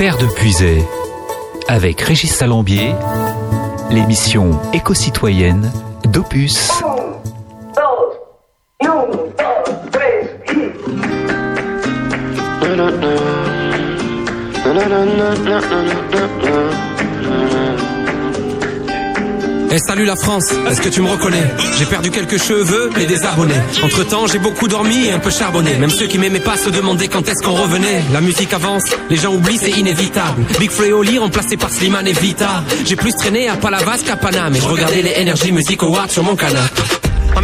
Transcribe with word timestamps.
Terre 0.00 0.16
de 0.16 0.24
Puisay, 0.24 0.82
avec 1.68 2.00
Régis 2.00 2.34
Salambier, 2.34 2.94
l'émission 3.90 4.58
éco-citoyenne 4.72 5.70
d'Opus. 6.04 6.70
Salut 19.80 20.04
la 20.04 20.16
France, 20.16 20.52
est-ce 20.68 20.80
que 20.80 20.88
tu 20.88 21.00
me 21.00 21.08
reconnais? 21.08 21.42
J'ai 21.78 21.86
perdu 21.86 22.10
quelques 22.10 22.38
cheveux 22.38 22.90
et 23.00 23.06
des 23.06 23.24
abonnés. 23.24 23.60
Entre 23.82 24.04
temps, 24.04 24.26
j'ai 24.26 24.38
beaucoup 24.38 24.68
dormi 24.68 25.06
et 25.06 25.12
un 25.12 25.18
peu 25.18 25.30
charbonné. 25.30 25.76
Même 25.76 25.90
ceux 25.90 26.06
qui 26.06 26.18
m'aimaient 26.18 26.40
pas 26.40 26.56
se 26.56 26.70
demandaient 26.70 27.08
quand 27.08 27.28
est-ce 27.28 27.42
qu'on 27.42 27.54
revenait. 27.54 28.02
La 28.12 28.20
musique 28.20 28.52
avance, 28.52 28.84
les 29.08 29.16
gens 29.16 29.32
oublient, 29.34 29.58
c'est 29.58 29.70
inévitable. 29.70 30.44
Big 30.58 30.70
Oli 30.92 31.18
remplacé 31.18 31.56
par 31.56 31.70
Slimane 31.70 32.08
et 32.08 32.12
Vita. 32.12 32.64
J'ai 32.84 32.96
plus 32.96 33.12
traîné 33.12 33.48
à 33.48 33.56
Palavas 33.56 33.98
qu'à 34.04 34.16
Paname 34.16 34.54
et 34.54 34.60
je 34.60 34.66
regardais 34.66 35.02
les 35.02 35.14
Energy 35.20 35.52
Music 35.52 35.82
Awards 35.82 36.10
sur 36.10 36.22
mon 36.22 36.36
canapé. 36.36 36.82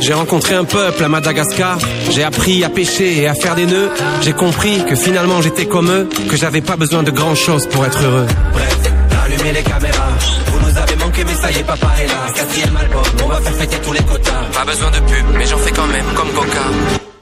J'ai 0.00 0.12
rencontré 0.12 0.54
un 0.54 0.64
peuple 0.64 1.02
à 1.04 1.08
Madagascar. 1.08 1.78
J'ai 2.10 2.22
appris 2.22 2.64
à 2.64 2.68
pêcher 2.68 3.18
et 3.18 3.28
à 3.28 3.34
faire 3.34 3.54
des 3.54 3.66
nœuds. 3.66 3.90
J'ai 4.22 4.32
compris 4.32 4.84
que 4.88 4.94
finalement 4.94 5.42
j'étais 5.42 5.66
comme 5.66 5.90
eux, 5.90 6.08
que 6.30 6.36
j'avais 6.36 6.60
pas 6.60 6.76
besoin 6.76 7.02
de 7.02 7.10
grand 7.10 7.34
chose 7.34 7.66
pour 7.66 7.84
être 7.84 8.02
heureux. 8.02 8.26
Bref, 8.52 8.78
allumez 9.24 9.52
les 9.52 9.62
caméras. 9.62 10.12
Vous 10.46 10.58
nous 10.60 10.78
avez 10.78 10.96
manqué, 10.96 11.24
mais 11.24 11.34
ça 11.34 11.50
y 11.50 11.58
est, 11.58 11.64
papa 11.64 11.88
est 12.02 12.06
là. 12.06 12.32
Quatrième 12.34 12.76
album, 12.76 13.02
on 13.24 13.28
va 13.28 13.40
faire 13.40 13.54
fêter 13.54 13.76
tous 13.84 13.92
les 13.92 14.02
quotas. 14.02 14.44
Pas 14.52 14.64
besoin 14.64 14.90
de 14.90 14.98
pub, 14.98 15.26
mais 15.36 15.46
j'en 15.46 15.58
fais 15.58 15.72
quand 15.72 15.86
même, 15.86 16.06
comme 16.14 16.28
Coca. 16.30 16.66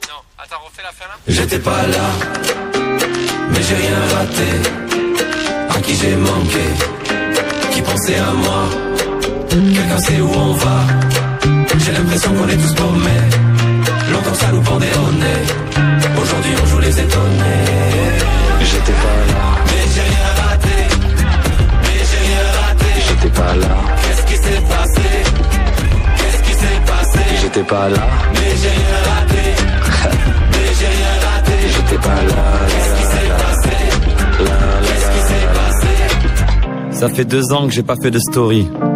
Non, 0.09 0.21
attends, 0.37 0.61
refais 0.65 0.83
la 0.83 0.91
fin 0.91 1.05
là. 1.09 1.15
J'étais 1.27 1.59
pas 1.59 1.81
là, 1.87 2.07
mais 3.51 3.61
j'ai 3.67 3.75
rien 3.75 3.99
raté. 4.15 4.51
À 5.69 5.79
qui 5.81 5.95
j'ai 5.95 6.15
manqué, 6.15 6.65
qui 7.73 7.81
pensait 7.81 8.17
à 8.17 8.31
moi. 8.31 8.63
Quelqu'un 9.49 9.97
sait 9.99 10.21
où 10.21 10.31
on 10.35 10.53
va. 10.53 11.14
J'ai 11.77 11.91
l'impression 11.91 12.31
qu'on 12.33 12.47
est 12.47 12.57
tous 12.57 12.73
paumés. 12.73 13.23
Longtemps 14.11 14.33
ça 14.33 14.51
nous 14.51 14.61
pendait 14.61 14.95
au 14.97 15.11
nez. 15.11 15.43
Aujourd'hui 16.21 16.51
on 16.61 16.65
joue 16.67 16.79
les 16.79 16.99
étonnés. 16.99 17.65
J'étais 18.61 18.91
pas 18.91 19.17
là, 19.33 19.43
mais 19.65 19.83
j'ai 19.93 20.01
rien 20.01 20.27
raté. 20.41 20.77
Mais 21.83 21.99
j'ai 22.09 22.21
rien 22.27 22.45
raté. 22.59 22.85
J'étais 23.07 23.29
pas 23.29 23.55
là. 23.55 23.75
Qu'est-ce 24.01 24.25
qui 24.25 24.37
s'est 24.37 24.61
passé? 24.61 25.09
Qu'est-ce 26.17 26.41
qui 26.43 26.53
s'est 26.53 26.81
passé? 26.87 27.19
J'étais 27.41 27.63
pas 27.63 27.89
là, 27.89 28.07
mais 28.33 28.51
j'ai 28.61 28.69
rien 28.69 28.97
raté. 29.11 29.43
mais 30.51 30.69
j'ai 30.79 30.89
rien 30.95 31.13
raté. 31.27 31.57
J'étais 31.75 32.01
pas 32.01 32.21
là. 32.29 32.41
Qu'est-ce 32.69 32.93
qui 32.97 33.05
s'est 33.13 33.31
passé? 33.43 33.75
Qu'est-ce 34.85 35.09
qui 35.11 35.21
s'est 35.27 35.47
passé? 35.53 36.99
Ça 36.99 37.09
fait 37.09 37.25
deux 37.25 37.51
ans 37.51 37.67
que 37.67 37.73
j'ai 37.73 37.83
pas 37.83 37.95
fait 37.95 38.11
de 38.11 38.19
story. 38.19 38.67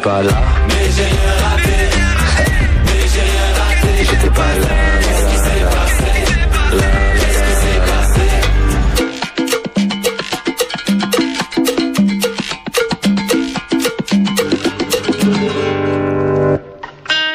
J'étais 0.00 0.08
pas 0.08 0.22
là, 0.22 0.30
Mais 0.68 0.90
j'ai 0.96 1.10
raté. 1.44 1.76
Mais 2.86 3.02
j'ai 3.12 3.20
rien 3.20 3.48
raté. 3.60 3.90
j'étais 3.98 4.30
pas 4.30 4.52
là. 4.60 4.68
Qu'est-ce 5.00 5.24
qui 5.26 5.36
s'est 5.36 5.64
passé 5.76 6.10
Qu'est-ce 7.16 7.42
qui 7.44 7.54
s'est 7.60 7.80
passé 7.90 8.26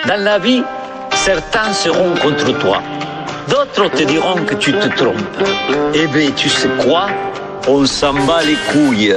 Dans 0.07 0.21
la 0.23 0.37
vie, 0.39 0.63
certains 1.11 1.73
seront 1.73 2.15
contre 2.15 2.57
toi. 2.59 2.81
D'autres 3.47 3.89
te 3.89 4.03
diront 4.03 4.43
que 4.45 4.55
tu 4.55 4.71
te 4.73 4.87
trompes. 4.95 5.15
Eh 5.93 6.07
bien, 6.07 6.31
tu 6.35 6.49
sais 6.49 6.69
quoi? 6.83 7.07
On 7.67 7.85
s'en 7.85 8.13
bat 8.13 8.43
les 8.43 8.57
couilles. 8.71 9.15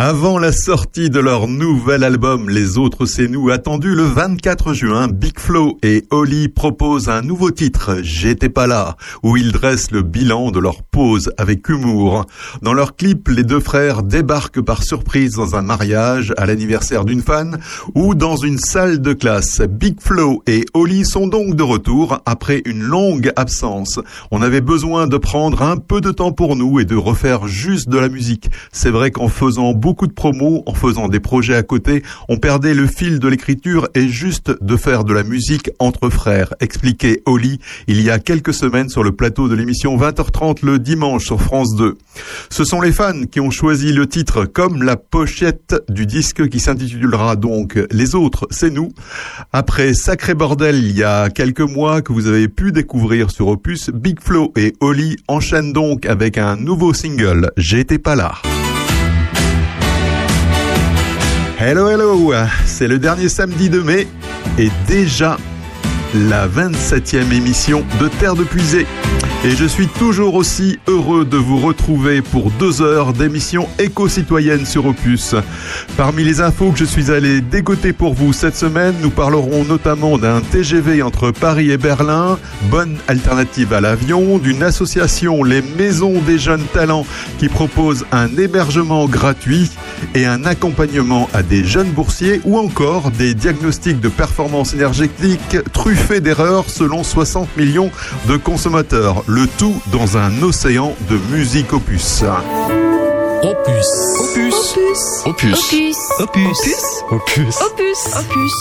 Avant 0.00 0.38
la 0.38 0.52
sortie 0.52 1.10
de 1.10 1.18
leur 1.18 1.48
nouvel 1.48 2.04
album 2.04 2.48
Les 2.48 2.78
Autres 2.78 3.04
C'est 3.04 3.26
Nous, 3.26 3.50
attendu 3.50 3.96
le 3.96 4.04
24 4.04 4.72
juin, 4.72 5.08
Big 5.08 5.40
Flo 5.40 5.76
et 5.82 6.04
Oli 6.12 6.46
proposent 6.46 7.08
un 7.08 7.20
nouveau 7.20 7.50
titre, 7.50 7.96
J'étais 8.02 8.48
pas 8.48 8.68
là, 8.68 8.96
où 9.24 9.36
ils 9.36 9.50
dressent 9.50 9.90
le 9.90 10.02
bilan 10.02 10.52
de 10.52 10.60
leur 10.60 10.84
pause 10.84 11.32
avec 11.36 11.68
humour. 11.68 12.26
Dans 12.62 12.74
leur 12.74 12.94
clip, 12.94 13.26
les 13.26 13.42
deux 13.42 13.58
frères 13.58 14.04
débarquent 14.04 14.60
par 14.60 14.84
surprise 14.84 15.32
dans 15.32 15.56
un 15.56 15.62
mariage, 15.62 16.32
à 16.36 16.46
l'anniversaire 16.46 17.04
d'une 17.04 17.20
fan, 17.20 17.58
ou 17.96 18.14
dans 18.14 18.36
une 18.36 18.58
salle 18.58 19.00
de 19.00 19.14
classe. 19.14 19.62
Big 19.62 20.00
Flo 20.00 20.44
et 20.46 20.64
Oli 20.74 21.04
sont 21.04 21.26
donc 21.26 21.56
de 21.56 21.64
retour 21.64 22.22
après 22.24 22.62
une 22.66 22.84
longue 22.84 23.32
absence. 23.34 23.98
On 24.30 24.42
avait 24.42 24.60
besoin 24.60 25.08
de 25.08 25.16
prendre 25.16 25.62
un 25.62 25.76
peu 25.76 26.00
de 26.00 26.12
temps 26.12 26.30
pour 26.30 26.54
nous 26.54 26.78
et 26.78 26.84
de 26.84 26.94
refaire 26.94 27.48
juste 27.48 27.88
de 27.88 27.98
la 27.98 28.08
musique. 28.08 28.48
C'est 28.70 28.90
vrai 28.90 29.10
qu'en 29.10 29.26
faisant 29.26 29.72
beaucoup 29.72 29.87
de 29.88 30.12
promos, 30.12 30.62
en 30.66 30.74
faisant 30.74 31.08
des 31.08 31.20
projets 31.20 31.54
à 31.54 31.62
côté, 31.62 32.02
on 32.28 32.36
perdait 32.36 32.74
le 32.74 32.86
fil 32.86 33.18
de 33.18 33.28
l'écriture 33.28 33.88
et 33.94 34.08
juste 34.08 34.52
de 34.60 34.76
faire 34.76 35.04
de 35.04 35.12
la 35.12 35.22
musique 35.22 35.70
entre 35.78 36.10
frères, 36.10 36.54
expliquait 36.60 37.22
Oli 37.26 37.58
il 37.86 38.02
y 38.02 38.10
a 38.10 38.18
quelques 38.18 38.54
semaines 38.54 38.88
sur 38.88 39.02
le 39.02 39.12
plateau 39.12 39.48
de 39.48 39.54
l'émission 39.54 39.96
20h30 39.96 40.58
le 40.64 40.78
dimanche 40.78 41.24
sur 41.24 41.40
France 41.40 41.74
2. 41.76 41.96
Ce 42.50 42.64
sont 42.64 42.80
les 42.80 42.92
fans 42.92 43.24
qui 43.30 43.40
ont 43.40 43.50
choisi 43.50 43.92
le 43.92 44.06
titre 44.06 44.44
comme 44.44 44.82
la 44.82 44.96
pochette 44.96 45.74
du 45.88 46.06
disque 46.06 46.48
qui 46.48 46.60
s'intitulera 46.60 47.36
donc 47.36 47.78
Les 47.90 48.14
autres, 48.14 48.46
c'est 48.50 48.70
nous. 48.70 48.90
Après 49.52 49.94
Sacré 49.94 50.34
Bordel 50.34 50.76
il 50.76 50.96
y 50.96 51.02
a 51.02 51.30
quelques 51.30 51.60
mois 51.60 52.02
que 52.02 52.12
vous 52.12 52.26
avez 52.26 52.48
pu 52.48 52.72
découvrir 52.72 53.30
sur 53.30 53.48
Opus, 53.48 53.90
Big 53.90 54.20
Flo 54.20 54.52
et 54.56 54.74
Oli 54.80 55.16
enchaînent 55.28 55.72
donc 55.72 56.06
avec 56.06 56.38
un 56.38 56.56
nouveau 56.56 56.92
single, 56.92 57.50
J'étais 57.56 57.98
pas 57.98 58.14
là. 58.14 58.34
Hello, 61.60 61.88
hello 61.88 62.32
C'est 62.66 62.86
le 62.86 63.00
dernier 63.00 63.28
samedi 63.28 63.68
de 63.68 63.80
mai 63.80 64.06
et 64.60 64.68
déjà 64.86 65.36
la 66.14 66.46
27e 66.46 67.32
émission 67.32 67.84
de 68.00 68.06
Terre 68.06 68.36
de 68.36 68.44
Puisée. 68.44 68.86
Et 69.44 69.54
je 69.54 69.66
suis 69.66 69.86
toujours 69.86 70.34
aussi 70.34 70.80
heureux 70.88 71.24
de 71.24 71.36
vous 71.36 71.58
retrouver 71.58 72.22
pour 72.22 72.50
deux 72.50 72.82
heures 72.82 73.12
d'émission 73.12 73.68
éco-citoyenne 73.78 74.66
sur 74.66 74.86
Opus. 74.86 75.36
Parmi 75.96 76.24
les 76.24 76.40
infos 76.40 76.72
que 76.72 76.78
je 76.78 76.84
suis 76.84 77.12
allé 77.12 77.40
dégoter 77.40 77.92
pour 77.92 78.14
vous 78.14 78.32
cette 78.32 78.56
semaine, 78.56 78.96
nous 79.00 79.10
parlerons 79.10 79.62
notamment 79.62 80.18
d'un 80.18 80.40
TGV 80.40 81.02
entre 81.02 81.30
Paris 81.30 81.70
et 81.70 81.76
Berlin, 81.76 82.36
bonne 82.68 82.96
alternative 83.06 83.72
à 83.72 83.80
l'avion, 83.80 84.38
d'une 84.38 84.64
association 84.64 85.44
Les 85.44 85.62
Maisons 85.62 86.20
des 86.20 86.38
Jeunes 86.38 86.66
Talents 86.72 87.06
qui 87.38 87.48
propose 87.48 88.06
un 88.10 88.36
hébergement 88.36 89.06
gratuit 89.06 89.70
et 90.16 90.26
un 90.26 90.46
accompagnement 90.46 91.28
à 91.32 91.44
des 91.44 91.64
jeunes 91.64 91.92
boursiers 91.92 92.40
ou 92.44 92.58
encore 92.58 93.12
des 93.12 93.34
diagnostics 93.34 94.00
de 94.00 94.08
performance 94.08 94.74
énergétique 94.74 95.58
truffés 95.72 96.20
d'erreurs 96.20 96.68
selon 96.68 97.04
60 97.04 97.56
millions 97.56 97.92
de 98.26 98.36
consommateurs. 98.36 99.22
Le 99.30 99.46
tout 99.58 99.74
dans 99.92 100.16
un 100.16 100.42
océan 100.42 100.94
de 101.10 101.18
musique 101.30 101.74
opus. 101.74 102.24
Opus. 103.42 103.86
Opus. 104.20 104.54
Opus. 105.26 105.56
Opus. 105.58 105.96
Opus. 106.18 106.56
Opus. 107.10 107.54
Opus. 107.60 107.98
Opus. 108.16 108.54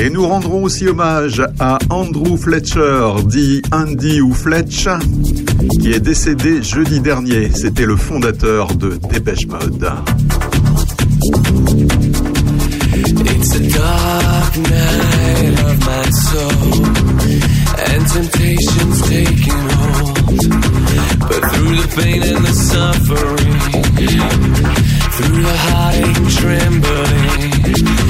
Et 0.00 0.08
nous 0.08 0.26
rendrons 0.26 0.62
aussi 0.64 0.88
hommage 0.88 1.42
à 1.60 1.78
Andrew 1.90 2.38
Fletcher, 2.38 3.12
dit 3.26 3.60
Andy 3.70 4.22
ou 4.22 4.32
Fletch, 4.32 4.88
qui 5.78 5.92
est 5.92 6.00
décédé 6.00 6.62
jeudi 6.62 7.00
dernier. 7.00 7.50
C'était 7.54 7.84
le 7.84 7.96
fondateur 7.96 8.68
de 8.74 8.98
Dépêche 9.10 9.46
Mode. 9.46 9.92
It's 13.26 13.54
a 13.54 13.60
dark 13.60 14.56
night 14.56 15.60
of 15.60 15.78
my 15.86 16.10
soul, 16.12 16.84
and 17.94 18.06
temptation's 18.08 19.00
taking 19.08 19.64
hold. 19.78 20.14
But 21.28 21.42
through 21.52 21.76
the 21.82 21.88
pain 21.96 22.22
and 22.22 22.44
the 22.44 22.54
suffering, 22.70 23.60
through 25.16 25.42
the 25.42 25.56
heartache 25.66 26.16
and 26.16 26.30
trembling, 26.30 28.03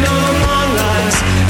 on 0.00 0.32
long 0.42 0.74
lives 0.74 1.41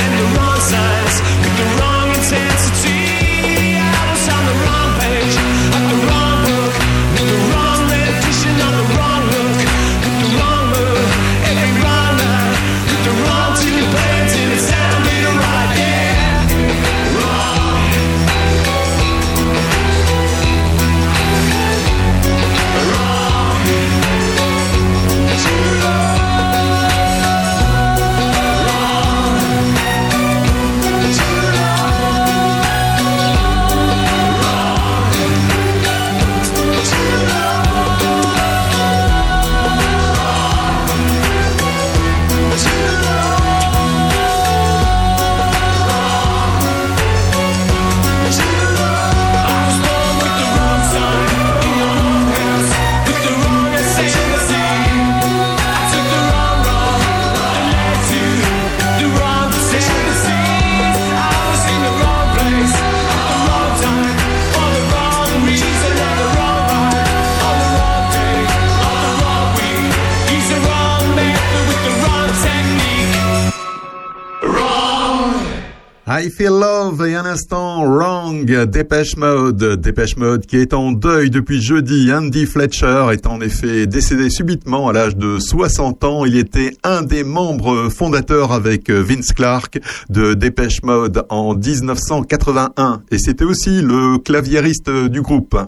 Dépêche 78.67 79.17
Mode. 79.17 79.81
Dépêche 79.81 80.17
Mode 80.17 80.47
qui 80.47 80.57
est 80.57 80.75
en 80.75 80.93
deuil 80.93 81.31
depuis 81.31 81.61
jeudi. 81.61 82.13
Andy 82.13 82.47
Fletcher 82.47 83.07
est 83.13 83.27
en 83.27 83.41
effet 83.41 83.87
décédé 83.87 84.31
subitement 84.31 84.89
à 84.89 84.93
l'âge 84.93 85.17
de 85.17 85.39
60 85.39 86.05
ans. 86.05 86.25
Il 86.25 86.37
était 86.37 86.77
un 86.85 87.03
des 87.03 87.25
membres 87.25 87.89
fondateurs 87.89 88.53
avec 88.53 88.91
Vince 88.91 89.33
Clark 89.33 89.81
de 90.11 90.35
Dépêche 90.35 90.83
Mode 90.83 91.25
en 91.29 91.55
1981 91.55 93.03
et 93.11 93.19
c'était 93.19 93.45
aussi 93.45 93.83
le 93.83 94.19
claviériste 94.19 94.91
du 94.91 95.23
groupe. 95.23 95.59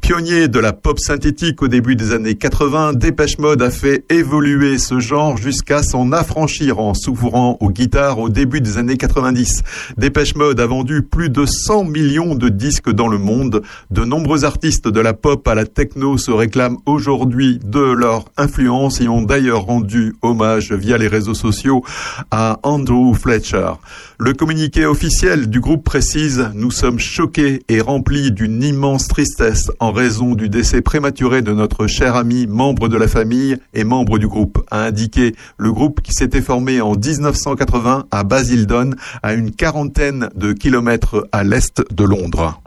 Pionnier 0.00 0.48
de 0.48 0.58
la 0.58 0.72
pop 0.72 0.98
synthétique 0.98 1.62
au 1.62 1.68
début 1.68 1.96
des 1.96 2.12
années 2.12 2.34
80, 2.34 2.94
Dépêche 2.94 3.38
Mode 3.38 3.62
a 3.62 3.70
fait 3.70 4.04
évoluer 4.10 4.78
ce 4.78 5.00
genre 5.00 5.36
jusqu'à 5.36 5.82
s'en 5.82 6.12
affranchir 6.12 6.78
en 6.78 6.94
s'ouvrant 6.94 7.56
aux 7.60 7.70
guitares 7.70 8.18
au 8.18 8.28
début 8.28 8.60
des 8.60 8.78
années 8.78 8.96
90. 8.96 9.62
Dépêche 9.96 10.34
Mode 10.34 10.60
a 10.60 10.66
vendu 10.66 11.02
plus 11.02 11.30
de 11.30 11.44
100 11.46 11.84
millions 11.84 12.34
de 12.40 12.48
disques 12.48 12.90
dans 12.90 13.06
le 13.06 13.18
monde. 13.18 13.62
De 13.90 14.04
nombreux 14.04 14.44
artistes 14.44 14.88
de 14.88 15.00
la 15.00 15.12
pop 15.12 15.46
à 15.46 15.54
la 15.54 15.66
techno 15.66 16.18
se 16.18 16.32
réclament 16.32 16.78
aujourd'hui 16.86 17.60
de 17.62 17.78
leur 17.78 18.24
influence 18.36 19.00
et 19.00 19.08
ont 19.08 19.22
d'ailleurs 19.22 19.62
rendu 19.66 20.16
hommage 20.22 20.72
via 20.72 20.98
les 20.98 21.06
réseaux 21.06 21.34
sociaux 21.34 21.84
à 22.30 22.58
Andrew 22.64 23.14
Fletcher. 23.14 23.72
Le 24.22 24.34
communiqué 24.34 24.84
officiel 24.84 25.48
du 25.48 25.60
groupe 25.60 25.82
précise 25.82 26.50
Nous 26.52 26.70
sommes 26.70 26.98
choqués 26.98 27.62
et 27.70 27.80
remplis 27.80 28.32
d'une 28.32 28.62
immense 28.62 29.08
tristesse 29.08 29.70
en 29.80 29.92
raison 29.92 30.34
du 30.34 30.50
décès 30.50 30.82
prématuré 30.82 31.40
de 31.40 31.54
notre 31.54 31.86
cher 31.86 32.16
ami, 32.16 32.46
membre 32.46 32.88
de 32.88 32.98
la 32.98 33.08
famille 33.08 33.56
et 33.72 33.82
membre 33.82 34.18
du 34.18 34.28
groupe, 34.28 34.62
a 34.70 34.84
indiqué 34.84 35.34
le 35.56 35.72
groupe 35.72 36.02
qui 36.02 36.12
s'était 36.12 36.42
formé 36.42 36.82
en 36.82 36.96
1980 36.96 38.08
à 38.10 38.22
Basildon, 38.22 38.90
à 39.22 39.32
une 39.32 39.52
quarantaine 39.52 40.28
de 40.34 40.52
kilomètres 40.52 41.26
à 41.32 41.42
l'est 41.42 41.82
de 41.90 42.04
Londres. 42.04 42.60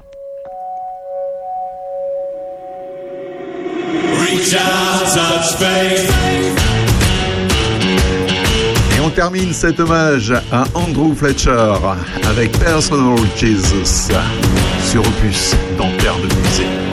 On 9.04 9.10
termine 9.10 9.52
cet 9.54 9.80
hommage 9.80 10.32
à 10.52 10.64
Andrew 10.74 11.14
Fletcher 11.14 11.74
avec 12.26 12.52
Personal 12.60 13.18
Jesus 13.36 14.10
sur 14.90 15.02
Opus 15.02 15.56
dans 15.78 15.90
Terre 15.98 16.16
de 16.18 16.34
Musée. 16.36 16.93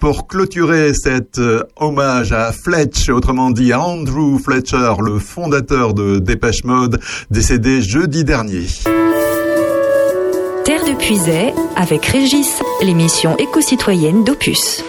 Pour 0.00 0.26
clôturer 0.26 0.94
cet 0.94 1.38
euh, 1.38 1.62
hommage 1.76 2.32
à 2.32 2.50
Fletch, 2.50 3.10
autrement 3.10 3.50
dit 3.50 3.72
à 3.72 3.80
Andrew 3.80 4.38
Fletcher, 4.38 4.94
le 5.02 5.18
fondateur 5.18 5.92
de 5.92 6.18
Dépêche 6.18 6.64
Mode, 6.64 6.98
décédé 7.30 7.82
jeudi 7.82 8.24
dernier. 8.24 8.66
Terre 10.64 10.84
de 10.84 10.96
Puisay 10.96 11.52
avec 11.76 12.06
Régis, 12.06 12.60
l'émission 12.82 13.36
éco-citoyenne 13.36 14.24
d'Opus. 14.24 14.82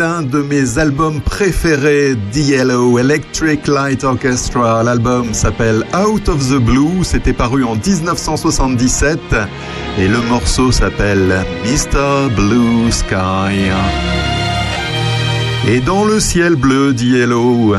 D'un 0.00 0.22
de 0.22 0.40
mes 0.40 0.78
albums 0.78 1.20
préférés, 1.20 2.16
Yellow 2.34 2.98
Electric 2.98 3.66
Light 3.66 4.02
Orchestra. 4.02 4.82
L'album 4.82 5.34
s'appelle 5.34 5.84
Out 5.94 6.26
of 6.30 6.38
the 6.48 6.58
Blue, 6.58 7.04
c'était 7.04 7.34
paru 7.34 7.64
en 7.64 7.74
1977 7.74 9.18
et 9.98 10.08
le 10.08 10.22
morceau 10.22 10.72
s'appelle 10.72 11.44
Mr. 11.66 12.34
Blue 12.34 12.90
Sky. 12.90 13.68
Et 15.68 15.80
dans 15.80 16.06
le 16.06 16.18
ciel 16.18 16.56
bleu 16.56 16.94
d'Yellow, 16.94 17.74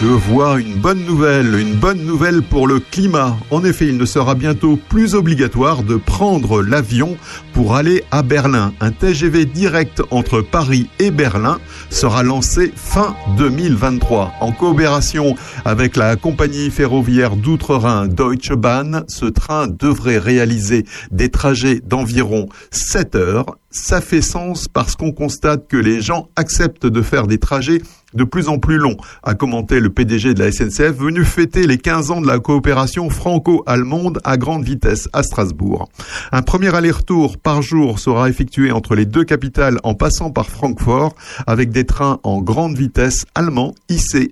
je 0.00 0.06
vois 0.06 0.58
une 0.58 0.76
bonne 0.76 1.04
nouvelle, 1.04 1.54
une 1.56 1.74
bonne 1.74 2.02
nouvelle 2.06 2.42
pour 2.42 2.66
le 2.66 2.80
climat. 2.80 3.36
En 3.50 3.62
effet, 3.64 3.86
il 3.88 3.98
ne 3.98 4.06
sera 4.06 4.34
bientôt 4.34 4.78
plus 4.88 5.14
obligatoire 5.14 5.82
de 5.82 5.96
prendre 5.96 6.62
l'avion 6.62 7.18
pour 7.52 7.76
aller 7.76 8.02
à 8.10 8.22
Berlin. 8.22 8.72
Un 8.80 8.92
TGV 8.92 9.44
direct 9.44 10.00
entre 10.10 10.40
Paris 10.40 10.88
et 11.00 11.10
Berlin 11.10 11.58
sera 11.90 12.22
lancé 12.22 12.72
fin 12.74 13.14
2023. 13.36 14.32
En 14.40 14.52
coopération 14.52 15.34
avec 15.66 15.96
la 15.96 16.16
compagnie 16.16 16.70
ferroviaire 16.70 17.36
d'Outre-Rhin 17.36 18.06
Deutsche 18.06 18.54
Bahn, 18.54 19.04
ce 19.06 19.26
train 19.26 19.66
devrait 19.66 20.18
réaliser 20.18 20.86
des 21.10 21.28
trajets 21.28 21.80
d'environ 21.84 22.48
7 22.70 23.16
heures. 23.16 23.56
Ça 23.70 24.00
fait 24.00 24.22
sens 24.22 24.66
parce 24.66 24.96
qu'on 24.96 25.12
constate 25.12 25.68
que 25.68 25.76
les 25.76 26.00
gens 26.00 26.28
acceptent 26.36 26.86
de 26.86 27.02
faire 27.02 27.26
des 27.26 27.38
trajets 27.38 27.82
de 28.14 28.24
plus 28.24 28.48
en 28.48 28.58
plus 28.58 28.78
longs, 28.78 28.96
a 29.22 29.34
commenté 29.34 29.80
le 29.80 29.90
PDG 29.90 30.34
de 30.34 30.42
la 30.42 30.52
SNCF 30.52 30.92
venu 30.96 31.24
fêter 31.24 31.66
les 31.66 31.78
15 31.78 32.10
ans 32.10 32.20
de 32.20 32.26
la 32.26 32.38
coopération 32.38 33.10
franco-allemande 33.10 34.20
à 34.24 34.36
grande 34.36 34.64
vitesse 34.64 35.08
à 35.12 35.22
Strasbourg. 35.22 35.88
Un 36.32 36.42
premier 36.42 36.74
aller-retour 36.74 37.38
par 37.38 37.62
jour 37.62 37.98
sera 37.98 38.28
effectué 38.28 38.72
entre 38.72 38.94
les 38.94 39.06
deux 39.06 39.24
capitales 39.24 39.78
en 39.82 39.94
passant 39.94 40.30
par 40.30 40.48
Francfort 40.48 41.14
avec 41.46 41.70
des 41.70 41.84
trains 41.84 42.20
en 42.22 42.40
grande 42.40 42.76
vitesse 42.76 43.24
allemands 43.34 43.74
ICE 43.88 44.30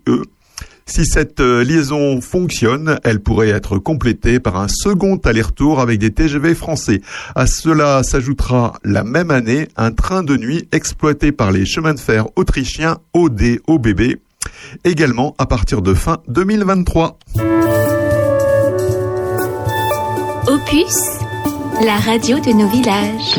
si 0.88 1.04
cette 1.04 1.40
euh, 1.40 1.62
liaison 1.62 2.20
fonctionne, 2.20 2.98
elle 3.04 3.20
pourrait 3.20 3.50
être 3.50 3.78
complétée 3.78 4.40
par 4.40 4.56
un 4.56 4.68
second 4.68 5.16
aller-retour 5.16 5.80
avec 5.80 5.98
des 5.98 6.10
TGV 6.10 6.54
français. 6.54 7.00
À 7.34 7.46
cela 7.46 8.02
s'ajoutera 8.02 8.74
la 8.84 9.04
même 9.04 9.30
année 9.30 9.68
un 9.76 9.92
train 9.92 10.22
de 10.22 10.36
nuit 10.36 10.66
exploité 10.72 11.30
par 11.30 11.52
les 11.52 11.66
chemins 11.66 11.94
de 11.94 12.00
fer 12.00 12.26
autrichiens 12.36 12.98
ODOBB, 13.12 14.16
également 14.84 15.34
à 15.38 15.46
partir 15.46 15.82
de 15.82 15.94
fin 15.94 16.18
2023. 16.28 17.18
Opus, 20.46 20.96
la 21.84 21.96
radio 21.96 22.38
de 22.40 22.52
nos 22.52 22.68
villages. 22.68 23.38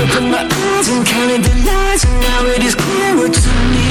Opened 0.00 0.30
my 0.32 0.40
eyes 0.40 0.88
and 0.88 1.04
counted 1.04 1.44
the 1.44 1.54
lies, 1.68 2.04
and 2.04 2.16
now 2.24 2.46
it 2.56 2.64
is 2.64 2.74
clearer 2.74 3.28
to 3.28 3.52
me. 3.68 3.84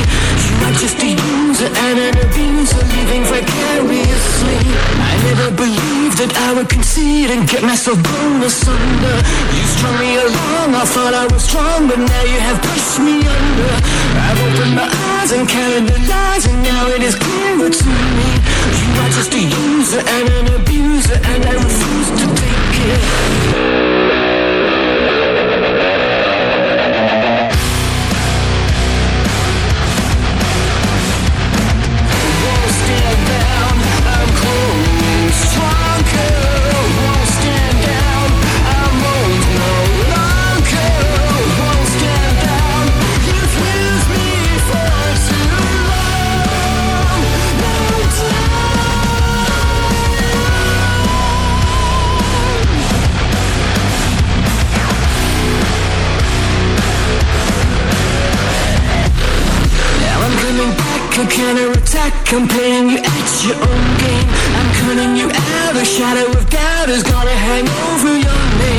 You're 0.57 0.73
just 0.81 0.97
a 1.05 1.11
user 1.13 1.69
and 1.69 1.97
an 2.01 2.15
abuser, 2.25 2.81
living 2.97 3.23
vicariously. 3.29 4.57
I 5.05 5.13
never 5.29 5.53
believed 5.53 6.17
that 6.17 6.33
I 6.49 6.57
would 6.57 6.67
concede 6.67 7.29
and 7.29 7.47
get 7.47 7.61
myself 7.61 8.01
blown 8.01 8.41
asunder. 8.41 9.17
You 9.53 9.65
strung 9.69 9.97
me 10.01 10.17
along, 10.17 10.73
I 10.73 10.85
thought 10.89 11.13
I 11.13 11.29
was 11.29 11.45
strong, 11.45 11.85
but 11.85 11.99
now 12.01 12.23
you 12.25 12.39
have 12.41 12.57
pushed 12.57 12.97
me 13.05 13.21
under. 13.21 13.73
I've 14.25 14.41
opened 14.49 14.73
my 14.81 14.89
eyes 14.89 15.29
and 15.29 15.45
counted 15.45 15.93
the 15.93 15.99
lies, 16.09 16.49
and 16.49 16.57
now 16.65 16.89
it 16.89 17.05
is 17.05 17.13
clearer 17.13 17.69
to 17.69 17.89
me. 18.17 18.29
You 18.81 18.89
are 18.97 19.13
just 19.13 19.29
a 19.37 19.43
user 19.45 20.01
and 20.01 20.25
an 20.41 20.45
abuser, 20.57 21.21
and 21.21 21.45
I 21.45 21.53
refuse 21.53 22.09
to 22.17 22.25
take 22.33 22.77
it. 22.97 24.18
I'm 62.31 62.47
playing 62.47 62.91
you 62.91 62.99
at 62.99 63.43
your 63.43 63.55
own 63.55 63.97
game. 63.97 64.29
I'm 64.53 64.69
cutting 64.81 65.17
you 65.17 65.31
out. 65.33 65.75
A 65.75 65.83
shadow 65.83 66.29
of 66.29 66.47
doubt 66.47 66.87
is 66.87 67.01
gonna 67.01 67.31
hang 67.31 67.67
over 67.89 68.19
your 68.19 68.43
name. 68.59 68.78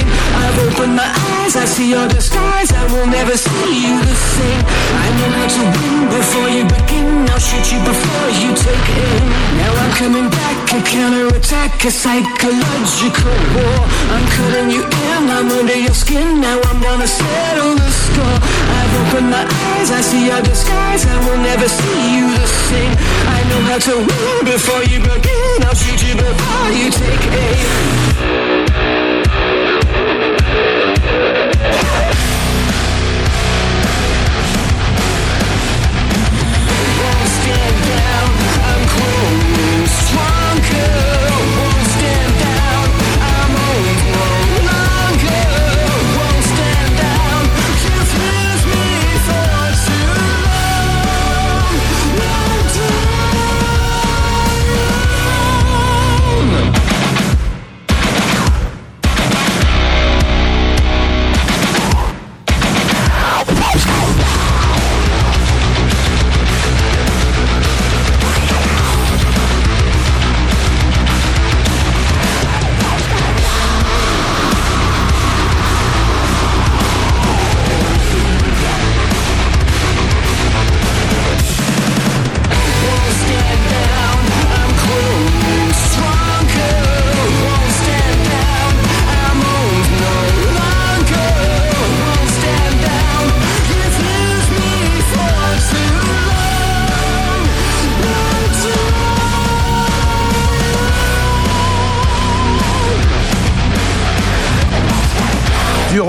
I've 0.50 0.66
opened 0.66 0.96
my 0.96 1.06
eyes. 1.06 1.54
I 1.54 1.64
see 1.64 1.90
your 1.90 2.08
disguise. 2.08 2.72
I 2.72 2.82
will 2.90 3.06
never 3.06 3.36
see 3.36 3.70
you 3.86 3.94
the 4.02 4.16
same. 4.34 4.62
I 4.66 5.06
know 5.14 5.30
how 5.38 5.46
to 5.46 5.62
win 5.78 6.00
before 6.10 6.48
you 6.50 6.62
begin. 6.66 7.30
I'll 7.30 7.38
shoot 7.38 7.66
you 7.70 7.78
before 7.86 8.30
you 8.42 8.50
take 8.58 8.88
aim. 8.98 9.26
Now 9.62 9.70
I'm 9.78 9.92
coming 9.94 10.28
back. 10.28 10.56
A 10.74 10.82
counterattack. 10.82 11.84
A 11.86 11.90
psychological 11.90 13.36
war. 13.54 13.78
I'm 14.10 14.26
cutting 14.34 14.70
you 14.74 14.82
in. 14.82 15.22
I'm 15.30 15.46
under 15.54 15.78
your 15.78 15.94
skin. 15.94 16.40
Now 16.40 16.58
I'm 16.66 16.82
gonna 16.82 17.06
settle 17.06 17.74
the 17.78 17.90
score. 18.02 18.38
I've 18.74 18.92
opened 19.06 19.30
my 19.30 19.46
eyes. 19.46 19.94
I 19.94 20.00
see 20.02 20.26
your 20.26 20.42
disguise. 20.42 21.06
I 21.06 21.16
will 21.30 21.38
never 21.46 21.68
see 21.70 22.00
you 22.10 22.26
the 22.26 22.48
same. 22.66 22.94
I 23.36 23.38
know 23.46 23.60
how 23.70 23.78
to 23.86 23.94
win 24.02 24.38
before 24.50 24.82
you 24.82 24.98
begin. 24.98 25.62
I'll 25.62 25.78
shoot 25.78 26.02
you 26.02 26.14
before 26.18 26.70
you 26.74 26.90
take 26.90 27.24
aim. 27.38 28.59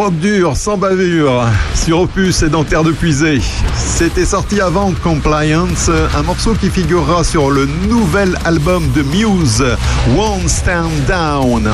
Rock 0.01 0.17
dur, 0.17 0.57
sans 0.57 0.77
bavure, 0.77 1.45
sur 1.75 1.99
Opus 1.99 2.41
et 2.41 2.49
dans 2.49 2.63
Terre 2.63 2.83
de 2.83 2.91
Puisée. 2.91 3.39
C'était 3.75 4.25
sorti 4.25 4.59
avant 4.59 4.93
Compliance, 5.03 5.91
un 6.15 6.23
morceau 6.23 6.55
qui 6.55 6.71
figurera 6.71 7.23
sur 7.23 7.51
le 7.51 7.67
nouvel 7.87 8.35
album 8.43 8.83
de 8.95 9.03
Muse, 9.03 9.63
Won't 10.17 10.47
Stand 10.47 10.89
Down. 11.07 11.69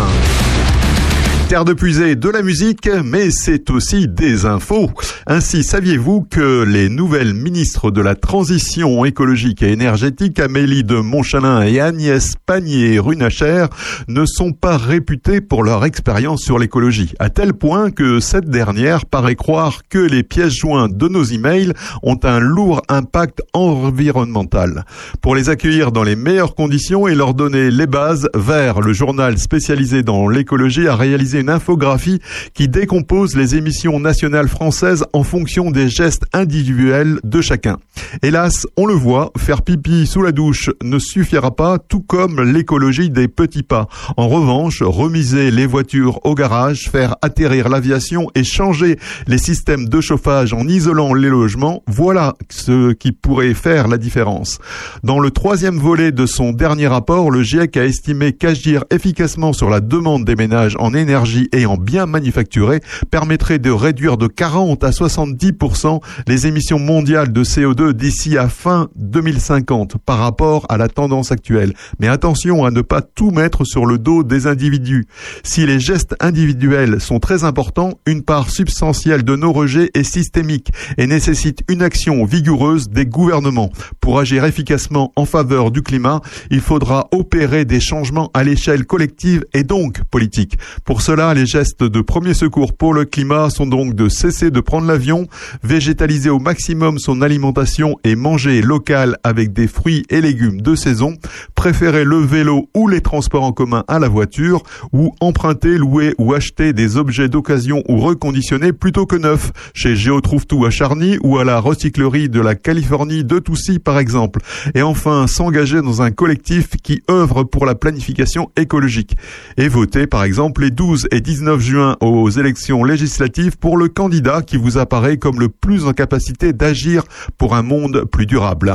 Terre 1.48 1.64
de 1.64 1.72
puiser 1.72 2.18
de 2.18 2.28
la 2.28 2.42
musique, 2.42 2.90
mais 3.06 3.30
c'est 3.32 3.70
aussi 3.70 4.10
des 4.10 4.46
infos. 4.46 4.92
Ainsi, 5.30 5.62
saviez-vous 5.62 6.22
que 6.22 6.64
les 6.64 6.88
nouvelles 6.88 7.34
ministres 7.34 7.92
de 7.92 8.00
la 8.00 8.16
transition 8.16 9.04
écologique 9.04 9.62
et 9.62 9.74
énergétique, 9.74 10.40
Amélie 10.40 10.86
de 10.86 10.96
Montchalin 10.96 11.64
et 11.64 11.82
Agnès 11.82 12.36
Pannier-Runacher, 12.46 13.66
ne 14.08 14.24
sont 14.26 14.54
pas 14.54 14.78
réputées 14.78 15.42
pour 15.42 15.64
leur 15.64 15.84
expérience 15.84 16.44
sur 16.44 16.58
l'écologie, 16.58 17.14
à 17.20 17.30
tel 17.30 17.54
point 17.54 17.92
que 17.92 18.22
cette 18.22 18.50
dernière 18.50 19.06
paraît 19.06 19.36
croire 19.36 19.82
que 19.90 19.98
les 19.98 20.24
pièces 20.24 20.54
jointes 20.54 20.96
de 20.96 21.10
nos 21.10 21.26
emails 21.26 21.74
ont 22.04 22.20
un 22.24 22.40
lourd 22.40 22.82
impact 22.88 23.42
environnemental. 23.52 24.86
Pour 25.20 25.36
les 25.36 25.50
accueillir 25.50 25.92
dans 25.92 26.04
les 26.04 26.16
meilleures 26.16 26.56
conditions 26.56 27.06
et 27.06 27.16
leur 27.16 27.34
donner 27.34 27.70
les 27.70 27.88
bases, 27.88 28.30
vers 28.34 28.80
le 28.80 28.94
journal 28.94 29.38
spécialisé 29.38 30.04
dans 30.04 30.30
l'écologie 30.30 30.88
a 30.88 30.96
réalisé 30.96 31.42
une 31.42 31.50
infographie 31.50 32.22
qui 32.54 32.70
décompose 32.70 33.36
les 33.36 33.58
émissions 33.58 34.00
nationales 34.00 34.48
françaises 34.48 35.04
fonction 35.24 35.72
des 35.72 35.90
gestes 35.90 36.26
individuels 36.34 37.20
de 37.24 37.42
chacun. 37.42 37.78
Hélas, 38.22 38.68
on 38.78 38.86
le 38.86 38.94
voit, 38.94 39.32
faire 39.38 39.62
pipi 39.62 40.08
sous 40.08 40.22
la 40.22 40.32
douche 40.32 40.70
ne 40.84 41.00
suffira 41.00 41.56
pas, 41.56 41.78
tout 41.80 42.02
comme 42.02 42.42
l'écologie 42.42 43.10
des 43.10 43.28
petits 43.28 43.64
pas. 43.64 43.88
En 44.18 44.28
revanche, 44.28 44.82
remiser 44.82 45.52
les 45.52 45.66
voitures 45.66 46.20
au 46.26 46.36
garage, 46.36 46.90
faire 46.92 47.16
atterrir 47.22 47.70
l'aviation 47.70 48.30
et 48.36 48.44
changer 48.44 48.98
les 49.28 49.38
systèmes 49.38 49.90
de 49.90 50.02
chauffage 50.02 50.54
en 50.54 50.68
isolant 50.68 51.14
les 51.14 51.30
logements, 51.30 51.84
voilà 51.88 52.36
ce 52.50 52.94
qui 52.94 53.12
pourrait 53.12 53.54
faire 53.54 53.88
la 53.88 53.98
différence. 53.98 54.60
Dans 55.04 55.20
le 55.20 55.32
troisième 55.32 55.78
volet 55.78 56.12
de 56.12 56.26
son 56.26 56.52
dernier 56.52 56.88
rapport, 56.88 57.32
le 57.32 57.44
GIEC 57.44 57.78
a 57.78 57.86
estimé 57.86 58.34
qu'agir 58.34 58.84
efficacement 58.92 59.54
sur 59.54 59.70
la 59.70 59.80
demande 59.80 60.26
des 60.26 60.36
ménages 60.36 60.76
en 60.80 60.94
énergie 60.94 61.50
et 61.52 61.66
en 61.66 61.78
biens 61.78 62.06
manufacturés 62.06 62.82
permettrait 63.12 63.60
de 63.60 63.72
réduire 63.72 64.18
de 64.18 64.28
40 64.28 64.84
à 64.84 64.92
70% 65.08 66.02
les 66.28 66.48
émissions 66.48 66.80
mondiales 66.80 67.32
de 67.32 67.44
CO2 67.44 67.94
d'ici 67.94 68.38
à 68.38 68.50
fin 68.50 68.90
2050 68.96 69.98
par 69.98 70.20
rapport 70.20 70.66
à 70.70 70.78
la 70.78 70.88
tendance 70.88 71.32
actuelle. 71.32 71.74
Mais 72.00 72.08
attention 72.08 72.66
à 72.66 72.72
ne 72.72 72.82
pas 72.82 73.02
tout 73.02 73.32
mettre 73.32 73.66
sur 73.66 73.86
le 73.86 73.98
dos 73.98 74.24
des 74.24 74.48
individus. 74.48 75.08
Si 75.44 75.66
les 75.66 75.80
gestes 75.80 76.16
individuels 76.20 77.00
sont 77.02 77.20
très 77.20 77.44
importants, 77.44 77.94
une 78.06 78.24
part 78.24 78.50
substantielle 78.50 79.24
de 79.24 79.36
nos 79.36 79.52
rejets 79.52 79.90
est 79.94 80.04
systémique 80.04 80.72
et 80.98 81.08
nécessite 81.08 81.64
une 81.70 81.82
action 81.82 82.26
vigoureuse 82.26 82.90
des 82.90 83.06
gouvernements. 83.06 83.72
Pour 84.02 84.20
agir 84.20 84.46
efficacement 84.46 85.12
en 85.16 85.26
faveur 85.26 85.72
du 85.72 85.82
climat, 85.82 86.22
il 86.52 86.62
faudra 86.62 87.08
opérer 87.12 87.66
des 87.66 87.80
changements 87.80 88.30
à 88.34 88.44
l'échelle 88.44 88.86
collective 88.86 89.46
et 89.54 89.64
donc 89.64 90.04
politique. 90.06 90.58
Pour 90.86 91.02
cela, 91.02 91.34
les 91.34 91.46
gestes 91.46 91.84
de 91.84 92.02
premier 92.02 92.34
secours 92.34 92.76
pour 92.76 92.94
le 92.94 93.06
climat 93.06 93.50
sont 93.50 93.68
donc 93.68 93.94
de 93.94 94.10
cesser 94.10 94.52
de 94.52 94.60
prendre 94.60 94.88
l'avion, 94.98 95.28
végétaliser 95.62 96.32
au 96.32 96.40
maximum 96.40 96.98
son 96.98 97.22
alimentation 97.22 97.98
et 98.04 98.16
manger 98.16 98.64
local 98.64 99.16
avec 99.24 99.54
des 99.54 99.68
fruits 99.68 100.04
et 100.10 100.22
légumes 100.22 100.62
de 100.62 100.74
saison, 100.74 101.14
préférer 101.54 102.04
le 102.04 102.18
vélo 102.18 102.68
ou 102.74 102.88
les 102.88 103.02
transports 103.02 103.44
en 103.44 103.52
commun 103.52 103.84
à 103.88 104.00
la 104.00 104.08
voiture, 104.08 104.64
ou 104.94 105.14
emprunter, 105.20 105.78
louer 105.78 106.16
ou 106.18 106.34
acheter 106.34 106.74
des 106.74 106.98
objets 106.98 107.30
d'occasion 107.30 107.84
ou 107.88 108.00
reconditionnés 108.00 108.74
plutôt 108.74 109.06
que 109.06 109.16
neufs, 109.16 109.52
chez 109.76 109.96
Géotrouve-Tout 109.96 110.66
à 110.66 110.72
Charny 110.72 111.20
ou 111.22 111.38
à 111.38 111.44
la 111.44 111.60
recyclerie 111.60 112.28
de 112.28 112.42
la 112.42 112.56
Californie 112.56 113.24
de 113.24 113.38
Toussy 113.38 113.78
par 113.78 114.00
exemple. 114.00 114.40
Et 114.74 114.82
enfin, 114.82 115.28
s'engager 115.28 115.84
dans 115.84 116.02
un 116.02 116.10
collectif 116.10 116.70
qui 116.82 117.04
œuvre 117.08 117.44
pour 117.44 117.68
la 117.68 117.76
planification 117.76 118.50
écologique. 118.58 119.16
Et 119.58 119.68
voter 119.68 120.08
par 120.08 120.24
exemple 120.24 120.64
les 120.64 120.72
12 120.72 121.10
et 121.12 121.22
19 121.22 121.60
juin 121.60 121.98
aux 122.02 122.32
élections 122.32 122.84
législatives 122.84 123.58
pour 123.60 123.78
le 123.78 123.90
candidat 123.90 124.42
qui 124.42 124.58
vous 124.58 124.78
apparaît 124.88 125.18
comme 125.18 125.42
le 125.42 125.50
plus 125.50 125.86
en 125.86 125.92
capacité 125.92 126.54
d'agir 126.54 127.04
pour 127.38 127.56
un 127.56 127.62
monde 127.62 128.06
plus 128.10 128.26
durable. 128.26 128.74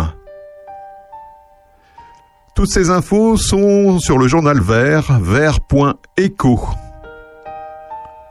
Toutes 2.54 2.70
ces 2.70 2.90
infos 2.90 3.38
sont 3.38 3.98
sur 3.98 4.18
le 4.18 4.28
journal 4.28 4.60
Vert, 4.60 5.18
vert.eco. 5.22 6.60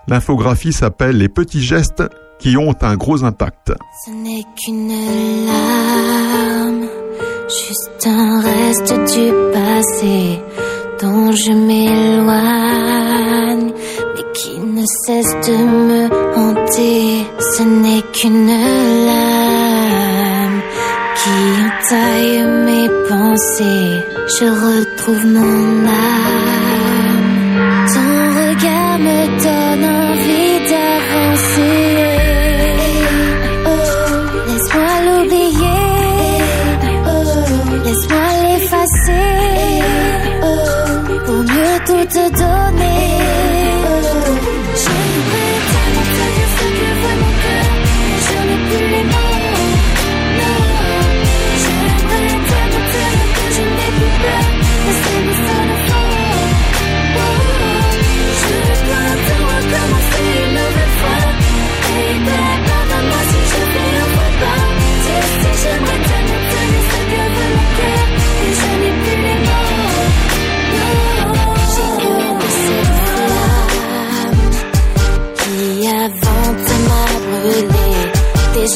L'infographie 0.07 0.73
s'appelle 0.73 1.17
Les 1.17 1.27
petits 1.27 1.63
gestes 1.63 2.03
qui 2.37 2.55
ont 2.55 2.75
un 2.81 2.95
gros 2.97 3.23
impact. 3.23 3.73
Ce 4.05 4.11
n'est 4.11 4.45
qu'une 4.55 4.89
larme, 5.47 6.85
juste 7.47 8.05
un 8.05 8.41
reste 8.41 8.93
du 8.93 9.31
passé 9.53 10.39
dont 11.01 11.31
je 11.31 11.51
m'éloigne, 11.51 12.31
mais 14.13 14.25
qui 14.33 14.59
ne 14.59 14.85
cesse 15.05 15.33
de 15.47 15.57
me 15.87 16.01
hanter. 16.35 17.25
Ce 17.39 17.63
n'est 17.63 18.03
qu'une 18.13 18.47
lame 19.07 20.61
qui 21.17 21.35
entaille 21.65 22.43
mes 22.67 22.89
pensées. 23.09 23.93
Je 24.37 24.45
retrouve 24.45 25.25
mon 25.25 25.87
âme. 25.87 26.70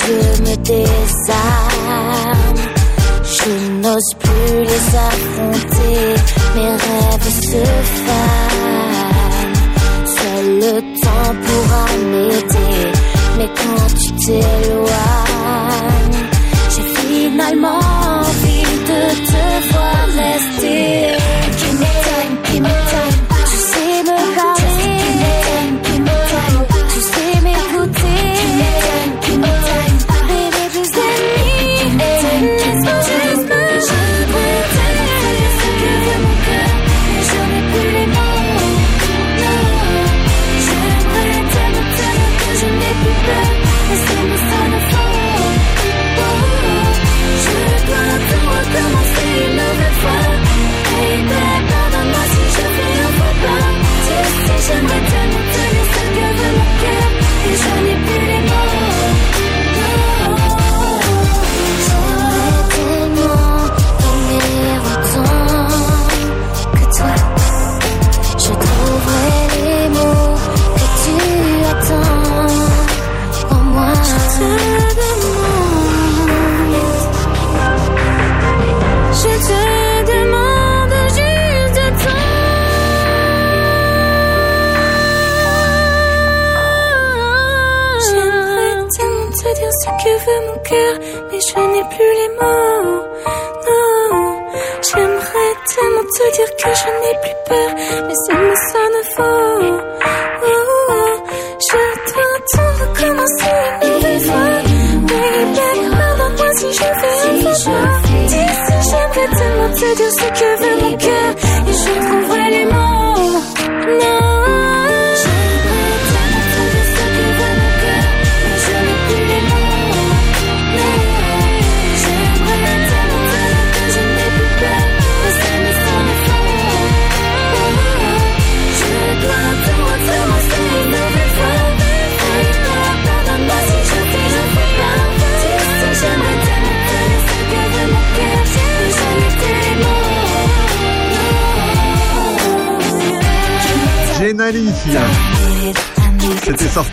Yeux 0.04 0.32
me 0.46 0.56
désarment. 0.58 1.86
Je 3.38 3.50
n'ose 3.82 4.12
plus 4.20 4.64
les 4.72 4.86
affronter, 5.10 6.00
mes 6.56 6.74
rêves 6.86 7.34
se 7.52 7.64
fanent. 8.04 9.58
Seul 10.16 10.46
le 10.64 10.76
temps 11.02 11.34
pourra 11.46 11.86
m'aider, 12.12 12.80
mais 13.38 13.50
quand 13.60 13.88
tu 14.02 14.10
t'éloignes, 14.26 16.24
j'ai 16.72 16.88
finalement 17.08 17.80
envie 18.20 18.72
de 18.90 19.02
te 19.30 19.45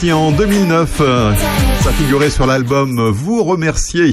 sorti 0.03 0.13
en 0.13 0.33
2009. 0.33 1.01
euh, 1.01 1.33
Ça 1.83 1.93
figurait 1.93 2.31
sur 2.31 2.47
l'album 2.47 3.11
Vous 3.11 3.45
remercier. 3.45 4.13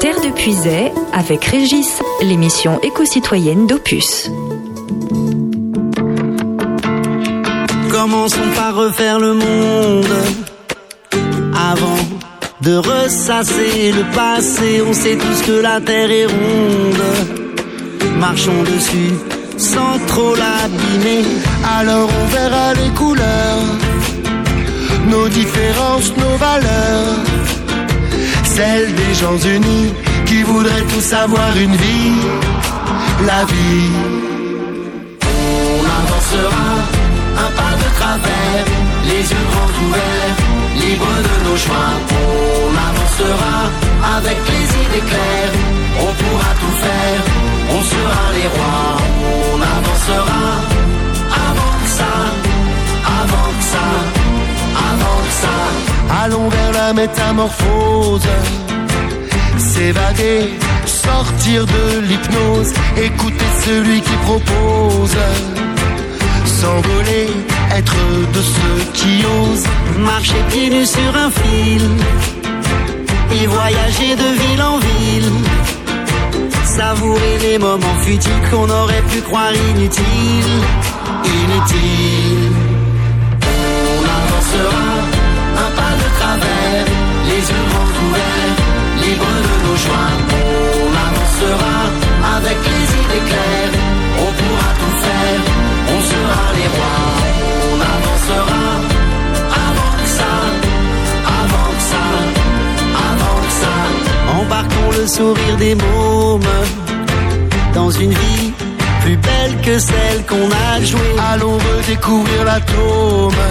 Terre 0.00 0.20
de 0.20 0.32
Puisay 0.34 0.92
avec 1.12 1.44
Régis, 1.44 2.00
l'émission 2.22 2.80
éco-citoyenne 2.82 3.66
d'Opus. 3.66 4.30
Commençons 7.90 8.50
par 8.54 8.76
refaire 8.76 9.18
le 9.18 9.34
monde 9.34 10.14
avant 11.56 11.98
de 12.60 12.76
ressasser 12.76 13.92
le 13.92 14.14
passé. 14.14 14.82
On 14.86 14.92
sait 14.92 15.16
tous 15.16 15.42
que 15.42 15.60
la 15.60 15.80
terre 15.80 16.10
est 16.10 16.26
ronde. 16.26 17.02
Marchons 18.18 18.62
dessus 18.62 19.14
sans 19.74 19.98
trop 20.06 20.34
l'abîmer. 20.34 21.24
Alors 21.78 22.08
on 22.20 22.26
verra 22.36 22.66
les 22.80 22.90
couleurs, 23.00 23.66
nos 25.12 25.28
différences, 25.28 26.10
nos 26.22 26.36
valeurs. 26.46 27.18
Celles 28.44 28.94
des 28.94 29.14
gens 29.20 29.38
unis 29.56 29.92
qui 30.26 30.42
voudraient 30.42 30.86
tous 30.92 31.12
avoir 31.12 31.52
une 31.56 31.76
vie, 31.84 32.20
la 33.30 33.44
vie. 33.52 33.90
On 35.76 35.80
avancera 36.00 36.70
un 37.44 37.50
pas 37.58 37.74
de 37.82 37.88
travers, 37.98 38.64
les 39.10 39.24
yeux 39.32 39.46
grands 39.50 39.74
ouverts, 39.84 40.36
libres 40.82 41.20
de 41.28 41.34
nos 41.46 41.56
chemins. 41.64 41.98
On 42.68 42.72
avancera 42.88 43.56
avec 44.16 44.38
les 44.52 44.66
idées 44.82 45.06
claires, 45.10 45.56
on 46.06 46.10
pourra 46.20 46.50
tout 46.60 46.76
faire, 46.84 47.22
on 47.76 47.82
sera 47.82 48.24
les 48.36 48.48
rois. 48.54 48.96
On 49.52 49.60
avancera 49.76 50.44
avant 51.48 51.74
que 51.82 51.90
ça, 51.98 52.14
avant 53.20 53.50
que 53.58 53.64
ça, 53.72 53.86
avant 54.90 55.18
que 55.26 55.34
ça. 55.42 55.56
Allons 56.22 56.48
vers 56.48 56.72
la 56.72 56.92
métamorphose, 56.92 58.28
s'évader, 59.58 60.40
sortir 60.86 61.66
de 61.66 62.00
l'hypnose, 62.08 62.72
écouter 62.96 63.50
celui 63.66 64.00
qui 64.00 64.16
propose, 64.28 65.16
s'envoler, 66.46 67.28
être 67.78 67.96
de 68.36 68.42
ceux 68.54 68.80
qui 68.92 69.24
osent, 69.40 69.66
Marcher 69.98 70.42
pieds 70.50 70.70
nus 70.70 70.86
sur 70.86 71.12
un 71.24 71.30
fil 71.30 71.82
et 73.36 73.46
voyager 73.46 74.14
de 74.16 74.28
ville 74.40 74.62
en 74.62 74.78
ville. 74.78 75.73
Savourer 76.76 77.38
les 77.40 77.56
moments 77.56 77.98
futiles 78.00 78.32
qu'on 78.50 78.68
aurait 78.68 79.02
pu 79.02 79.20
croire 79.20 79.52
inutiles. 79.52 80.60
Inutiles. 81.24 82.52
On 83.92 84.02
avancera 84.18 84.84
un 85.64 85.70
pas 85.76 85.94
de 86.02 86.08
travers, 86.18 86.84
les 87.28 87.42
yeux 87.50 87.64
grands 87.70 87.94
ouverts, 88.06 88.56
libres 89.02 89.40
de 89.46 89.68
nos 89.68 89.76
choix. 89.76 90.23
Sourire 105.16 105.56
des 105.58 105.74
mômes 105.76 106.42
dans 107.72 107.90
une 107.90 108.12
vie 108.12 108.52
belle 109.16 109.54
que 109.62 109.78
celle 109.78 110.20
qu'on 110.28 110.48
a 110.50 110.80
jouée. 110.82 111.16
Allons 111.32 111.58
redécouvrir 111.58 112.44
l'atome. 112.44 113.42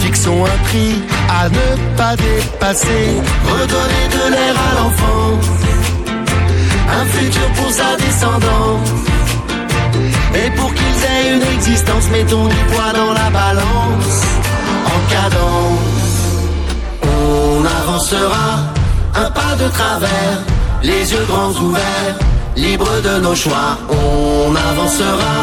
Fixons 0.00 0.44
un 0.44 0.58
prix 0.68 0.94
à 1.40 1.48
ne 1.48 1.96
pas 1.96 2.14
dépasser. 2.16 3.08
Redonner 3.52 4.06
de 4.16 4.24
l'air 4.32 4.54
à 4.68 4.70
l'enfant, 4.78 5.28
un 7.00 7.04
futur 7.14 7.48
pour 7.56 7.70
sa 7.70 7.96
descendance. 7.96 8.90
Et 10.34 10.50
pour 10.50 10.72
qu'ils 10.74 11.00
aient 11.10 11.34
une 11.34 11.46
existence, 11.56 12.04
mettons 12.12 12.46
du 12.46 12.60
poids 12.70 12.92
dans 12.94 13.12
la 13.12 13.30
balance, 13.30 14.18
en 14.94 15.00
cadence. 15.14 16.16
On 17.02 17.64
avancera, 17.64 18.75
un 19.16 19.30
pas 19.30 19.54
de 19.62 19.68
travers, 19.68 20.38
les 20.82 21.12
yeux 21.12 21.26
grands 21.28 21.54
ouverts, 21.66 22.16
libres 22.56 23.00
de 23.02 23.20
nos 23.20 23.34
choix. 23.34 23.78
On 23.90 24.54
avancera, 24.54 25.36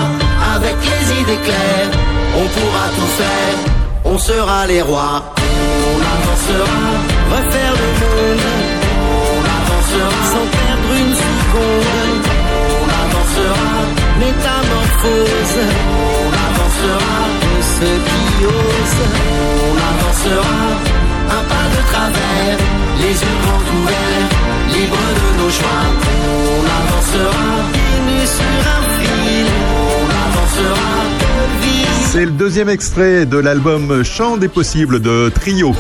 avec 0.56 0.76
les 0.92 1.22
idées 1.22 1.42
claires, 1.48 1.92
on 2.36 2.46
pourra 2.56 2.86
tout 2.96 3.12
faire, 3.22 3.58
on 4.06 4.18
sera 4.18 4.68
les 4.68 4.82
rois. 4.82 5.24
On 5.92 6.00
avancera, 6.16 6.80
refaire 7.34 7.74
le 7.82 7.90
monde. 8.02 8.46
On 9.36 9.42
avancera, 9.60 10.18
sans 10.34 10.48
perdre 10.60 10.90
une 11.04 11.16
seconde. 11.26 12.26
On 12.82 12.88
avancera, 13.04 13.70
métamorphose. 14.20 15.58
On 16.22 16.30
avancera, 16.48 17.16
ceux 17.76 18.00
qui 18.10 18.46
osent. 18.46 19.06
On 19.68 19.76
avancera, 19.92 20.58
travers, 22.04 22.58
les 23.00 23.12
yeux 23.12 23.38
grands 23.44 23.66
ouverts, 23.80 24.30
libres 24.74 25.10
de 25.20 25.42
nos 25.42 25.50
choix. 25.50 25.84
On 26.50 26.64
avancera, 26.82 27.46
unis 27.98 28.28
sur 28.28 28.62
un 28.76 28.84
fil. 29.00 29.48
On 29.96 30.08
avancera, 30.26 30.92
de 31.20 31.66
vie. 31.66 31.86
C'est 32.12 32.26
le 32.26 32.32
deuxième 32.32 32.70
extrait 32.70 33.26
de 33.26 33.38
l'album 33.38 34.04
Chant 34.04 34.38
des 34.38 34.50
possibles 34.50 35.02
de 35.02 35.32
Trio. 35.34 35.74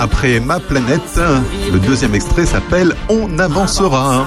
Après 0.00 0.40
Ma 0.40 0.58
planète, 0.58 1.20
le 1.72 1.78
deuxième 1.78 2.14
extrait 2.14 2.46
s'appelle 2.46 2.94
On 3.08 3.38
avancera. 3.38 4.26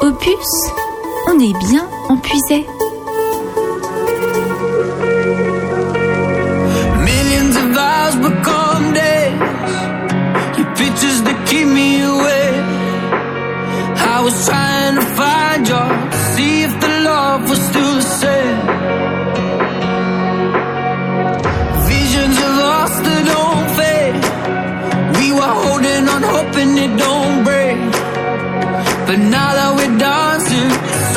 Opus, 0.00 0.52
on 1.28 1.38
est 1.38 1.58
bien 1.70 1.86
empuisé. 2.08 2.66
Pictures 10.78 11.22
that 11.26 11.38
keep 11.48 11.68
me 11.78 11.88
awake. 12.02 12.64
I 14.14 14.18
was 14.26 14.36
trying 14.46 14.94
to 15.00 15.06
find 15.20 15.62
you, 15.70 15.82
see 16.34 16.54
if 16.68 16.72
the 16.84 16.92
love 17.08 17.40
was 17.50 17.60
still 17.68 17.94
the 18.00 18.08
same. 18.22 18.58
Visions 21.92 22.36
of 22.48 22.54
us 22.76 22.94
that 23.06 23.22
don't 23.32 23.66
fade. 23.78 24.16
We 25.18 25.28
were 25.38 25.54
holding 25.64 26.04
on, 26.14 26.22
hoping 26.36 26.72
it 26.84 26.92
don't 27.04 27.44
break. 27.48 27.78
But 29.08 29.18
now 29.36 29.50
that 29.58 29.70
we're 29.78 29.96
dancing, 29.98 30.70
it's 30.70 31.16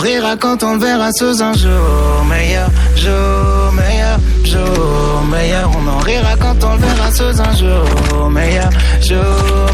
Rira 0.00 0.36
quand 0.36 0.62
on 0.62 0.74
le 0.74 0.80
verra 0.80 1.10
sous 1.12 1.42
un 1.42 1.52
jour 1.52 2.24
meilleur, 2.28 2.68
jour 2.96 3.72
meilleur, 3.72 4.18
jour 4.44 5.22
meilleur. 5.30 5.70
On 5.76 5.88
en 5.88 5.98
rira 5.98 6.36
quand 6.40 6.56
on 6.64 6.72
le 6.74 6.78
verra 6.78 7.12
sous 7.12 7.40
un 7.40 7.54
jour 7.54 8.30
meilleur, 8.30 8.70
jour 9.02 9.20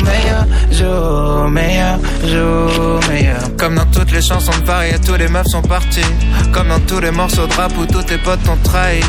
meilleur, 0.05 0.45
jour 0.73 1.49
meilleur, 1.49 1.99
jour 2.25 3.01
meilleur. 3.09 3.39
Comme 3.57 3.77
dans 3.77 3.87
toutes 3.87 4.11
les 4.13 4.21
chansons 4.21 4.57
de 4.59 4.65
Paris, 4.65 4.95
tous 5.05 5.15
les 5.15 5.29
meufs 5.29 5.47
sont 5.47 5.63
partis. 5.63 6.13
Comme 6.53 6.69
dans 6.69 6.81
tous 6.81 7.01
les 7.01 7.13
morceaux 7.13 7.47
de 7.47 7.55
rap 7.55 7.73
où 7.79 7.87
tous 7.87 8.03
tes 8.03 8.19
potes 8.19 8.43
t'ont 8.43 8.59
trahi. 8.65 9.01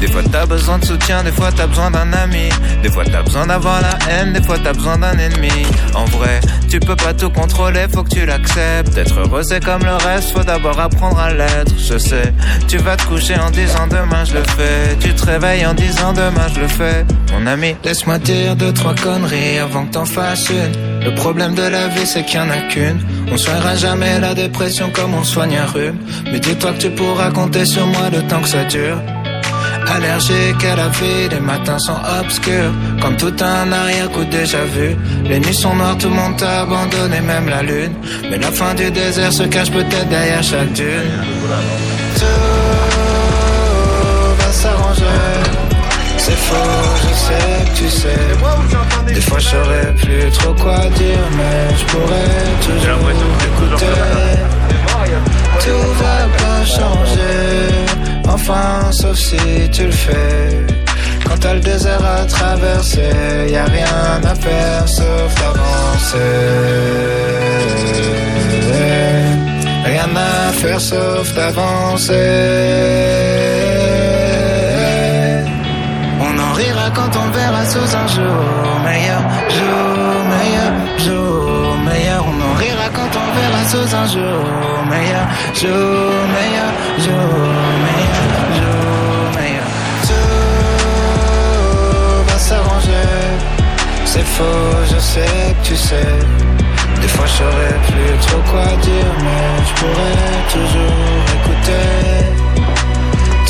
Des 0.00 0.08
fois 0.08 0.22
t'as 0.30 0.46
besoin 0.46 0.78
de 0.78 0.84
soutien, 0.84 1.22
des 1.22 1.32
fois 1.32 1.50
t'as 1.56 1.66
besoin 1.66 1.90
d'un 1.90 2.12
ami. 2.12 2.50
Des 2.82 2.90
fois 2.90 3.04
t'as 3.04 3.22
besoin 3.22 3.46
d'avoir 3.46 3.80
la 3.80 3.96
haine, 4.10 4.34
des 4.34 4.42
fois 4.42 4.56
t'as 4.62 4.74
besoin 4.74 4.98
d'un 4.98 5.18
ennemi. 5.18 5.66
En 5.94 6.04
vrai, 6.04 6.40
tu 6.78 6.86
peux 6.86 6.96
pas 6.96 7.14
tout 7.14 7.30
contrôler, 7.30 7.86
faut 7.90 8.02
que 8.02 8.10
tu 8.10 8.26
l'acceptes. 8.26 8.98
Être 8.98 9.20
heureux 9.20 9.42
c'est 9.44 9.64
comme 9.64 9.82
le 9.82 9.94
reste, 9.94 10.32
faut 10.32 10.44
d'abord 10.44 10.78
apprendre 10.78 11.18
à 11.18 11.32
l'être. 11.32 11.72
Je 11.78 11.96
sais, 11.96 12.34
tu 12.68 12.76
vas 12.78 12.96
te 12.96 13.04
coucher 13.06 13.36
en 13.38 13.50
disant 13.50 13.86
demain 13.86 14.24
je 14.24 14.34
le 14.34 14.42
fais. 14.42 14.96
Tu 15.00 15.14
te 15.14 15.24
réveilles 15.24 15.64
en 15.64 15.72
disant 15.72 16.12
demain 16.12 16.46
je 16.54 16.60
le 16.60 16.68
fais. 16.68 17.06
Mon 17.32 17.46
ami, 17.46 17.76
laisse-moi 17.82 18.18
dire 18.18 18.56
deux, 18.56 18.74
trois 18.74 18.94
conneries 18.94 19.58
avant 19.58 19.86
que 19.86 19.92
t'en 19.92 20.04
fasses 20.04 20.50
une. 20.50 21.02
Le 21.02 21.14
problème 21.14 21.54
de 21.54 21.62
la 21.62 21.88
vie 21.88 22.06
c'est 22.06 22.24
qu'il 22.24 22.38
y 22.40 22.42
en 22.42 22.50
a 22.50 22.58
qu'une. 22.68 23.00
On 23.32 23.38
soignera 23.38 23.74
jamais 23.74 24.20
la 24.20 24.34
dépression 24.34 24.90
comme 24.90 25.14
on 25.14 25.24
soigne 25.24 25.56
un 25.56 25.66
rhume. 25.66 25.98
Mais 26.30 26.40
dis-toi 26.40 26.72
que 26.72 26.78
tu 26.78 26.90
pourras 26.90 27.30
compter 27.30 27.64
sur 27.64 27.86
moi 27.86 28.10
le 28.12 28.20
temps 28.28 28.42
que 28.42 28.48
ça 28.48 28.64
dure. 28.64 28.98
Allergique 29.88 30.64
à 30.64 30.76
la 30.76 30.88
vie, 30.88 31.28
les 31.30 31.40
matins 31.40 31.78
sont 31.78 31.98
obscurs 32.20 32.72
Comme 33.00 33.16
tout 33.16 33.34
un 33.40 33.72
arrière-coup 33.72 34.24
déjà 34.24 34.64
vu. 34.64 34.96
Les 35.24 35.38
nuits 35.38 35.54
sont 35.54 35.74
noires, 35.74 35.96
tout 35.96 36.08
le 36.08 36.14
monde 36.14 36.36
t'a 36.36 36.62
abandonné, 36.62 37.20
même 37.20 37.48
la 37.48 37.62
lune. 37.62 37.94
Mais 38.28 38.38
la 38.38 38.50
fin 38.50 38.74
du 38.74 38.90
désert 38.90 39.32
se 39.32 39.44
cache 39.44 39.70
peut-être 39.70 40.08
derrière 40.08 40.42
chaque 40.42 40.72
dune. 40.72 41.12
Tout 42.16 42.24
va 44.38 44.52
s'arranger. 44.52 45.04
C'est 46.18 46.32
faux, 46.32 46.54
je 47.02 47.14
sais 47.14 47.64
que 47.64 47.78
tu 47.78 47.88
sais. 47.88 49.14
Des 49.14 49.20
fois 49.20 49.38
je 49.38 49.48
saurais 49.48 49.94
plus 49.94 50.30
trop 50.32 50.54
quoi 50.54 50.78
dire 50.96 51.24
Mais 51.36 51.76
je 51.78 51.84
pourrais 51.84 52.42
toujours 52.66 53.08
si 59.16 59.70
tu 59.72 59.84
le 59.86 59.90
fais. 59.92 60.66
Quand 61.24 61.38
t'as 61.40 61.54
le 61.54 61.60
désert 61.60 62.04
à 62.04 62.24
traverser, 62.26 63.10
y 63.48 63.56
a 63.56 63.64
rien 63.64 64.20
à 64.32 64.34
faire 64.34 64.88
sauf 64.88 65.30
d'avancer. 65.40 66.18
Rien 69.84 70.10
à 70.14 70.52
faire 70.52 70.80
sauf 70.80 71.34
d'avancer. 71.34 72.12
On 76.20 76.34
en 76.46 76.52
rira 76.52 76.86
quand 76.94 77.12
on 77.22 77.28
verra 77.30 77.64
sous 77.72 77.90
un 78.02 78.08
jour 78.16 78.80
meilleur, 78.84 79.22
jour 79.58 80.16
meilleur, 80.34 80.72
jour 81.06 81.76
meilleur. 81.88 82.24
On 82.30 82.36
en 82.48 82.54
rira 82.62 82.88
quand 82.96 83.12
on 83.22 83.28
verra 83.38 83.62
sous 83.72 83.90
un 84.02 84.06
jour 84.14 84.44
meilleur, 84.92 85.26
jour 85.60 86.12
meilleur, 86.36 86.70
jour 87.04 87.30
meilleur, 87.86 88.15
je 94.90 94.98
sais 94.98 95.54
que 95.62 95.68
tu 95.68 95.76
sais. 95.76 96.14
Des 97.00 97.08
fois 97.08 97.26
je 97.26 97.44
plus 97.88 98.18
trop 98.26 98.42
quoi 98.50 98.64
dire, 98.82 99.12
mais 99.24 99.64
je 99.66 99.72
pourrais 99.80 100.40
toujours 100.54 101.24
écouter. 101.36 101.88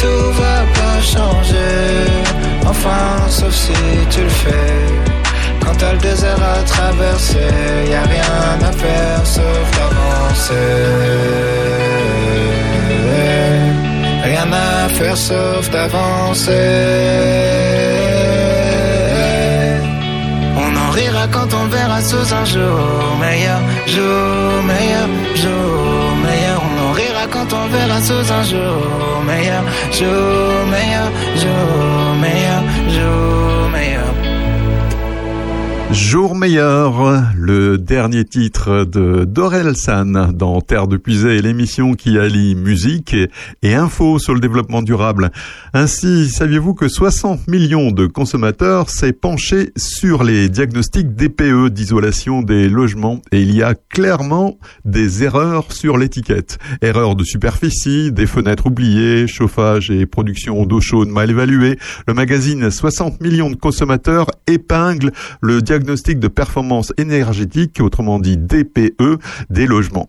Tout 0.00 0.26
va 0.40 0.58
pas 0.78 0.98
changer, 1.00 2.06
enfin 2.66 3.06
sauf 3.28 3.54
si 3.54 3.72
tu 4.10 4.22
le 4.22 4.28
fais. 4.28 4.74
Quand 5.60 5.74
t'as 5.78 5.92
le 5.92 5.98
désert 5.98 6.42
à 6.42 6.62
traverser, 6.62 7.50
y 7.90 7.94
a 7.94 8.02
rien 8.02 8.68
à 8.68 8.72
faire 8.72 9.26
sauf 9.26 9.66
d'avancer. 9.76 10.54
Rien 14.22 14.48
à 14.52 14.88
faire 14.88 15.16
sauf 15.16 15.70
d'avancer. 15.70 16.52
Rira 20.96 21.26
quand 21.28 21.52
on 21.52 21.66
verra 21.68 22.00
sous 22.00 22.28
un 22.40 22.44
jour 22.44 23.16
meilleur, 23.20 23.60
jour 23.86 24.62
meilleur, 24.72 25.06
jour 25.42 26.16
meilleur. 26.26 26.58
On 26.66 26.74
en 26.86 26.92
rira 26.92 27.24
quand 27.30 27.48
on 27.60 27.66
verra 27.74 28.00
sous 28.00 28.26
un 28.38 28.42
jour 28.52 29.22
meilleur, 29.30 29.62
jour 29.98 30.66
meilleur, 30.74 31.08
jour 31.42 32.14
meilleur, 32.24 32.62
jour. 32.94 33.55
Jour 35.96 36.36
meilleur, 36.36 37.22
le 37.34 37.78
dernier 37.78 38.26
titre 38.26 38.84
de 38.84 39.24
Dorel 39.24 39.74
San 39.76 40.30
dans 40.34 40.60
Terre 40.60 40.88
de 40.88 40.98
Puisée, 40.98 41.40
l'émission 41.40 41.94
qui 41.94 42.18
allie 42.18 42.54
musique 42.54 43.16
et, 43.62 43.74
info 43.74 44.18
sur 44.18 44.34
le 44.34 44.40
développement 44.40 44.82
durable. 44.82 45.32
Ainsi, 45.72 46.28
saviez-vous 46.28 46.74
que 46.74 46.86
60 46.86 47.48
millions 47.48 47.92
de 47.92 48.06
consommateurs 48.06 48.90
s'est 48.90 49.14
penché 49.14 49.72
sur 49.76 50.22
les 50.22 50.50
diagnostics 50.50 51.14
DPE 51.14 51.70
d'isolation 51.70 52.42
des 52.42 52.68
logements 52.68 53.22
et 53.32 53.40
il 53.40 53.56
y 53.56 53.62
a 53.62 53.74
clairement 53.74 54.58
des 54.84 55.24
erreurs 55.24 55.72
sur 55.72 55.96
l'étiquette. 55.96 56.58
Erreurs 56.82 57.16
de 57.16 57.24
superficie, 57.24 58.12
des 58.12 58.26
fenêtres 58.26 58.66
oubliées, 58.66 59.26
chauffage 59.26 59.90
et 59.90 60.04
production 60.04 60.66
d'eau 60.66 60.80
chaude 60.80 61.08
mal 61.08 61.30
évaluée. 61.30 61.78
Le 62.06 62.12
magazine 62.12 62.70
60 62.70 63.22
millions 63.22 63.50
de 63.50 63.56
consommateurs 63.56 64.26
épingle 64.46 65.10
le 65.40 65.62
diagnostic 65.62 65.85
de 65.86 66.28
performance 66.28 66.92
énergétique, 66.98 67.80
autrement 67.80 68.18
dit 68.18 68.36
DPE, 68.36 69.18
des 69.50 69.66
logements. 69.66 70.08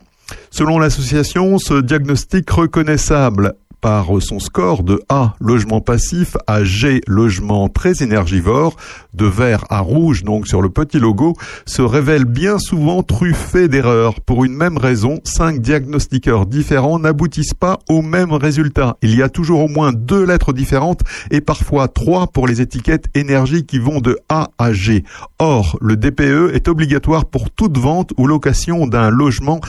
Selon 0.50 0.80
l'association, 0.80 1.58
ce 1.58 1.82
diagnostic 1.82 2.50
reconnaissable 2.50 3.54
par 3.82 4.08
son 4.20 4.40
score 4.40 4.84
de 4.84 5.02
A, 5.10 5.36
logement 5.40 5.82
passif, 5.82 6.38
à 6.48 6.64
G, 6.64 7.02
logement 7.08 7.70
très 7.70 8.04
énergivore, 8.04 8.76
de 9.14 9.26
vert 9.26 9.66
à 9.70 9.80
rouge, 9.80 10.24
donc 10.24 10.48
sur 10.48 10.62
le 10.62 10.70
petit 10.70 11.00
logo, 11.00 11.34
se 11.66 11.82
révèle 11.82 12.26
bien 12.26 12.60
souvent 12.60 13.04
truffé 13.04 13.68
d'erreurs. 13.68 14.22
Pour 14.22 14.46
une 14.46 14.54
même 14.54 14.78
raison, 14.78 15.20
cinq 15.24 15.62
diagnostiqueurs 15.62 16.46
différents 16.46 17.00
n'aboutissent 17.00 17.54
pas 17.54 17.80
au 17.90 18.02
même 18.02 18.34
résultat. 18.34 18.98
Il 19.02 19.16
y 19.16 19.22
a 19.22 19.30
toujours 19.30 19.62
au 19.62 19.68
moins 19.68 19.92
deux 19.94 20.26
lettres 20.26 20.54
différentes 20.54 21.02
et 21.32 21.42
parfois 21.42 21.88
trois 21.88 22.28
pour 22.28 22.48
les 22.48 22.62
étiquettes 22.62 23.08
énergie 23.16 23.66
qui 23.66 23.80
vont 23.80 24.00
de 24.00 24.18
A 24.30 24.50
à 24.58 24.74
G. 24.74 25.04
Or, 25.40 25.78
le 25.82 25.98
DPE 25.98 26.54
est 26.54 26.68
obligatoire 26.68 27.26
pour 27.26 27.52
toute 27.52 27.78
vente 27.78 28.12
ou 28.18 28.28
location 28.28 28.88
d'un 28.88 29.10
logement 29.10 29.60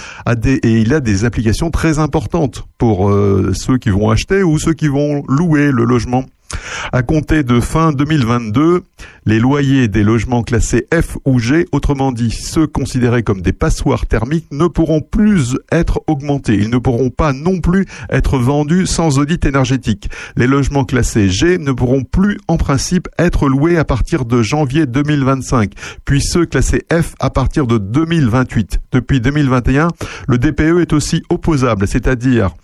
et 0.45 0.81
il 0.81 0.95
a 0.95 1.01
des 1.01 1.25
applications 1.25 1.71
très 1.71 1.99
importantes 1.99 2.68
pour 2.79 3.11
euh, 3.11 3.53
ceux 3.55 3.77
qui 3.77 3.91
vont 3.91 4.11
acheter 4.11 4.43
ou 4.43 4.59
ceux 4.59 4.73
qui 4.73 4.89
vont 4.89 5.25
louer 5.29 5.71
le 5.73 5.85
logement. 5.85 6.25
À 6.93 7.03
compter 7.03 7.43
de 7.43 7.61
fin 7.61 7.93
2022, 7.93 8.83
les 9.27 9.39
loyers 9.39 9.89
des 9.89 10.03
logements 10.03 10.43
classés 10.43 10.87
F 10.93 11.19
ou 11.27 11.39
G, 11.39 11.67
autrement 11.73 12.13
dit 12.13 12.31
ceux 12.31 12.67
considérés 12.67 13.23
comme 13.23 13.43
des 13.43 13.53
passoires 13.53 14.07
thermiques, 14.07 14.47
ne 14.51 14.67
pourront 14.67 15.03
plus 15.03 15.59
être 15.71 16.01
augmentés. 16.07 16.55
Ils 16.55 16.71
ne 16.71 16.79
pourront 16.79 17.11
pas 17.11 17.33
non 17.33 17.61
plus 17.61 17.85
être 18.11 18.39
vendus 18.39 18.87
sans 18.87 19.19
audit 19.19 19.45
énergétique. 19.45 20.09
Les 20.37 20.47
logements 20.47 20.85
classés 20.85 21.29
G 21.29 21.59
ne 21.59 21.73
pourront 21.73 22.05
plus 22.05 22.39
en 22.49 22.57
principe 22.57 23.09
être 23.19 23.49
loués 23.49 23.77
à 23.77 23.85
partir 23.85 24.25
de 24.25 24.43
janvier 24.43 24.87
2025, 24.87 25.73
puis 26.05 26.23
ceux 26.23 26.47
classés 26.47 26.85
F 26.91 27.15
à 27.21 27.31
partir 27.31 27.67
de 27.67 27.77
2028. 27.77 28.81
Depuis 28.93 29.21
2021, 29.21 29.89
le 30.27 30.39
DPE 30.39 30.81
est 30.81 30.93
aussi 30.93 31.23
opposable, 31.29 31.87
c'est-à-dire 31.87 32.55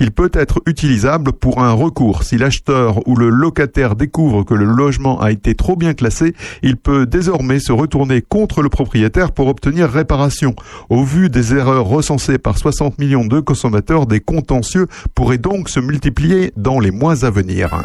qu'il 0.00 0.12
peut 0.12 0.30
être 0.32 0.62
utilisable 0.64 1.30
pour 1.30 1.62
un 1.62 1.72
recours. 1.72 2.22
Si 2.22 2.38
l'acheteur 2.38 3.06
ou 3.06 3.16
le 3.16 3.28
locataire 3.28 3.96
découvre 3.96 4.44
que 4.44 4.54
le 4.54 4.64
logement 4.64 5.20
a 5.20 5.30
été 5.30 5.54
trop 5.54 5.76
bien 5.76 5.92
classé, 5.92 6.34
il 6.62 6.78
peut 6.78 7.04
désormais 7.04 7.60
se 7.60 7.70
retourner 7.70 8.22
contre 8.22 8.62
le 8.62 8.70
propriétaire 8.70 9.30
pour 9.30 9.48
obtenir 9.48 9.90
réparation. 9.90 10.54
Au 10.88 11.04
vu 11.04 11.28
des 11.28 11.54
erreurs 11.54 11.84
recensées 11.84 12.38
par 12.38 12.56
60 12.56 12.98
millions 12.98 13.26
de 13.26 13.40
consommateurs, 13.40 14.06
des 14.06 14.20
contentieux 14.20 14.86
pourraient 15.14 15.36
donc 15.36 15.68
se 15.68 15.80
multiplier 15.80 16.54
dans 16.56 16.80
les 16.80 16.92
mois 16.92 17.26
à 17.26 17.30
venir. 17.30 17.84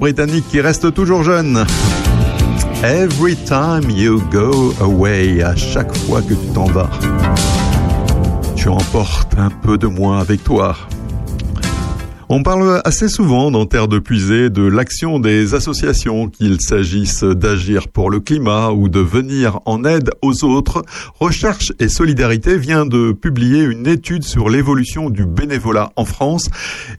Britannique 0.00 0.48
qui 0.48 0.62
reste 0.62 0.94
toujours 0.94 1.22
jeune. 1.22 1.64
Every 2.82 3.36
time 3.36 3.90
you 3.90 4.22
go 4.32 4.72
away, 4.80 5.42
à 5.42 5.54
chaque 5.54 5.94
fois 5.94 6.22
que 6.22 6.32
tu 6.32 6.46
t'en 6.54 6.64
vas, 6.64 6.88
tu 8.56 8.68
emportes 8.68 9.34
un 9.36 9.50
peu 9.50 9.76
de 9.76 9.86
moi 9.86 10.18
avec 10.18 10.42
toi. 10.42 10.74
On 12.30 12.42
parle 12.42 12.80
assez 12.84 13.08
souvent 13.08 13.50
dans 13.50 13.66
Terre 13.66 13.88
de 13.88 13.98
Puisée 13.98 14.48
de 14.48 14.62
l'action 14.62 15.18
des 15.18 15.54
associations, 15.54 16.28
qu'il 16.28 16.60
s'agisse 16.62 17.22
d'agir 17.22 17.88
le 18.10 18.20
climat 18.20 18.70
ou 18.70 18.88
de 18.88 19.00
venir 19.00 19.60
en 19.64 19.84
aide 19.84 20.10
aux 20.22 20.44
autres. 20.44 20.82
Recherche 21.18 21.72
et 21.78 21.88
Solidarité 21.88 22.58
vient 22.58 22.86
de 22.86 23.12
publier 23.12 23.62
une 23.62 23.86
étude 23.86 24.24
sur 24.24 24.50
l'évolution 24.50 25.10
du 25.10 25.24
bénévolat 25.24 25.92
en 25.96 26.04
France 26.04 26.48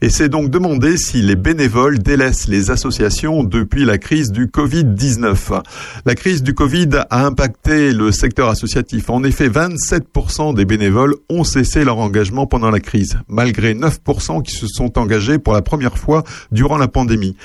et 0.00 0.08
s'est 0.08 0.28
donc 0.28 0.50
demandé 0.50 0.96
si 0.96 1.22
les 1.22 1.36
bénévoles 1.36 1.98
délaissent 1.98 2.48
les 2.48 2.70
associations 2.70 3.44
depuis 3.44 3.84
la 3.84 3.98
crise 3.98 4.32
du 4.32 4.46
Covid-19. 4.46 5.62
La 6.04 6.14
crise 6.14 6.42
du 6.42 6.54
Covid 6.54 6.88
a 7.10 7.26
impacté 7.26 7.92
le 7.92 8.10
secteur 8.12 8.48
associatif. 8.48 9.10
En 9.10 9.22
effet, 9.24 9.48
27% 9.48 10.54
des 10.54 10.64
bénévoles 10.64 11.14
ont 11.28 11.44
cessé 11.44 11.84
leur 11.84 11.98
engagement 11.98 12.46
pendant 12.46 12.70
la 12.70 12.80
crise, 12.80 13.18
malgré 13.28 13.74
9% 13.74 14.42
qui 14.42 14.52
se 14.52 14.66
sont 14.66 14.98
engagés 14.98 15.38
pour 15.38 15.52
la 15.52 15.62
première 15.62 15.98
fois 15.98 16.24
durant 16.50 16.78
la 16.78 16.88
pandémie. 16.88 17.36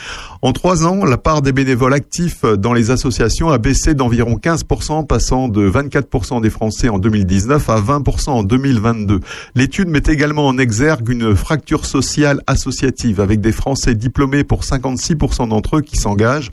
En 0.41 0.53
trois 0.53 0.86
ans, 0.86 1.05
la 1.05 1.18
part 1.18 1.41
des 1.41 1.51
bénévoles 1.51 1.93
actifs 1.93 2.43
dans 2.43 2.74
les 2.74 2.91
associations 2.91 3.49
a 3.49 3.57
baissé 3.58 3.93
d'environ 3.93 4.36
15%, 4.36 5.05
passant 5.05 5.47
de 5.47 5.70
24% 5.70 6.41
des 6.41 6.49
Français 6.49 6.89
en 6.89 6.99
2019 6.99 7.70
à 7.70 7.80
20% 7.80 8.30
en 8.30 8.43
2022. 8.43 9.20
L'étude 9.55 9.89
met 9.89 10.03
également 10.08 10.47
en 10.47 10.58
exergue 10.58 11.10
une 11.10 11.36
fracture 11.36 11.86
sociale 11.86 12.41
associative, 12.47 13.20
avec 13.22 13.41
des 13.41 13.51
Français 13.51 13.95
diplômés 13.95 14.43
pour 14.43 14.64
56% 14.64 15.49
d'entre 15.49 15.78
eux 15.78 15.82
qui 15.82 15.97
s'engagent 15.97 16.51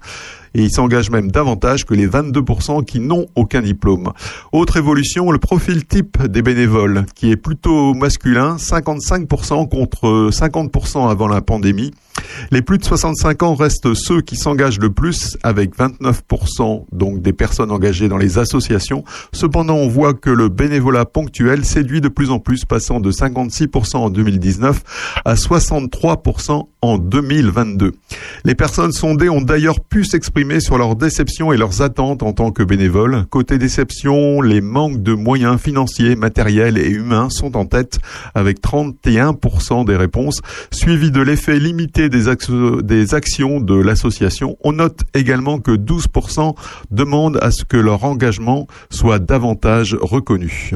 et 0.55 0.63
ils 0.63 0.71
s'engagent 0.71 1.11
même 1.11 1.31
davantage 1.31 1.85
que 1.85 1.95
les 1.95 2.09
22% 2.09 2.85
qui 2.85 3.01
n'ont 3.01 3.27
aucun 3.35 3.63
diplôme. 3.63 4.13
Autre 4.53 4.77
évolution, 4.77 5.31
le 5.31 5.39
profil 5.39 5.85
type 5.85 6.23
des 6.23 6.43
bénévoles, 6.43 7.07
qui 7.15 7.31
est 7.31 7.37
plutôt 7.37 7.95
masculin, 7.95 8.57
55% 8.57 9.69
contre 9.69 10.31
50% 10.31 11.11
avant 11.11 11.29
la 11.29 11.41
pandémie. 11.41 11.93
Les 12.51 12.63
plus 12.63 12.79
de 12.79 12.85
65 12.85 13.43
ans 13.43 13.55
restent 13.55 13.95
ceux 13.95 14.21
qui 14.21 14.37
s'engagent 14.37 14.79
le 14.79 14.91
plus, 14.91 15.37
avec 15.43 15.77
29% 15.77 16.85
donc 16.93 17.21
des 17.21 17.33
personnes 17.33 17.71
engagées 17.71 18.09
dans 18.09 18.19
les 18.19 18.39
associations. 18.39 19.05
Cependant, 19.33 19.75
on 19.75 19.89
voit 19.89 20.15
que 20.15 20.31
le 20.31 20.49
bénévolat 20.49 21.05
ponctuel 21.05 21.65
séduit 21.65 22.01
de 22.01 22.09
plus 22.09 22.31
en 22.31 22.39
plus, 22.39 22.65
passant 22.65 23.01
de 23.01 23.11
56% 23.11 23.97
en 23.97 24.11
2019 24.11 24.83
à 25.25 25.35
63% 25.35 26.69
en 26.85 26.99
2022. 26.99 27.93
Les 28.45 28.55
personnes 28.55 28.93
sondées 28.93 29.29
ont 29.29 29.41
d'ailleurs 29.41 29.81
pu 29.81 30.05
s'exprimer 30.05 30.61
sur 30.61 30.77
leurs 30.79 30.97
déceptions 30.97 31.53
et 31.53 31.57
leurs 31.57 31.83
attentes 31.83 32.23
en 32.23 32.33
tant 32.33 32.51
que 32.51 32.63
bénévoles. 32.63 33.25
Côté 33.31 33.59
déception, 33.59 34.41
les 34.43 34.61
manques 34.61 35.03
de 35.03 35.15
moyens 35.15 35.61
financiers, 35.61 36.15
matériels 36.17 36.79
et 36.79 36.89
humains 36.89 37.29
sont 37.31 37.57
en 37.57 37.65
tête 37.65 37.99
avec 38.35 38.61
31% 38.63 39.85
des 39.87 39.97
réponses, 39.97 40.41
suivi 40.71 41.11
de 41.11 41.21
l'effet 41.23 41.59
limité 41.59 42.09
des, 42.09 42.29
actions- 42.29 42.81
des 42.83 43.15
actions 43.15 43.61
de 43.61 43.75
l'association. 43.75 44.57
On 44.63 44.73
note 44.73 45.01
également 45.15 45.59
que 45.59 45.73
12% 45.73 46.55
demandent 46.91 47.39
à 47.41 47.51
ce 47.51 47.65
que 47.65 47.77
leur 47.77 48.05
engagement 48.05 48.67
soit 48.91 49.19
davantage 49.19 49.97
reconnu. 50.01 50.71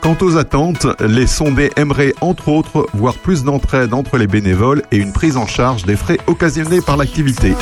Quant 0.00 0.16
aux 0.22 0.38
attentes, 0.38 0.86
les 1.00 1.26
sondés 1.26 1.70
aimeraient 1.76 2.14
entre 2.22 2.48
autres 2.48 2.86
voir 2.94 3.14
plus 3.14 3.44
d'entraide 3.44 3.92
entre 3.92 4.16
les 4.16 4.26
bénévoles 4.26 4.82
et 4.90 4.96
une 4.96 5.12
prise 5.12 5.36
en 5.36 5.46
charge 5.46 5.84
des 5.84 5.96
frais 5.96 6.18
occasionnés 6.26 6.80
par 6.80 6.96
l'activité. 6.96 7.54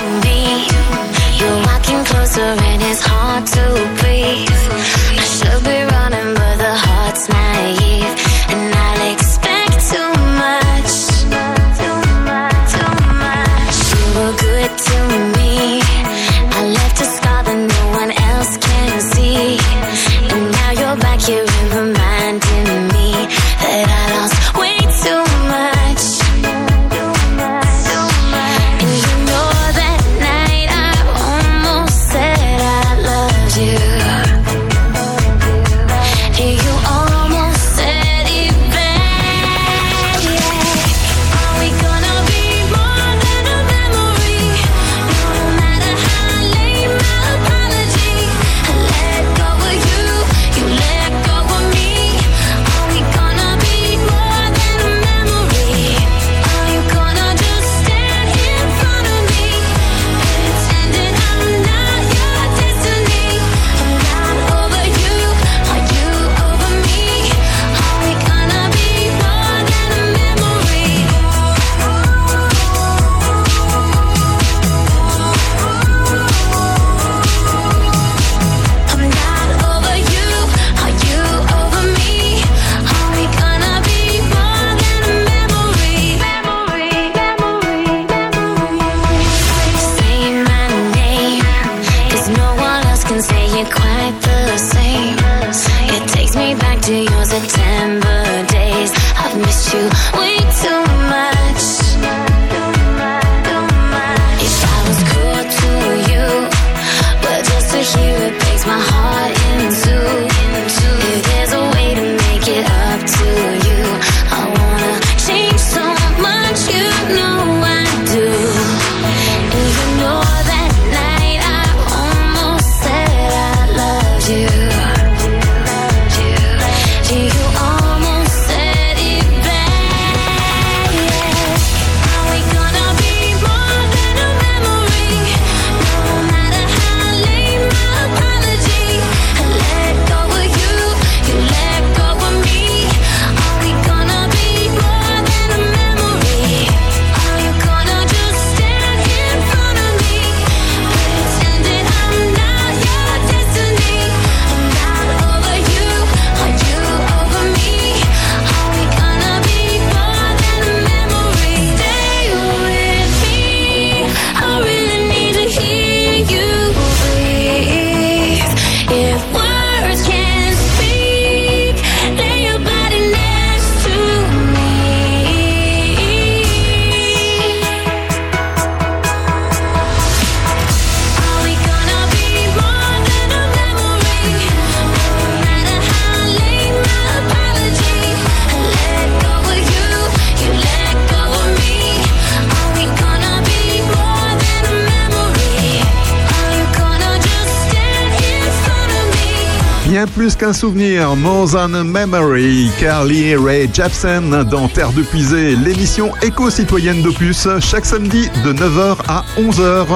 Qu'un 200.38 200.52
souvenir, 200.52 201.16
more 201.16 201.46
than 201.48 201.74
a 201.74 201.82
memory. 201.82 202.70
Carly 202.78 203.34
Ray 203.34 203.68
Jepsen 203.72 204.44
dans 204.44 204.68
Terre 204.68 204.92
de 204.92 205.02
Puisée, 205.02 205.56
l'émission 205.56 206.12
éco-citoyenne 206.22 207.02
d'Opus, 207.02 207.48
chaque 207.60 207.84
samedi 207.84 208.28
de 208.44 208.52
9h 208.52 208.96
à 209.08 209.24
11h. 209.36 209.86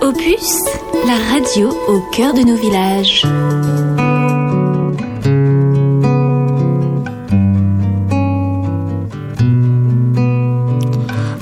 Opus, 0.00 0.62
la 1.06 1.32
radio 1.32 1.68
au 1.88 2.00
cœur 2.12 2.32
de 2.32 2.40
nos 2.40 2.56
villages. 2.56 3.24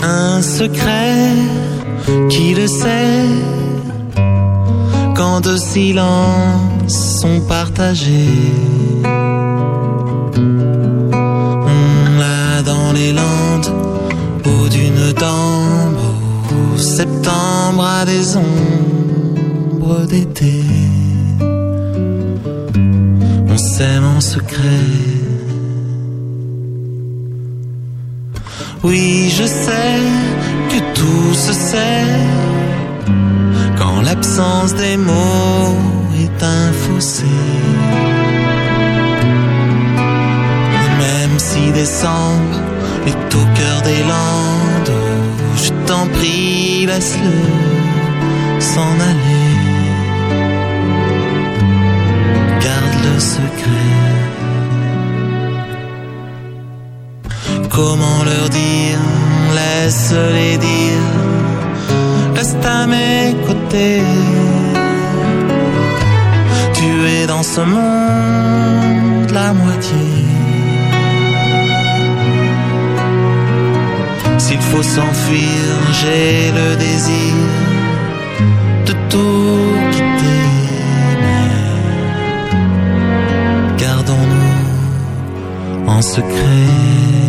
un 0.03 0.43
secret 0.43 1.33
qui 2.29 2.55
le 2.55 2.67
sait 2.67 3.04
de 5.45 5.57
silences 5.57 7.21
sont 7.21 7.41
partagés. 7.41 8.29
On 11.15 12.19
l'a 12.19 12.63
dans 12.63 12.93
les 12.93 13.13
landes, 13.13 13.71
au 14.47 14.69
d'une 14.69 15.13
tambre, 15.13 16.15
au 16.75 16.79
septembre 16.79 17.85
à 17.85 18.05
des 18.07 18.37
ombres 18.37 20.07
d'été. 20.07 20.65
On 23.49 23.59
s'aime 23.59 24.05
en 24.17 24.21
secret. 24.21 24.89
Oui, 28.83 29.31
je 29.31 29.45
sais 29.45 30.01
que 30.71 30.79
tout 30.95 31.35
se 31.35 31.53
sait 31.53 32.34
l'absence 34.15 34.75
des 34.75 34.97
mots 34.97 35.77
est 36.25 36.43
un 36.43 36.73
fossé. 36.85 37.37
Même 41.05 41.37
si 41.39 41.73
décembre 41.73 42.59
est 43.11 43.35
au 43.41 43.45
cœur 43.59 43.79
des 43.91 44.03
landes, 44.13 44.99
je 45.63 45.71
t'en 45.87 46.07
prie, 46.17 46.87
laisse-le 46.87 47.37
s'en 48.61 48.95
aller. 49.11 49.53
Garde 52.65 52.97
le 53.07 53.17
secret. 53.35 53.93
Comment 57.77 58.21
leur 58.31 58.49
dire, 58.49 59.03
laisse-les 59.59 60.57
dire, 60.59 61.11
reste 62.37 62.65
à 62.65 62.87
mes 62.87 63.35
côtés. 63.47 63.64
Tu 66.75 67.09
es 67.09 67.27
dans 67.27 67.43
ce 67.43 67.61
monde 67.61 69.31
la 69.33 69.53
moitié. 69.53 69.97
S'il 74.39 74.61
faut 74.61 74.83
s'enfuir, 74.83 75.61
j'ai 76.01 76.53
le 76.53 76.77
désir 76.77 77.35
de 78.87 78.93
tout 79.11 79.73
quitter. 79.91 80.51
Gardons-nous 83.77 85.91
en 85.91 86.01
secret. 86.01 87.24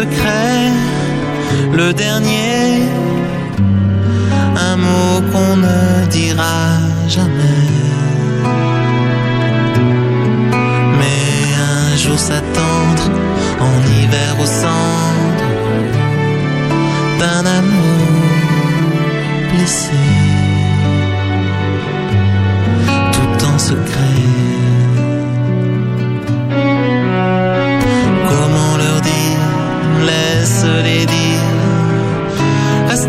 Secret, 0.00 0.72
le 1.80 1.92
dernier, 1.92 2.88
un 4.68 4.76
mot 4.76 5.16
qu'on 5.30 5.56
ne 5.66 6.06
dira 6.18 6.60
jamais. 7.16 7.68
Mais 10.98 11.30
un 11.72 11.96
jour 12.02 12.18
s'attendre 12.28 13.04
en 13.68 13.76
hiver 13.94 14.32
au 14.44 14.48
centre 14.64 15.48
d'un 17.20 17.44
amour 17.58 18.06
blessé, 19.52 19.99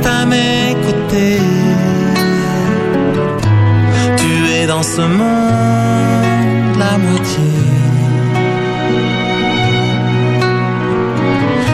à 0.05 0.25
mes 0.25 0.75
côtés. 0.85 1.41
Tu 4.17 4.31
es 4.53 4.65
dans 4.67 4.83
ce 4.83 5.01
monde 5.01 6.77
la 6.77 6.97
moitié. 6.97 7.51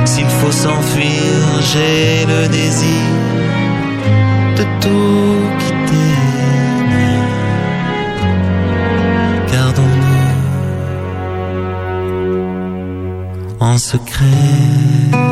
S'il 0.06 0.30
faut 0.40 0.52
s'enfuir, 0.52 1.34
j'ai 1.72 2.26
le 2.34 2.48
désir 2.48 3.08
de 4.58 4.64
tout 4.84 5.40
quitter. 5.60 6.16
Gardons-nous 9.52 10.28
en 13.60 13.78
secret. 13.78 15.27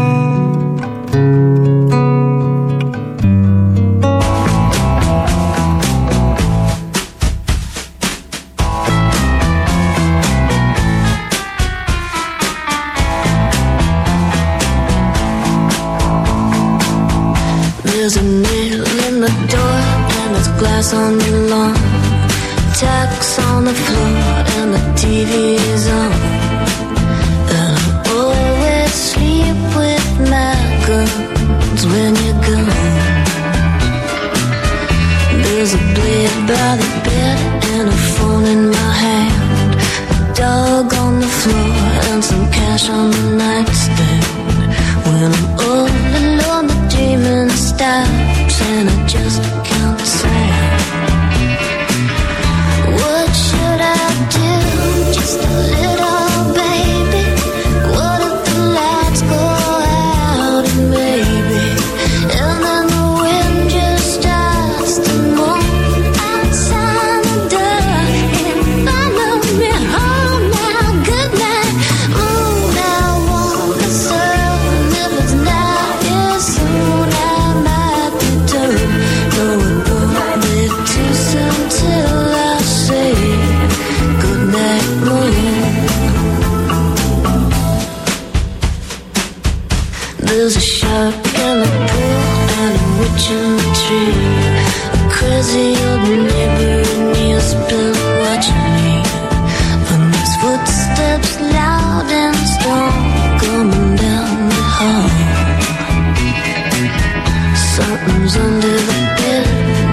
under 108.46 108.78
the 108.89 109.00
bed, 109.18 109.46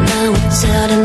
now 0.09 0.33
it's 0.47 0.65
out 0.65 1.02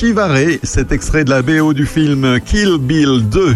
Chivare, 0.00 0.56
cet 0.62 0.92
extrait 0.92 1.24
de 1.24 1.30
la 1.30 1.42
BO 1.42 1.74
du 1.74 1.84
film 1.84 2.40
Kill 2.40 2.78
Bill 2.78 3.28
2. 3.28 3.54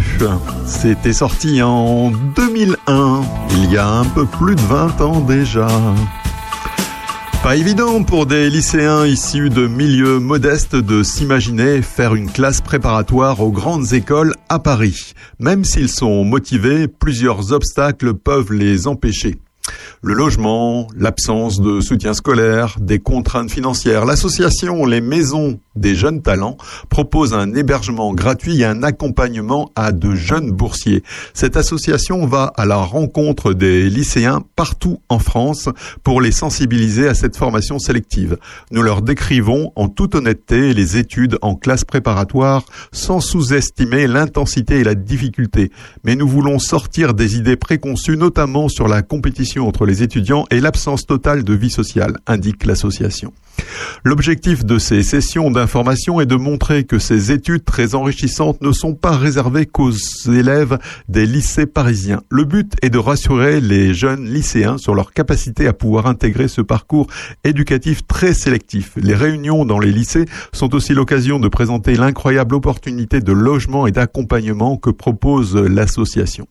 C'était 0.67 1.11
sorti 1.11 1.63
en 1.63 2.11
2001, 2.11 3.21
il 3.49 3.71
y 3.71 3.77
a 3.77 3.89
un 3.89 4.05
peu 4.05 4.27
plus 4.27 4.55
de 4.55 4.61
20 4.61 5.01
ans 5.01 5.21
déjà. 5.21 5.65
Pas 7.41 7.55
évident 7.55 8.03
pour 8.03 8.27
des 8.27 8.51
lycéens 8.51 9.07
issus 9.07 9.49
de 9.49 9.65
milieux 9.65 10.19
modestes 10.19 10.75
de 10.75 11.01
s'imaginer 11.01 11.81
faire 11.81 12.13
une 12.13 12.29
classe 12.31 12.61
préparatoire 12.61 13.41
aux 13.41 13.51
grandes 13.51 13.93
écoles 13.93 14.35
à 14.47 14.59
Paris. 14.59 15.13
Même 15.39 15.65
s'ils 15.65 15.89
sont 15.89 16.23
motivés, 16.23 16.87
plusieurs 16.87 17.53
obstacles 17.53 18.13
peuvent 18.13 18.53
les 18.53 18.85
empêcher. 18.85 19.39
Le 20.03 20.13
logement, 20.13 20.87
l'absence 20.95 21.59
de 21.59 21.81
soutien 21.81 22.13
scolaire, 22.13 22.75
des 22.79 22.99
contraintes 22.99 23.49
financières. 23.49 24.05
L'association 24.05 24.85
Les 24.85 25.01
Maisons 25.01 25.59
des 25.75 25.95
Jeunes 25.95 26.21
Talents 26.21 26.57
propose 26.89 27.33
un 27.33 27.53
hébergement 27.53 28.13
gratuit 28.13 28.61
et 28.61 28.65
un 28.65 28.83
accompagnement 28.83 29.71
à 29.75 29.91
de 29.91 30.15
jeunes 30.15 30.51
boursiers. 30.51 31.03
Cette 31.33 31.57
association 31.57 32.25
va 32.25 32.51
à 32.55 32.65
la 32.65 32.77
rencontre 32.77 33.53
des 33.53 33.89
lycéens 33.89 34.43
partout 34.55 34.99
en 35.09 35.19
France 35.19 35.69
pour 36.03 36.21
les 36.21 36.31
sensibiliser 36.31 37.07
à 37.07 37.13
cette 37.13 37.37
formation 37.37 37.79
sélective. 37.79 38.37
Nous 38.71 38.81
leur 38.81 39.01
décrivons 39.01 39.71
en 39.75 39.89
toute 39.89 40.15
honnêteté 40.15 40.73
les 40.73 40.97
études 40.97 41.37
en 41.41 41.55
classe 41.55 41.85
préparatoire 41.85 42.63
sans 42.91 43.19
sous-estimer 43.19 44.07
l'intensité 44.07 44.79
et 44.79 44.83
la 44.83 44.95
difficulté. 44.95 45.71
Mais 46.03 46.15
nous 46.15 46.27
voulons 46.27 46.59
sortir 46.59 47.13
des 47.13 47.37
idées 47.37 47.55
préconçues, 47.55 48.17
notamment 48.17 48.69
sur 48.69 48.87
la 48.87 49.01
compétition 49.01 49.67
entre 49.67 49.85
les 49.85 50.03
étudiants 50.03 50.45
et 50.51 50.59
l'absence 50.59 51.05
totale 51.05 51.43
de 51.43 51.53
vie 51.53 51.69
sociale, 51.69 52.17
indique 52.27 52.65
l'association. 52.65 53.33
L'objectif 54.03 54.65
de 54.65 54.77
ces 54.77 55.03
sessions 55.03 55.49
d'information 55.65 56.21
est 56.21 56.27
de 56.27 56.35
montrer 56.35 56.83
que 56.83 56.99
ces 56.99 57.31
études 57.31 57.65
très 57.65 57.95
enrichissantes 57.95 58.61
ne 58.61 58.71
sont 58.71 58.93
pas 58.93 59.17
réservées 59.17 59.65
qu'aux 59.65 59.89
élèves 60.27 60.77
des 61.09 61.25
lycées 61.25 61.65
parisiens. 61.65 62.21
Le 62.29 62.43
but 62.43 62.73
est 62.83 62.91
de 62.91 62.99
rassurer 62.99 63.61
les 63.61 63.95
jeunes 63.95 64.25
lycéens 64.25 64.77
sur 64.77 64.93
leur 64.93 65.11
capacité 65.11 65.65
à 65.65 65.73
pouvoir 65.73 66.05
intégrer 66.05 66.47
ce 66.49 66.61
parcours 66.61 67.07
éducatif 67.43 68.05
très 68.05 68.35
sélectif. 68.35 68.91
Les 68.97 69.15
réunions 69.15 69.65
dans 69.65 69.79
les 69.79 69.91
lycées 69.91 70.25
sont 70.53 70.75
aussi 70.75 70.93
l'occasion 70.93 71.39
de 71.39 71.47
présenter 71.47 71.95
l'incroyable 71.95 72.53
opportunité 72.53 73.19
de 73.19 73.31
logement 73.31 73.87
et 73.87 73.91
d'accompagnement 73.91 74.77
que 74.77 74.91
propose 74.91 75.55
l'association. 75.55 76.47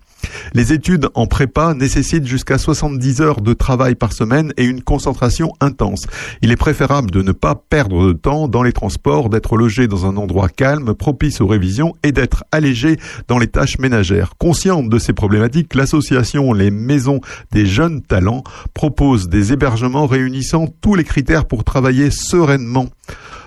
Les 0.55 0.73
études 0.73 1.09
en 1.15 1.27
prépa 1.27 1.75
nécessitent 1.75 2.27
jusqu'à 2.27 2.59
70 2.59 3.21
heures 3.21 3.41
de 3.41 3.53
travail 3.53 3.95
par 3.95 4.13
semaine 4.13 4.53
et 4.57 4.65
une 4.65 4.83
concentration 4.83 5.53
intense. 5.61 6.07
Il 6.43 6.53
est 6.53 6.57
préférable 6.57 7.11
de 7.11 7.23
ne 7.23 7.33
pas 7.33 7.55
perdre 7.55 8.09
de 8.09 8.13
temps 8.13 8.49
dans 8.49 8.63
les 8.63 8.73
transports, 8.73 9.29
d'être 9.29 9.57
logé 9.57 9.89
dans 9.89 10.07
un 10.07 10.17
endroit 10.17 10.49
calme, 10.49 10.95
propice 10.95 11.41
aux 11.41 11.47
révisions 11.47 11.95
et 12.03 12.13
d'être 12.13 12.45
allégé 12.53 12.99
dans 13.29 13.39
les 13.39 13.49
tâches 13.49 13.79
ménagères. 13.79 14.35
Consciente 14.39 14.89
de 14.89 14.99
ces 14.99 15.13
problématiques, 15.13 15.75
l'association 15.75 16.53
Les 16.53 16.71
Maisons 16.71 17.21
des 17.53 17.67
Jeunes 17.67 18.03
Talents 18.03 18.45
propose 18.75 19.29
des 19.29 19.53
hébergements 19.53 20.07
réunissant 20.07 20.67
tous 20.81 20.95
les 20.95 21.05
critères 21.05 21.47
pour 21.47 21.65
travailler 21.65 22.11
sereinement. 22.11 22.87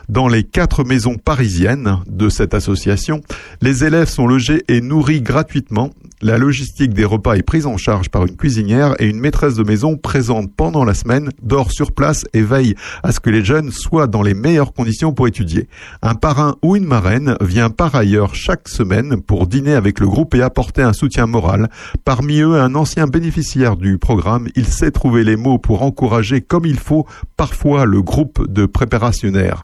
Dans 0.09 0.30
les 0.30 0.43
quatre 0.43 0.86
maisons 0.86 1.17
parisiennes 1.17 1.97
de 2.07 2.30
cette 2.30 2.53
association, 2.53 3.21
les 3.61 3.84
élèves 3.84 4.07
sont 4.07 4.25
logés 4.25 4.63
et 4.69 4.80
nourris 4.80 5.21
gratuitement. 5.21 5.89
La 6.24 6.39
logistique 6.39 6.95
des 6.95 7.05
repas 7.05 7.36
est 7.36 7.43
prise 7.43 7.68
en 7.68 7.78
charge 7.78 8.09
par 8.09 8.26
une 8.26 8.36
cuisinière 8.36 8.95
et 8.97 9.05
une 9.05 9.20
maîtresse 9.20 9.53
de 9.53 9.63
maison 9.63 9.97
présente 9.97 10.51
pendant 10.55 10.84
la 10.84 10.95
semaine, 10.95 11.30
dort 11.43 11.72
sur 11.72 11.91
place 11.91 12.26
et 12.34 12.41
veille 12.41 12.74
à 13.03 13.11
ce 13.11 13.20
que 13.20 13.30
les 13.30 13.45
jeunes 13.45 13.70
soient 13.70 14.07
dans 14.07 14.24
les 14.24 14.34
meilleures 14.34 14.74
conditions 14.74 15.13
pour 15.13 15.28
étudier. 15.28 15.68
Un 16.01 16.15
parrain 16.15 16.55
ou 16.63 16.76
une 16.76 16.88
marraine 16.88 17.36
vient 17.39 17.70
par 17.70 17.93
ailleurs 17.93 18.34
chaque 18.34 18.68
semaine 18.68 19.22
pour 19.22 19.45
dîner 19.45 19.76
avec 19.76 19.99
le 19.99 20.07
groupe 20.07 20.34
et 20.34 20.41
apporter 20.41 20.82
un 20.82 20.93
soutien 20.93 21.28
moral. 21.28 21.70
Parmi 22.03 22.39
eux, 22.39 22.55
un 22.55 22.74
ancien 22.74 23.05
bénéficiaire 23.05 23.78
du 23.78 23.99
programme, 23.99 24.47
il 24.55 24.65
sait 24.65 24.89
trouver 24.89 25.24
les 25.24 25.36
mots 25.36 25.59
pour 25.59 25.84
encourager 25.84 26.41
comme 26.41 26.65
il 26.65 26.80
faut 26.80 27.05
parfois 27.36 27.86
le 27.86 28.01
groupe 28.01 28.51
de 28.51 28.65
préparationnaires. 28.65 29.61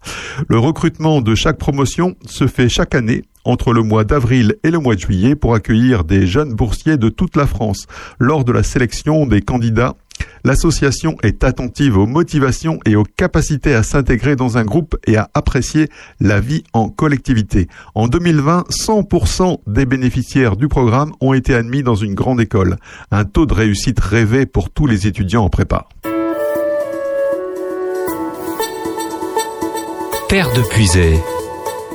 Le 0.47 0.59
recrutement 0.59 1.21
de 1.21 1.33
chaque 1.33 1.57
promotion 1.57 2.13
se 2.27 2.45
fait 2.45 2.69
chaque 2.69 2.93
année 2.93 3.23
entre 3.45 3.73
le 3.73 3.83
mois 3.83 4.03
d'avril 4.03 4.55
et 4.63 4.71
le 4.71 4.79
mois 4.79 4.95
de 4.95 4.99
juillet 4.99 5.35
pour 5.35 5.55
accueillir 5.55 6.03
des 6.03 6.27
jeunes 6.27 6.53
boursiers 6.53 6.97
de 6.97 7.09
toute 7.09 7.35
la 7.35 7.47
France. 7.47 7.87
Lors 8.19 8.43
de 8.43 8.51
la 8.51 8.63
sélection 8.63 9.25
des 9.25 9.41
candidats, 9.41 9.95
l'association 10.43 11.15
est 11.23 11.43
attentive 11.43 11.97
aux 11.97 12.05
motivations 12.05 12.79
et 12.85 12.95
aux 12.95 13.03
capacités 13.03 13.73
à 13.73 13.83
s'intégrer 13.83 14.35
dans 14.35 14.57
un 14.57 14.63
groupe 14.63 14.95
et 15.07 15.17
à 15.17 15.29
apprécier 15.33 15.89
la 16.19 16.39
vie 16.39 16.63
en 16.73 16.89
collectivité. 16.89 17.67
En 17.95 18.07
2020, 18.07 18.65
100% 18.69 19.59
des 19.67 19.85
bénéficiaires 19.85 20.55
du 20.55 20.67
programme 20.67 21.11
ont 21.21 21.33
été 21.33 21.53
admis 21.53 21.83
dans 21.83 21.95
une 21.95 22.15
grande 22.15 22.41
école. 22.41 22.77
Un 23.11 23.25
taux 23.25 23.45
de 23.45 23.53
réussite 23.53 23.99
rêvé 23.99 24.45
pour 24.45 24.69
tous 24.69 24.87
les 24.87 25.07
étudiants 25.07 25.43
en 25.43 25.49
prépa. 25.49 25.87
Terre 30.29 30.51
de 30.53 31.42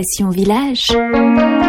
Passion 0.00 0.30
Village. 0.32 1.59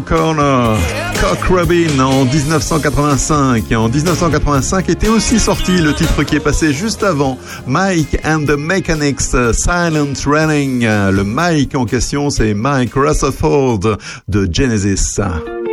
the 0.00 0.04
Corner. 0.04 0.76
Cock 1.20 1.44
Robin 1.48 1.98
en 2.00 2.24
1985. 2.24 3.64
Et 3.70 3.76
en 3.76 3.88
1985 3.88 4.88
était 4.88 5.08
aussi 5.08 5.38
sorti 5.38 5.78
le 5.78 5.94
titre 5.94 6.22
qui 6.24 6.36
est 6.36 6.40
passé 6.40 6.72
juste 6.72 7.02
avant, 7.02 7.38
Mike 7.66 8.18
and 8.24 8.44
the 8.46 8.56
Mechanics 8.58 9.20
Silent 9.52 10.14
Running. 10.26 10.82
Le 10.82 11.24
Mike 11.24 11.74
en 11.74 11.84
question, 11.86 12.30
c'est 12.30 12.54
Mike 12.54 12.94
Rutherford 12.94 13.80
de 14.28 14.48
Genesis. 14.50 15.18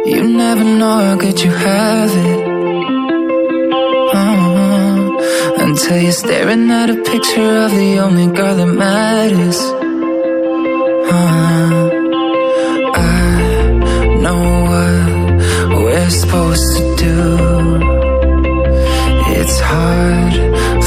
You 0.05 0.23
never 0.23 0.63
know 0.63 1.17
that 1.17 1.43
you 1.43 1.51
have 1.51 2.11
it. 2.11 2.47
Uh-huh. 4.13 5.63
Until 5.63 6.01
you're 6.01 6.11
staring 6.11 6.69
at 6.71 6.89
a 6.89 6.95
picture 7.03 7.65
of 7.65 7.71
the 7.71 7.99
only 7.99 8.27
girl 8.27 8.55
that 8.55 8.67
matters. 8.67 9.59
Uh-huh. 11.09 11.92
supposed 16.33 16.77
to 16.77 16.95
do. 16.95 17.17
It's 19.37 19.59
hard 19.59 20.33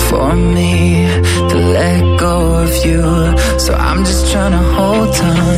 for 0.09 0.35
me 0.35 1.06
to 1.51 1.56
let 1.78 2.18
go 2.18 2.36
of 2.64 2.73
you, 2.85 3.02
so 3.64 3.73
I'm 3.74 4.05
just 4.05 4.32
trying 4.32 4.52
to 4.59 4.64
hold 4.77 5.14
on. 5.14 5.55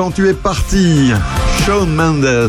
Quand 0.00 0.12
tu 0.12 0.28
es 0.30 0.32
parti. 0.32 1.12
Shawn 1.66 1.94
Mendes 1.94 2.48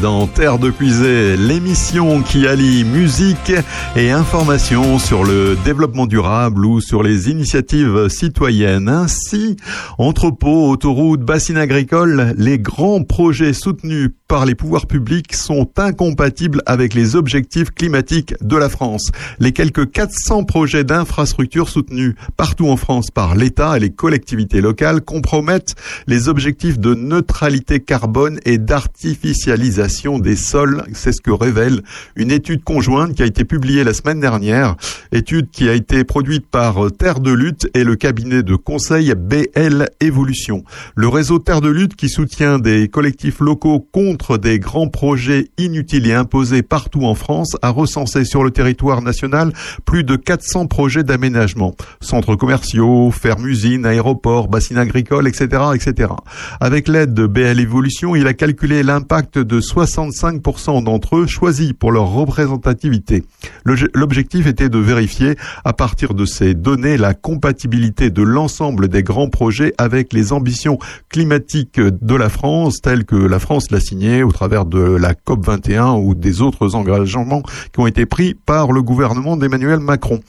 dans 0.00 0.28
Terre 0.28 0.60
de 0.60 0.70
Puisée, 0.70 1.36
l'émission 1.36 2.22
qui 2.22 2.46
allie 2.46 2.84
musique 2.84 3.52
et 3.96 4.12
information 4.12 5.00
sur 5.00 5.24
le 5.24 5.56
développement 5.64 6.06
durable 6.06 6.64
ou 6.64 6.80
sur 6.80 7.02
les 7.02 7.30
initiatives 7.30 8.08
citoyennes. 8.08 8.88
Ainsi, 8.88 9.56
entrepôts, 9.98 10.70
autoroutes, 10.70 11.22
bassines 11.22 11.56
agricoles, 11.56 12.32
les 12.38 12.60
grands 12.60 13.02
projets 13.02 13.54
soutenus 13.54 14.10
par 14.28 14.46
les 14.46 14.54
pouvoirs 14.54 14.86
publics 14.86 15.34
sont 15.34 15.68
incompatibles 15.76 16.62
avec 16.66 16.94
les 16.94 17.14
objectifs 17.14 17.70
climatiques 17.70 18.34
de 18.40 18.56
la 18.56 18.68
France. 18.68 19.10
Les 19.38 19.52
quelques 19.52 19.90
400 19.90 20.44
projets 20.44 20.84
d'infrastructures 20.84 21.68
soutenus 21.68 22.14
partout 22.36 22.68
en 22.68 22.76
France 22.76 23.10
par 23.10 23.34
l'État 23.34 23.76
et 23.76 23.80
les 23.80 23.90
collectivités 23.90 24.60
locales 24.60 25.02
compromettent 25.02 25.74
les 26.06 26.28
objectifs 26.28 26.78
de 26.78 26.94
neutralité 26.94 27.80
carbone 27.80 28.40
et 28.44 28.58
d'artificialisation 28.58 30.18
des 30.18 30.36
sols. 30.36 30.84
C'est 30.94 31.12
ce 31.12 31.20
que 31.20 31.30
révèle 31.30 31.82
une 32.16 32.30
étude 32.30 32.64
conjointe 32.64 33.14
qui 33.14 33.22
a 33.22 33.26
été 33.26 33.44
publiée 33.44 33.84
la 33.84 33.92
semaine 33.92 34.20
dernière, 34.20 34.76
étude 35.12 35.50
qui 35.50 35.68
a 35.68 35.74
été 35.74 36.04
produite 36.04 36.46
par 36.46 36.90
Terre 36.98 37.20
de 37.20 37.32
Lutte 37.32 37.68
et 37.74 37.84
le 37.84 37.96
cabinet 37.96 38.42
de 38.42 38.56
conseil 38.56 39.14
BL 39.14 39.86
Évolution. 40.00 40.64
Le 40.94 41.08
réseau 41.08 41.38
Terre 41.38 41.60
de 41.60 41.68
Lutte 41.68 41.94
qui 41.94 42.08
soutient 42.08 42.58
des 42.58 42.88
collectifs 42.88 43.40
locaux 43.40 43.86
contre 43.92 44.23
des 44.32 44.58
grands 44.58 44.88
projets 44.88 45.48
inutiles 45.58 46.06
et 46.06 46.14
imposés 46.14 46.62
partout 46.62 47.04
en 47.04 47.14
France 47.14 47.56
a 47.62 47.70
recensé 47.70 48.24
sur 48.24 48.42
le 48.42 48.50
territoire 48.50 49.02
national 49.02 49.52
plus 49.84 50.04
de 50.04 50.16
400 50.16 50.66
projets 50.66 51.04
d'aménagement. 51.04 51.74
Centres 52.00 52.34
commerciaux, 52.34 53.10
fermes-usines, 53.10 53.86
aéroports, 53.86 54.48
bassines 54.48 54.78
agricoles, 54.78 55.28
etc., 55.28 55.62
etc. 55.74 56.12
Avec 56.60 56.88
l'aide 56.88 57.14
de 57.14 57.26
BL 57.26 57.60
Évolution, 57.60 58.16
il 58.16 58.26
a 58.26 58.34
calculé 58.34 58.82
l'impact 58.82 59.38
de 59.38 59.60
65% 59.60 60.82
d'entre 60.82 61.16
eux 61.16 61.26
choisis 61.26 61.72
pour 61.72 61.92
leur 61.92 62.10
représentativité. 62.10 63.24
L'objectif 63.64 64.46
était 64.46 64.68
de 64.68 64.78
vérifier 64.78 65.36
à 65.64 65.72
partir 65.72 66.14
de 66.14 66.24
ces 66.24 66.54
données 66.54 66.96
la 66.96 67.14
compatibilité 67.14 68.10
de 68.10 68.22
l'ensemble 68.22 68.88
des 68.88 69.02
grands 69.02 69.28
projets 69.28 69.72
avec 69.78 70.12
les 70.12 70.32
ambitions 70.32 70.78
climatiques 71.08 71.80
de 71.80 72.14
la 72.14 72.28
France 72.28 72.80
telles 72.82 73.04
que 73.04 73.16
la 73.16 73.38
France 73.38 73.70
l'a 73.70 73.80
signé 73.80 74.03
au 74.04 74.32
travers 74.32 74.66
de 74.66 74.78
la 74.78 75.14
COP 75.14 75.46
21 75.46 75.94
ou 75.94 76.14
des 76.14 76.42
autres 76.42 76.74
engagements 76.74 77.42
qui 77.72 77.80
ont 77.80 77.86
été 77.86 78.06
pris 78.06 78.34
par 78.34 78.72
le 78.72 78.82
gouvernement 78.82 79.36
d'Emmanuel 79.36 79.80
Macron. 79.80 80.20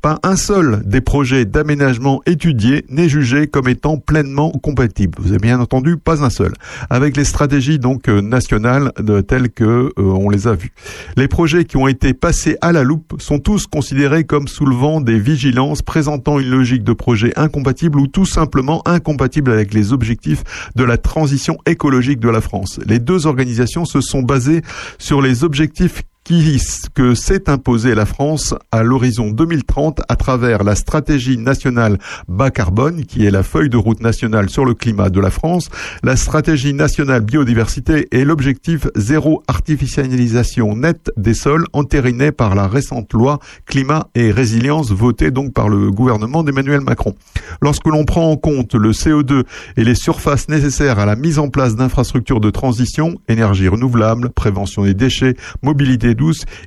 Pas 0.00 0.18
un 0.22 0.36
seul 0.36 0.82
des 0.84 1.00
projets 1.00 1.44
d'aménagement 1.44 2.20
étudiés 2.26 2.84
n'est 2.88 3.08
jugé 3.08 3.46
comme 3.46 3.68
étant 3.68 3.96
pleinement 3.96 4.50
compatible. 4.50 5.18
Vous 5.20 5.30
avez 5.30 5.38
bien 5.38 5.60
entendu, 5.60 5.96
pas 5.96 6.22
un 6.24 6.30
seul. 6.30 6.52
Avec 6.90 7.16
les 7.16 7.24
stratégies 7.24 7.78
donc 7.78 8.08
euh, 8.08 8.20
nationales 8.20 8.92
telles 9.26 9.50
que 9.50 9.64
euh, 9.64 9.92
on 9.96 10.28
les 10.28 10.46
a 10.46 10.54
vues. 10.54 10.72
Les 11.16 11.28
projets 11.28 11.64
qui 11.64 11.76
ont 11.76 11.88
été 11.88 12.12
passés 12.14 12.56
à 12.60 12.72
la 12.72 12.82
loupe 12.82 13.14
sont 13.18 13.38
tous 13.38 13.66
considérés 13.66 14.24
comme 14.24 14.48
soulevant 14.48 15.00
des 15.00 15.18
vigilances 15.18 15.82
présentant 15.82 16.38
une 16.38 16.50
logique 16.50 16.84
de 16.84 16.92
projet 16.92 17.32
incompatible 17.36 17.98
ou 17.98 18.06
tout 18.06 18.26
simplement 18.26 18.82
incompatible 18.86 19.50
avec 19.50 19.72
les 19.72 19.92
objectifs 19.92 20.42
de 20.76 20.84
la 20.84 20.98
transition 20.98 21.56
écologique 21.66 22.20
de 22.20 22.28
la 22.28 22.40
France. 22.40 22.80
Les 22.86 22.98
deux 22.98 23.21
organisations 23.26 23.84
se 23.84 24.00
sont 24.00 24.22
basées 24.22 24.62
sur 24.98 25.22
les 25.22 25.44
objectifs 25.44 26.02
qui, 26.32 26.58
que 26.94 27.14
s'est 27.14 27.50
imposé 27.50 27.94
la 27.94 28.06
France 28.06 28.54
à 28.70 28.82
l'horizon 28.82 29.30
2030 29.30 30.00
à 30.08 30.16
travers 30.16 30.64
la 30.64 30.74
stratégie 30.74 31.36
nationale 31.36 31.98
bas 32.26 32.50
carbone, 32.50 33.04
qui 33.04 33.26
est 33.26 33.30
la 33.30 33.42
feuille 33.42 33.68
de 33.68 33.76
route 33.76 34.00
nationale 34.00 34.48
sur 34.48 34.64
le 34.64 34.72
climat 34.72 35.10
de 35.10 35.20
la 35.20 35.30
France, 35.30 35.68
la 36.02 36.16
stratégie 36.16 36.72
nationale 36.72 37.20
biodiversité 37.20 38.08
et 38.12 38.24
l'objectif 38.24 38.86
zéro 38.96 39.42
artificialisation 39.46 40.74
nette 40.74 41.10
des 41.18 41.34
sols 41.34 41.66
entériné 41.74 42.32
par 42.32 42.54
la 42.54 42.66
récente 42.66 43.12
loi 43.12 43.38
climat 43.66 44.08
et 44.14 44.30
résilience 44.30 44.90
votée 44.90 45.30
donc 45.32 45.52
par 45.52 45.68
le 45.68 45.90
gouvernement 45.90 46.42
d'Emmanuel 46.42 46.80
Macron. 46.80 47.14
Lorsque 47.60 47.86
l'on 47.86 48.06
prend 48.06 48.30
en 48.30 48.36
compte 48.36 48.74
le 48.74 48.92
CO2 48.92 49.44
et 49.76 49.84
les 49.84 49.94
surfaces 49.94 50.48
nécessaires 50.48 50.98
à 50.98 51.04
la 51.04 51.16
mise 51.16 51.38
en 51.38 51.50
place 51.50 51.76
d'infrastructures 51.76 52.40
de 52.40 52.48
transition, 52.48 53.16
énergie 53.28 53.68
renouvelable, 53.68 54.30
prévention 54.30 54.84
des 54.84 54.94
déchets, 54.94 55.34
mobilité 55.62 56.14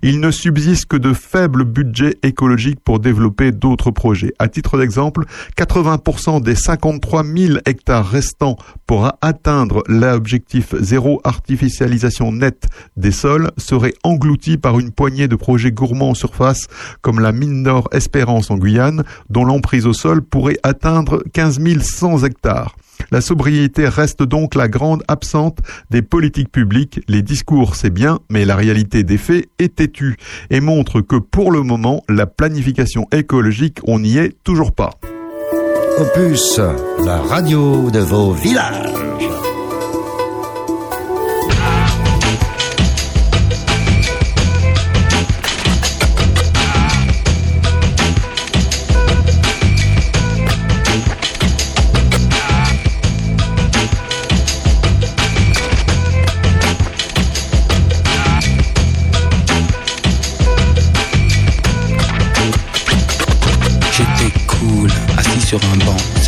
il 0.01 0.19
ne 0.19 0.31
subsiste 0.31 0.85
que 0.85 0.97
de 0.97 1.13
faibles 1.13 1.63
budgets 1.63 2.17
écologiques 2.23 2.79
pour 2.79 2.99
développer 2.99 3.51
d'autres 3.51 3.91
projets. 3.91 4.33
À 4.39 4.47
titre 4.47 4.77
d'exemple, 4.77 5.25
80% 5.57 6.41
des 6.41 6.55
53 6.55 7.23
000 7.23 7.59
hectares 7.65 8.07
restants 8.07 8.57
pour 8.85 9.11
atteindre 9.21 9.83
l'objectif 9.87 10.75
zéro 10.79 11.21
artificialisation 11.23 12.31
nette 12.31 12.67
des 12.97 13.11
sols 13.11 13.51
seraient 13.57 13.95
engloutis 14.03 14.57
par 14.57 14.79
une 14.79 14.91
poignée 14.91 15.27
de 15.27 15.35
projets 15.35 15.71
gourmands 15.71 16.09
en 16.09 16.13
surface 16.13 16.67
comme 17.01 17.19
la 17.19 17.31
mine 17.31 17.63
d'or 17.63 17.87
Espérance 17.91 18.51
en 18.51 18.57
Guyane, 18.57 19.03
dont 19.29 19.45
l'emprise 19.45 19.85
au 19.85 19.93
sol 19.93 20.21
pourrait 20.21 20.59
atteindre 20.63 21.23
15 21.33 21.59
100 21.81 22.23
hectares. 22.23 22.75
La 23.11 23.21
sobriété 23.21 23.87
reste 23.87 24.23
donc 24.23 24.55
la 24.55 24.67
grande 24.67 25.03
absente 25.07 25.59
des 25.89 26.01
politiques 26.01 26.51
publiques. 26.51 26.99
Les 27.07 27.21
discours, 27.21 27.75
c'est 27.75 27.89
bien, 27.89 28.19
mais 28.29 28.45
la 28.45 28.55
réalité 28.55 29.03
des 29.03 29.17
faits 29.17 29.47
est 29.59 29.75
têtue 29.75 30.17
et 30.49 30.61
montre 30.61 31.01
que 31.01 31.15
pour 31.15 31.51
le 31.51 31.61
moment, 31.61 32.01
la 32.09 32.25
planification 32.25 33.07
écologique, 33.11 33.79
on 33.83 33.99
n'y 33.99 34.17
est 34.17 34.35
toujours 34.43 34.73
pas. 34.73 34.91
Opus, 35.97 36.59
la 37.05 37.19
radio 37.19 37.89
de 37.89 37.99
vos 37.99 38.33
villages. 38.33 38.91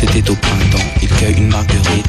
C'était 0.00 0.30
au 0.30 0.36
printemps, 0.36 0.78
il 1.02 1.08
cueille 1.08 1.38
une 1.38 1.48
marguerite. 1.48 2.06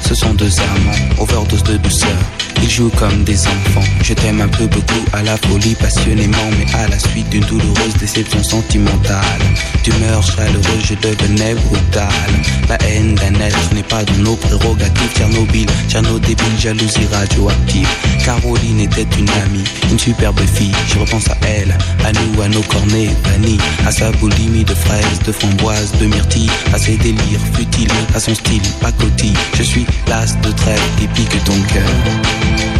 Ce 0.00 0.14
sont 0.14 0.32
deux 0.34 0.60
amants, 0.60 1.20
overdose 1.20 1.64
de 1.64 1.76
douceur. 1.76 2.16
Ils 2.62 2.70
jouent 2.70 2.92
comme 2.98 3.24
des 3.24 3.46
enfants. 3.46 3.84
Je 4.02 4.14
t'aime 4.14 4.40
un 4.40 4.48
peu 4.48 4.66
beaucoup 4.66 5.04
à 5.12 5.22
la 5.22 5.36
folie, 5.36 5.74
passionnément, 5.74 6.50
mais 6.58 6.72
à 6.74 6.88
la 6.88 6.98
suite 6.98 7.28
d'une 7.30 7.44
douloureuse 7.44 7.94
déception 7.98 8.42
sentimentale. 8.42 9.40
D'humeur 9.84 10.22
chaleureuse, 10.22 10.84
je 10.84 10.94
devenais 10.94 11.54
brutal. 11.54 12.30
La 12.68 12.76
haine 12.88 13.14
d'un 13.14 13.34
être 13.40 13.74
n'est 13.74 13.82
pas 13.82 14.04
dans 14.04 14.18
nos 14.18 14.36
prérogatives. 14.36 15.12
Tchernobyl, 15.14 15.66
Tcherno 15.88 16.18
débile, 16.18 16.58
jalousie 16.58 17.06
radioactive. 17.12 17.88
Caroline 18.24 18.80
était 18.80 19.06
une 19.18 19.30
amie, 19.44 19.64
une 19.90 19.98
superbe 19.98 20.40
fille. 20.54 20.72
Je 20.88 20.98
repense 20.98 21.28
à 21.30 21.36
elle, 21.46 21.76
à 22.04 22.12
nous, 22.12 22.42
à 22.42 22.48
nos 22.48 22.62
cornets 22.62 23.10
bannis, 23.24 23.58
à 23.86 23.92
sa 23.92 24.10
boulimie 24.12 24.64
de 24.64 24.74
fraises, 24.74 25.20
de 25.24 25.32
framboises, 25.32 25.92
de 26.00 26.06
myrtilles, 26.06 26.50
à 26.72 26.78
ses 26.78 26.96
délires 26.96 27.40
futiles, 27.54 27.90
à 28.14 28.20
son 28.20 28.34
style 28.34 28.62
pacotille. 28.80 29.36
Je 29.56 29.62
suis 29.62 29.86
l'as 30.08 30.36
de 30.42 30.50
trêve 30.50 30.80
qui 30.98 31.06
pique 31.08 31.44
ton 31.44 31.60
cœur. 31.72 32.55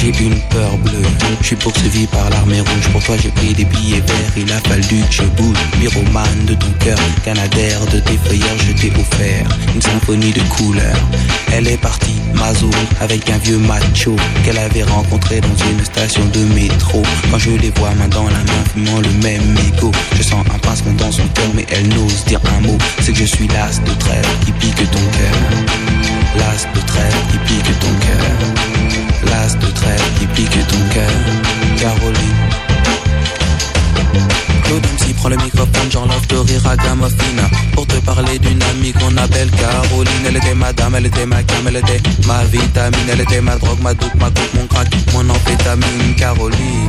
J'ai 0.00 0.22
une 0.22 0.38
peur 0.50 0.76
bleue, 0.78 1.02
je 1.40 1.46
suis 1.46 1.56
poursuivi 1.56 2.06
par 2.06 2.30
l'armée 2.30 2.60
rouge. 2.60 2.88
Pour 2.92 3.02
toi, 3.02 3.16
j'ai 3.20 3.30
pris 3.30 3.54
des 3.54 3.64
billets 3.64 4.00
verts, 4.00 4.32
il 4.36 4.52
a 4.52 4.60
fallu 4.60 5.02
que 5.02 5.12
je 5.12 5.22
bouge. 5.22 5.56
Pyromane 5.80 6.44
de 6.46 6.54
ton 6.54 6.70
cœur, 6.78 6.98
canadaire 7.24 7.80
de 7.86 7.98
tes 8.00 8.16
frayeurs, 8.18 8.58
je 8.58 8.72
t'ai 8.72 8.92
offert 8.92 9.48
une 9.74 9.82
symphonie 9.82 10.32
de 10.32 10.42
couleurs. 10.42 11.00
Elle 11.52 11.66
est 11.66 11.76
partie, 11.76 12.14
Mazo, 12.34 12.70
avec 13.00 13.28
un 13.30 13.38
vieux 13.38 13.58
macho 13.58 14.14
qu'elle 14.44 14.58
avait 14.58 14.84
rencontré 14.84 15.40
dans 15.40 15.56
une 15.70 15.84
station 15.84 16.24
de 16.26 16.40
métro. 16.54 17.02
Quand 17.30 17.38
je 17.38 17.50
les 17.50 17.70
vois 17.70 17.92
main 17.94 18.08
dans 18.08 18.24
la 18.24 18.38
main, 18.38 18.64
fumant 18.72 19.00
le 19.00 19.10
même 19.24 19.54
mégot, 19.54 19.92
je 20.16 20.22
sens 20.22 20.44
un 20.54 20.58
pincement 20.58 20.92
dans 20.92 21.10
son 21.10 21.26
cœur, 21.28 21.50
mais 21.54 21.66
elle 21.70 21.88
n'ose 21.88 22.24
dire 22.26 22.40
un 22.56 22.60
mot. 22.60 22.78
C'est 23.00 23.12
que 23.12 23.18
je 23.18 23.24
suis 23.24 23.48
l'as 23.48 23.80
de 23.80 23.92
trêve 23.98 24.26
qui 24.44 24.52
pique 24.52 24.90
ton 24.90 25.00
cœur. 25.00 25.36
L'as 26.36 26.66
de 26.78 26.86
trêve 26.86 27.16
qui 27.32 27.38
pique 27.38 27.78
ton 27.80 27.92
cœur. 28.06 28.55
L'as 29.26 29.54
de 29.58 29.66
trêve 29.72 30.02
qui 30.18 30.26
pique 30.26 30.66
ton 30.68 30.94
cœur. 30.94 31.10
Caroline. 31.78 32.66
Claude 34.64 34.82
MC 34.82 35.14
prend 35.16 35.28
le 35.28 35.36
microphone, 35.36 35.90
j'enlève 35.90 36.26
de 36.26 36.36
rire 36.36 36.66
à 36.66 36.76
Gamofina 36.76 37.44
Pour 37.72 37.86
te 37.86 37.96
parler 37.96 38.38
d'une 38.38 38.62
amie 38.62 38.92
qu'on 38.92 39.16
appelle 39.16 39.50
Caroline. 39.50 40.26
Elle 40.26 40.36
était 40.36 40.54
ma 40.54 40.72
dame, 40.72 40.94
elle 40.96 41.06
était 41.06 41.26
ma 41.26 41.42
cam, 41.42 41.66
elle 41.68 41.76
était 41.76 42.00
ma 42.26 42.42
vitamine. 42.44 43.08
Elle 43.10 43.20
était 43.20 43.40
ma 43.40 43.56
drogue, 43.56 43.80
ma 43.80 43.94
dope, 43.94 44.14
ma 44.16 44.26
coupe, 44.26 44.54
mon 44.54 44.66
crack, 44.66 44.88
mon 45.12 45.28
amphétamine. 45.30 46.14
Caroline 46.16 46.88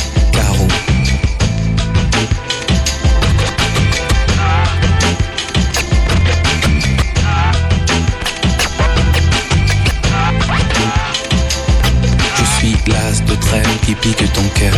qui 13.85 13.95
pique 13.95 14.33
ton 14.33 14.43
cœur. 14.55 14.73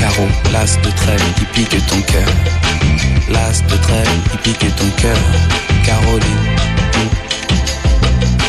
Carreau, 0.00 0.28
l'as 0.52 0.76
de 0.80 0.90
trêve 0.90 1.22
qui 1.36 1.44
pique 1.46 1.86
ton 1.86 2.00
cœur. 2.02 2.28
L'as 3.30 3.62
de 3.62 3.76
trêve 3.76 4.08
qui 4.30 4.38
pique 4.38 4.76
ton 4.76 4.90
cœur. 5.00 5.16
Caroline. 5.84 6.46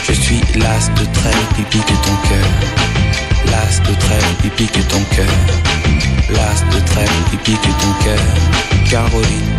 Je 0.08 0.14
suis 0.14 0.42
l'as 0.56 0.90
de 1.00 1.06
trêve 1.14 1.48
qui 1.56 1.64
pique 1.64 2.02
ton 2.02 2.16
cœur. 2.28 2.50
L'as 3.46 3.80
de 3.80 3.96
trêve 3.96 4.36
qui 4.42 4.50
pique 4.50 4.88
ton 4.88 5.04
cœur. 5.16 5.36
L'as 6.30 6.76
de 6.76 6.86
trêve 6.86 7.12
qui 7.30 7.38
pique 7.38 7.62
ton 7.62 8.04
cœur. 8.04 8.20
Caroline. 8.90 9.58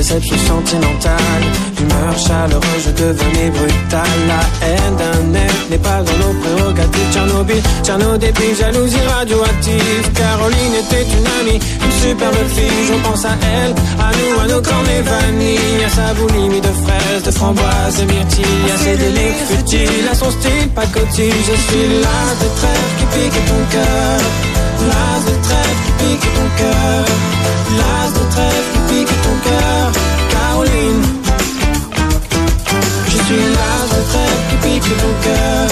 Déception 0.00 0.38
sentimentale, 0.48 1.44
d'humeur 1.76 2.16
chaleureuse, 2.16 2.84
je 2.86 2.90
devenais 3.02 3.50
brutal. 3.50 4.16
La 4.32 4.42
haine 4.66 4.96
d'un 4.96 5.38
être 5.38 5.64
n'est 5.70 5.84
pas 5.90 6.00
dans 6.00 6.18
nos 6.22 6.34
prérogatives. 6.40 7.12
Tchernobyl, 7.12 7.62
Tcherno 7.84 8.16
débile, 8.16 8.56
jalousie 8.56 9.06
radioactive. 9.14 10.04
Caroline 10.14 10.74
était 10.82 11.04
une 11.04 11.28
amie, 11.38 11.60
une 11.84 11.96
superbe 12.00 12.48
fille. 12.56 12.84
Je 12.88 12.96
pense 13.06 13.26
à 13.26 13.34
elle, 13.58 13.74
à 14.00 14.10
nous, 14.16 14.40
à 14.40 14.46
nos 14.48 14.62
cornets 14.62 15.02
vanille. 15.02 15.84
À 15.84 15.90
sa 15.90 16.14
boulimie 16.14 16.62
de 16.62 16.72
fraises, 16.82 17.22
de 17.22 17.30
framboises, 17.30 17.96
de 18.00 18.04
myrtilles. 18.10 18.70
À 18.74 18.78
ses 18.78 18.96
délires 18.96 19.44
futiles, 19.50 20.08
à 20.10 20.14
son 20.14 20.30
style 20.30 20.68
pacotille. 20.74 21.42
Je 21.48 21.56
suis 21.66 21.86
l'as 22.00 22.32
de 22.40 22.48
trêve 22.58 22.90
qui 22.98 23.06
pique 23.12 23.40
ton 23.50 23.62
cœur. 23.74 24.18
L'as 24.88 25.20
de 25.28 25.34
trêve 25.46 25.78
qui 25.84 25.92
pique 26.00 26.26
ton 26.36 26.48
cœur. 26.56 27.04
L'as 27.78 28.10
de 28.18 28.24
trêve 28.32 28.66
qui 28.72 28.79
pique. 28.90 29.14
Caroline. 30.30 31.02
Je 33.06 33.18
suis 33.26 33.44
l'as 33.56 33.84
de 33.92 34.00
trêve 34.10 34.40
qui 34.48 34.56
pique 34.64 34.90
ton 35.02 35.12
cœur. 35.26 35.66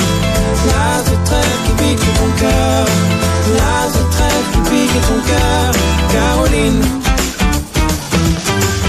L'as 0.68 1.02
de 1.10 1.16
trêve 1.28 1.58
qui 1.64 1.72
pique 1.80 2.06
ton 2.18 2.30
cœur. 2.42 2.84
L'as 3.56 3.88
de 3.96 4.02
trêve 4.14 4.46
qui 4.52 4.60
pique 4.70 5.00
ton 5.08 5.20
cœur. 5.30 5.66
Caroline. 6.12 6.82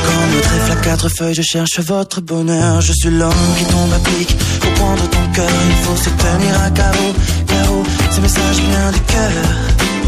Comme 0.06 0.32
le 0.36 0.42
trèfle 0.42 0.72
à 0.72 0.76
quatre 0.76 1.10
feuilles, 1.18 1.36
je 1.36 1.42
cherche 1.42 1.80
votre 1.80 2.22
bonheur. 2.22 2.82
Je 2.82 2.94
suis 2.94 3.12
l'homme 3.12 3.50
qui 3.58 3.66
tombe 3.66 3.94
à 3.94 4.00
pic. 4.10 4.38
Pour 4.62 4.74
prendre 4.74 5.04
ton 5.10 5.26
cœur, 5.34 5.58
il 5.70 5.78
faut 5.86 5.98
se 6.06 6.10
tenir 6.10 6.54
à 6.66 6.70
carreau. 6.72 7.12
Carreau, 7.48 7.84
ce 8.12 8.22
message 8.22 8.58
vient 8.68 8.92
du 8.92 9.02
cœur. 9.02 9.99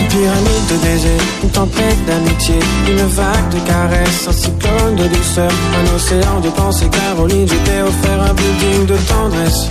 Une 0.00 0.08
pyramide 0.08 0.66
de 0.70 0.76
baisers, 0.82 1.24
une 1.42 1.50
tempête 1.50 2.06
d'amitié, 2.06 2.58
une 2.88 3.06
vague 3.08 3.48
de 3.50 3.58
caresses, 3.68 4.28
un 4.28 4.32
cyclone 4.32 4.96
de 4.96 5.06
douceur, 5.08 5.52
un 5.78 5.94
océan 5.94 6.40
de 6.40 6.48
pensée. 6.48 6.88
Caroline, 6.88 7.46
je 7.46 7.54
t'ai 7.54 7.82
offert 7.82 8.22
un 8.22 8.32
building 8.32 8.86
de 8.86 8.96
tendresse. 9.12 9.68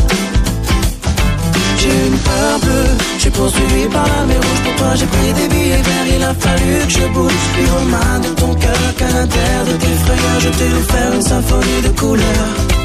J'ai 1.80 2.08
une 2.08 2.18
peur 2.20 2.60
bleue, 2.62 2.92
je 3.16 3.22
suis 3.22 3.30
poursuivi 3.32 3.88
par 3.92 4.06
l'armée 4.08 4.36
rouge. 4.36 4.62
Pour 4.66 4.76
toi, 4.76 4.96
j'ai 4.96 5.08
pris 5.08 5.34
des 5.34 5.48
billets 5.48 5.82
verts, 5.82 6.08
il 6.16 6.24
a 6.24 6.34
fallu 6.36 6.86
que 6.86 6.92
je 6.92 7.08
bouge. 7.14 7.40
Pyromane 7.56 8.22
de 8.22 8.30
ton 8.42 8.54
cœur, 8.54 8.96
canadaire 8.98 9.64
de 9.66 9.74
tes 9.84 9.96
frayeurs, 10.04 10.40
je 10.42 10.50
t'ai 10.50 10.72
offert 10.80 11.14
une 11.16 11.24
symphonie 11.24 11.82
de 11.84 11.90
couleurs. 12.00 12.79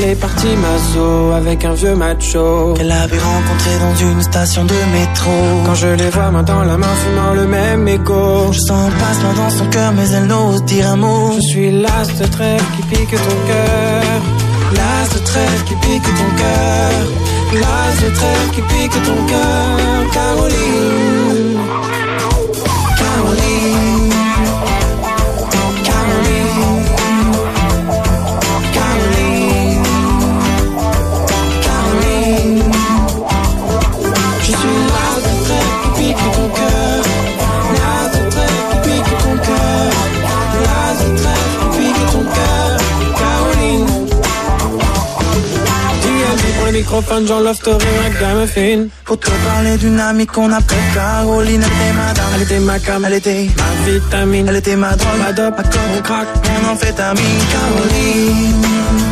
Elle 0.00 0.10
est 0.10 0.14
partie 0.14 0.54
maso 0.56 1.32
avec 1.32 1.64
un 1.64 1.74
vieux 1.74 1.96
macho. 1.96 2.74
Qu'elle 2.74 2.92
avait 2.92 3.18
rencontré 3.18 3.70
dans 3.80 3.96
une 3.96 4.22
station 4.22 4.64
de 4.64 4.74
métro. 4.92 5.32
Quand 5.66 5.74
je 5.74 5.88
les 5.88 6.10
vois 6.10 6.30
main 6.30 6.44
dans 6.44 6.62
la 6.62 6.76
main 6.76 6.94
fumant 7.02 7.34
le 7.34 7.46
même 7.48 7.88
écho. 7.88 8.52
Je 8.52 8.60
sens 8.60 8.90
un 8.90 8.96
passement 9.04 9.32
dans 9.32 9.50
son 9.50 9.66
cœur 9.66 9.92
mais 9.96 10.08
elle 10.10 10.26
n'ose 10.26 10.62
dire 10.64 10.88
un 10.88 10.96
mot. 10.96 11.32
Je 11.36 11.40
suis 11.40 11.72
l'as 11.72 12.06
de 12.20 12.26
trêve 12.26 12.62
qui 12.76 12.82
pique 12.82 13.10
ton 13.10 13.38
cœur. 13.50 14.22
L'as 14.76 15.14
de 15.14 15.24
trêve 15.24 15.64
qui 15.64 15.74
pique 15.74 16.04
ton 16.04 16.30
cœur. 16.42 16.92
L'as 17.54 18.06
de 18.06 18.14
trêve 18.14 18.50
qui 18.54 18.62
pique 18.62 19.02
ton 19.02 19.26
cœur. 19.26 20.12
Caroline. 20.12 21.58
Caroline 22.98 23.47
Microphone, 46.90 47.26
Jean 47.26 47.40
Love 47.40 47.56
Story, 47.56 47.84
Ragamuffin 48.02 48.88
Pour 49.04 49.18
te 49.20 49.28
parler 49.28 49.76
d'une 49.76 50.00
amie 50.00 50.26
qu'on 50.26 50.50
appelle 50.50 50.78
Caroline 50.94 51.60
Elle 51.62 51.68
était 51.68 51.92
madame, 51.92 52.24
Elle 52.34 52.42
était 52.42 52.60
ma 52.60 52.78
cam, 52.78 53.04
elle 53.04 53.12
était 53.12 53.46
ma 53.58 53.90
vitamine. 53.90 54.48
Elle 54.48 54.56
était 54.56 54.76
ma 54.76 54.96
drogue, 54.96 55.18
Ma 55.18 55.32
dope, 55.34 55.58
ma 55.58 55.64
corps 55.64 55.82
mon 55.94 56.00
crack. 56.00 56.28
Mon 56.62 56.70
amphétamine 56.70 57.24
Caroline 57.52 59.07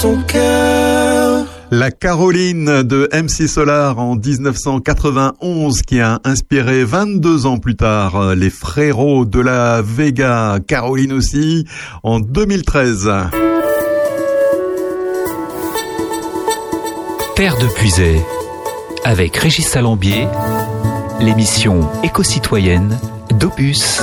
ton 0.00 0.20
cœur 0.22 1.46
La 1.70 1.90
Caroline 1.90 2.82
de 2.82 3.08
MC 3.12 3.48
Solar 3.48 3.98
en 3.98 4.16
1991 4.16 5.82
qui 5.82 6.00
a 6.00 6.20
inspiré 6.24 6.84
22 6.84 7.46
ans 7.46 7.58
plus 7.58 7.76
tard 7.76 8.16
euh, 8.16 8.34
les 8.34 8.50
frérots 8.50 9.24
de 9.24 9.40
la 9.40 9.82
Vega, 9.82 10.58
Caroline 10.66 11.12
aussi, 11.12 11.66
en 12.02 12.20
2013. 12.20 13.10
Terre 17.36 17.58
de 17.58 17.66
Puisay, 17.66 18.20
avec 19.04 19.36
Régis 19.36 19.66
Salambier, 19.66 20.28
l'émission 21.20 21.88
éco-citoyenne 22.02 22.98
d'Opus. 23.38 24.02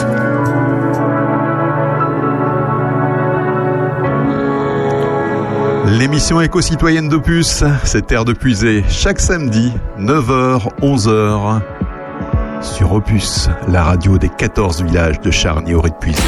L'émission 5.92 6.40
éco-citoyenne 6.40 7.10
d'Opus, 7.10 7.66
c'est 7.84 8.08
Terre 8.08 8.24
de 8.24 8.32
Puisée, 8.32 8.86
chaque 8.88 9.20
samedi, 9.20 9.74
9h, 10.00 10.70
11h, 10.82 11.62
sur 12.62 12.94
Opus, 12.94 13.50
la 13.68 13.84
radio 13.84 14.18
des 14.18 14.30
14 14.30 14.84
villages 14.84 15.20
de 15.20 15.32
Charny 15.32 15.74
au 15.74 15.82
de 15.82 15.94
Puisée. 16.00 16.22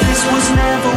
This 0.00 0.24
was 0.32 0.50
never 0.56 0.96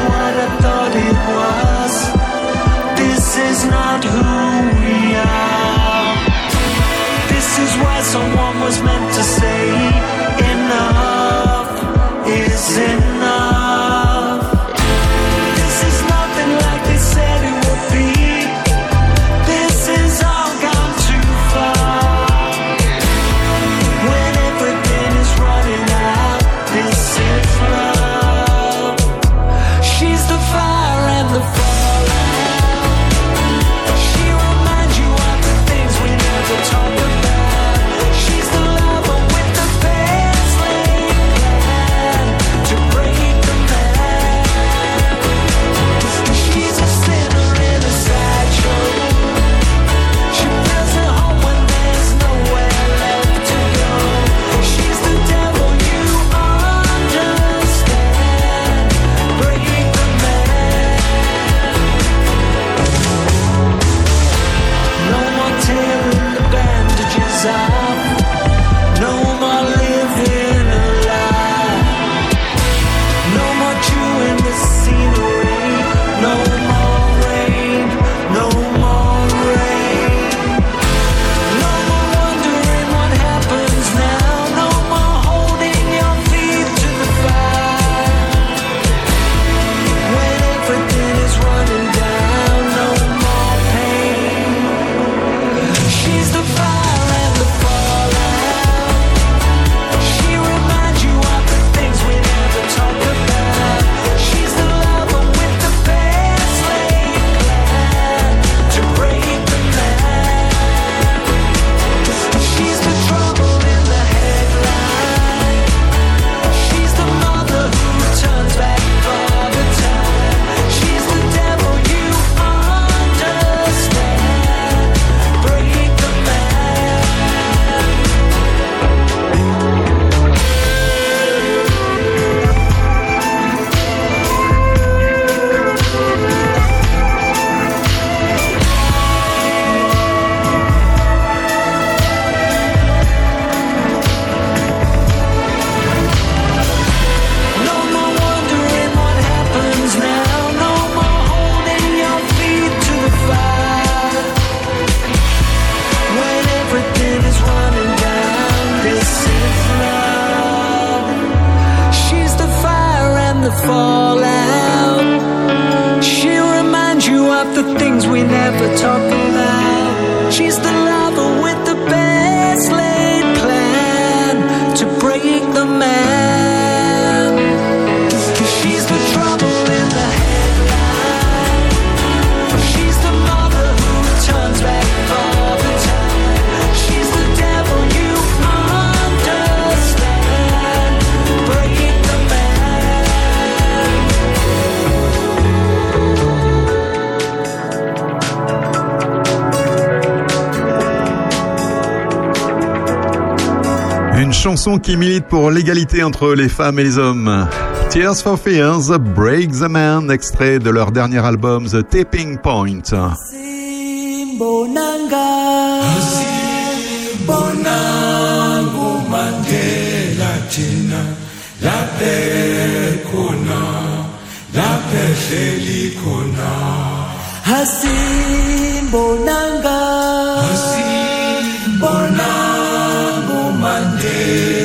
chanson 204.49 204.79
qui 204.79 204.97
milite 204.97 205.25
pour 205.25 205.51
l'égalité 205.51 206.01
entre 206.01 206.33
les 206.33 206.49
femmes 206.49 206.79
et 206.79 206.83
les 206.83 206.97
hommes. 206.97 207.47
Tears 207.91 208.17
for 208.17 208.39
Fears, 208.39 208.89
Break 209.15 209.51
the 209.51 209.69
Man, 209.69 210.09
extrait 210.09 210.57
de 210.57 210.71
leur 210.71 210.91
dernier 210.91 211.23
album 211.23 211.67
The 211.67 211.87
Tipping 211.87 212.39
Point. 212.39 212.81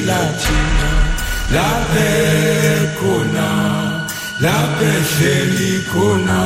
lathina 0.08 0.90
laphe 1.54 2.10
la 3.00 3.50
laphe 4.44 4.92
hleli 5.10 5.72
khona 5.90 6.40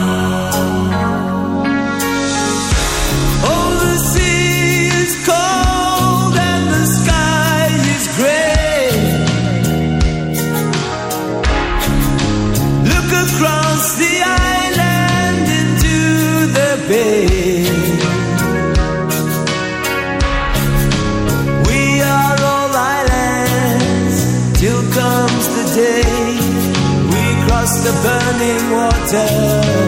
tell 29.11 29.88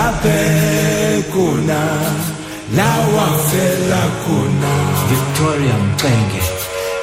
Babekuna 0.00 1.80
la 2.76 2.90
wafela 3.16 4.02
kuna. 4.24 4.72
Victoria 5.10 5.74
Mkenge 5.84 6.42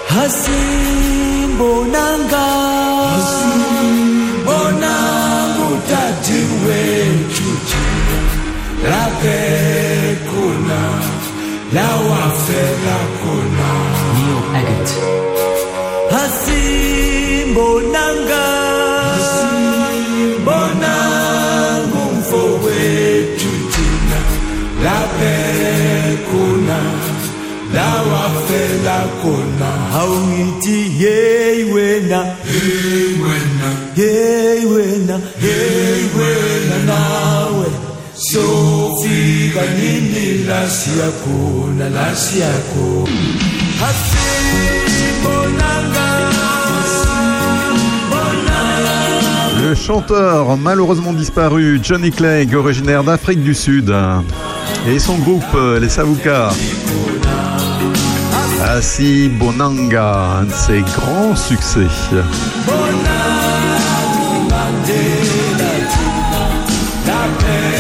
Hasimbonanga 0.07 2.45
Hasimbonanga 3.09 4.95
utati 5.73 6.39
wetu. 6.67 7.49
Rabekuna 8.89 10.81
la 11.73 11.87
wafela 11.95 12.97
kuna 13.21 13.69
Agate 14.59 14.99
Hasimbonanga 16.11 17.86
Le 49.61 49.75
chanteur 49.75 50.55
malheureusement 50.55 51.11
disparu 51.11 51.79
Johnny 51.83 52.11
Clegg, 52.11 52.55
originaire 52.55 53.03
d'Afrique 53.03 53.43
du 53.43 53.53
Sud, 53.53 53.93
et 54.87 54.99
son 54.99 55.17
groupe 55.17 55.43
euh, 55.55 55.77
Les 55.79 55.89
Savoukas. 55.89 56.53
Assis 58.63 59.29
Bonanga, 59.29 60.39
un 60.39 60.43
de 60.45 60.51
ses 60.51 60.81
grands 60.81 61.35
succès. 61.35 61.87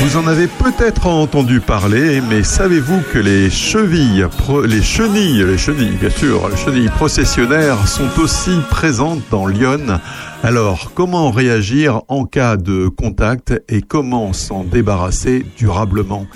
Vous 0.01 0.17
en 0.17 0.27
avez 0.27 0.47
peut-être 0.47 1.07
entendu 1.07 1.59
parler, 1.59 2.21
mais 2.29 2.43
savez-vous 2.43 3.01
que 3.11 3.17
les 3.19 3.49
chevilles, 3.49 4.25
les 4.65 4.81
chenilles, 4.81 5.43
les 5.43 5.57
chenilles, 5.57 5.97
bien 5.99 6.09
sûr, 6.09 6.47
les 6.49 6.55
chenilles 6.55 6.89
processionnaires 6.89 7.87
sont 7.87 8.19
aussi 8.19 8.57
présentes 8.69 9.23
dans 9.31 9.47
Lyon? 9.47 9.99
alors, 10.43 10.91
comment 10.93 11.31
réagir 11.31 12.01
en 12.07 12.25
cas 12.25 12.55
de 12.55 12.87
contact 12.87 13.61
et 13.67 13.81
comment 13.81 14.31
s'en 14.31 14.63
débarrasser 14.63 15.45
durablement? 15.57 16.27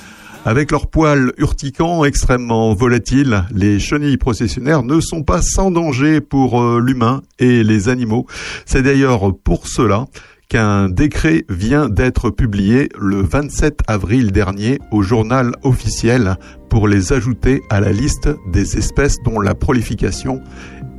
Avec 0.45 0.71
leurs 0.71 0.87
poils 0.87 1.33
urticants 1.37 2.03
extrêmement 2.03 2.73
volatiles, 2.73 3.45
les 3.53 3.79
chenilles 3.79 4.17
processionnaires 4.17 4.83
ne 4.83 4.99
sont 4.99 5.23
pas 5.23 5.41
sans 5.41 5.71
danger 5.71 6.19
pour 6.19 6.61
euh, 6.61 6.79
l'humain 6.79 7.21
et 7.39 7.63
les 7.63 7.89
animaux. 7.89 8.25
C'est 8.65 8.81
d'ailleurs 8.81 9.35
pour 9.43 9.67
cela 9.67 10.07
qu'un 10.49 10.89
décret 10.89 11.45
vient 11.47 11.87
d'être 11.87 12.29
publié 12.29 12.89
le 12.99 13.21
27 13.21 13.81
avril 13.87 14.31
dernier 14.31 14.79
au 14.91 15.01
journal 15.01 15.53
officiel 15.63 16.35
pour 16.69 16.87
les 16.87 17.13
ajouter 17.13 17.61
à 17.69 17.79
la 17.79 17.91
liste 17.91 18.29
des 18.51 18.77
espèces 18.77 19.17
dont 19.23 19.39
la 19.39 19.55
prolification 19.55 20.41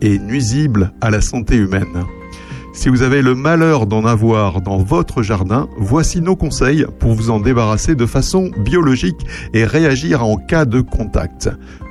est 0.01 0.19
nuisible 0.19 0.93
à 1.01 1.11
la 1.11 1.21
santé 1.21 1.57
humaine. 1.57 2.05
Si 2.75 2.89
vous 2.89 3.03
avez 3.03 3.21
le 3.21 3.35
malheur 3.35 3.87
d'en 3.87 4.05
avoir 4.07 4.63
dans 4.63 4.79
votre 4.79 5.23
jardin, 5.23 5.69
voici 5.77 6.21
nos 6.23 6.37
conseils 6.37 6.87
pour 6.99 7.13
vous 7.13 7.31
en 7.31 7.39
débarrasser 7.39 7.95
de 7.95 8.07
façon 8.07 8.51
biologique 8.57 9.27
et 9.53 9.65
réagir 9.65 10.25
en 10.25 10.37
cas 10.37 10.65
de 10.65 10.81
contact. 10.81 11.51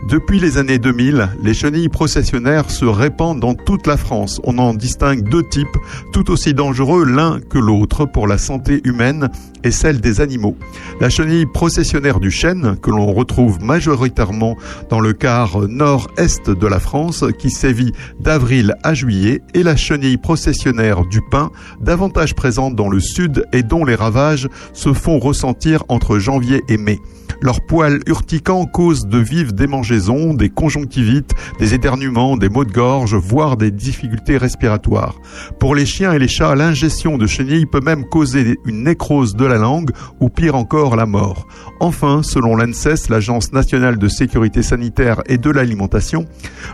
Depuis 0.09 0.39
les 0.39 0.57
années 0.57 0.79
2000, 0.79 1.29
les 1.43 1.53
chenilles 1.53 1.87
processionnaires 1.87 2.71
se 2.71 2.85
répandent 2.85 3.39
dans 3.39 3.53
toute 3.53 3.85
la 3.85 3.95
France. 3.95 4.41
On 4.43 4.57
en 4.57 4.73
distingue 4.73 5.29
deux 5.29 5.47
types, 5.47 5.77
tout 6.13 6.31
aussi 6.31 6.55
dangereux 6.55 7.05
l'un 7.05 7.39
que 7.39 7.59
l'autre 7.59 8.05
pour 8.05 8.27
la 8.27 8.39
santé 8.39 8.81
humaine 8.83 9.29
et 9.63 9.71
celle 9.71 10.01
des 10.01 10.21
animaux. 10.21 10.55
La 10.99 11.09
chenille 11.09 11.45
processionnaire 11.45 12.19
du 12.19 12.31
chêne, 12.31 12.77
que 12.81 12.91
l'on 12.91 13.13
retrouve 13.13 13.63
majoritairement 13.63 14.57
dans 14.89 14.99
le 14.99 15.13
quart 15.13 15.67
nord-est 15.67 16.49
de 16.49 16.67
la 16.67 16.79
France, 16.79 17.23
qui 17.38 17.49
sévit 17.49 17.93
d'avril 18.19 18.75
à 18.83 18.93
juillet, 18.93 19.41
et 19.53 19.63
la 19.63 19.75
chenille 19.75 20.17
processionnaire 20.17 21.05
du 21.05 21.21
pin, 21.21 21.51
davantage 21.79 22.35
présente 22.35 22.75
dans 22.75 22.89
le 22.89 22.99
sud 22.99 23.45
et 23.53 23.63
dont 23.63 23.85
les 23.85 23.95
ravages 23.95 24.47
se 24.73 24.93
font 24.93 25.19
ressentir 25.19 25.83
entre 25.89 26.19
janvier 26.19 26.61
et 26.67 26.77
mai. 26.77 26.99
Leurs 27.43 27.61
poils 27.61 28.01
urticants 28.05 28.65
causent 28.65 29.07
de 29.07 29.18
vives 29.18 29.53
démangeaisons, 29.53 30.35
des 30.35 30.49
conjonctivites, 30.49 31.34
des 31.57 31.73
éternuements, 31.73 32.38
des 32.38 32.49
maux 32.49 32.65
de 32.65 32.72
gorge, 32.72 33.15
voire 33.15 33.57
des 33.57 33.72
difficultés 33.72 34.38
respiratoires. 34.38 35.19
Pour 35.59 35.73
les 35.73 35.88
chiens 35.88 36.13
et 36.13 36.19
les 36.19 36.27
chats, 36.27 36.53
l'ingestion 36.53 37.18
de 37.18 37.26
chenilles 37.26 37.65
peut 37.65 37.81
même 37.81 38.05
causer 38.05 38.59
une 38.65 38.84
nécrose 38.84 39.35
de 39.35 39.45
la 39.45 39.57
langue 39.57 39.89
ou 40.19 40.30
pire 40.30 40.55
encore 40.55 40.95
la 40.95 41.07
mort. 41.07 41.47
Enfin, 41.80 42.22
selon 42.22 42.55
l'ANSES, 42.55 43.09
l'Agence 43.09 43.53
nationale 43.53 43.97
de 43.97 44.07
sécurité 44.07 44.61
sanitaire 44.61 45.22
et 45.26 45.39
de 45.39 45.49
l'alimentation, 45.49 46.26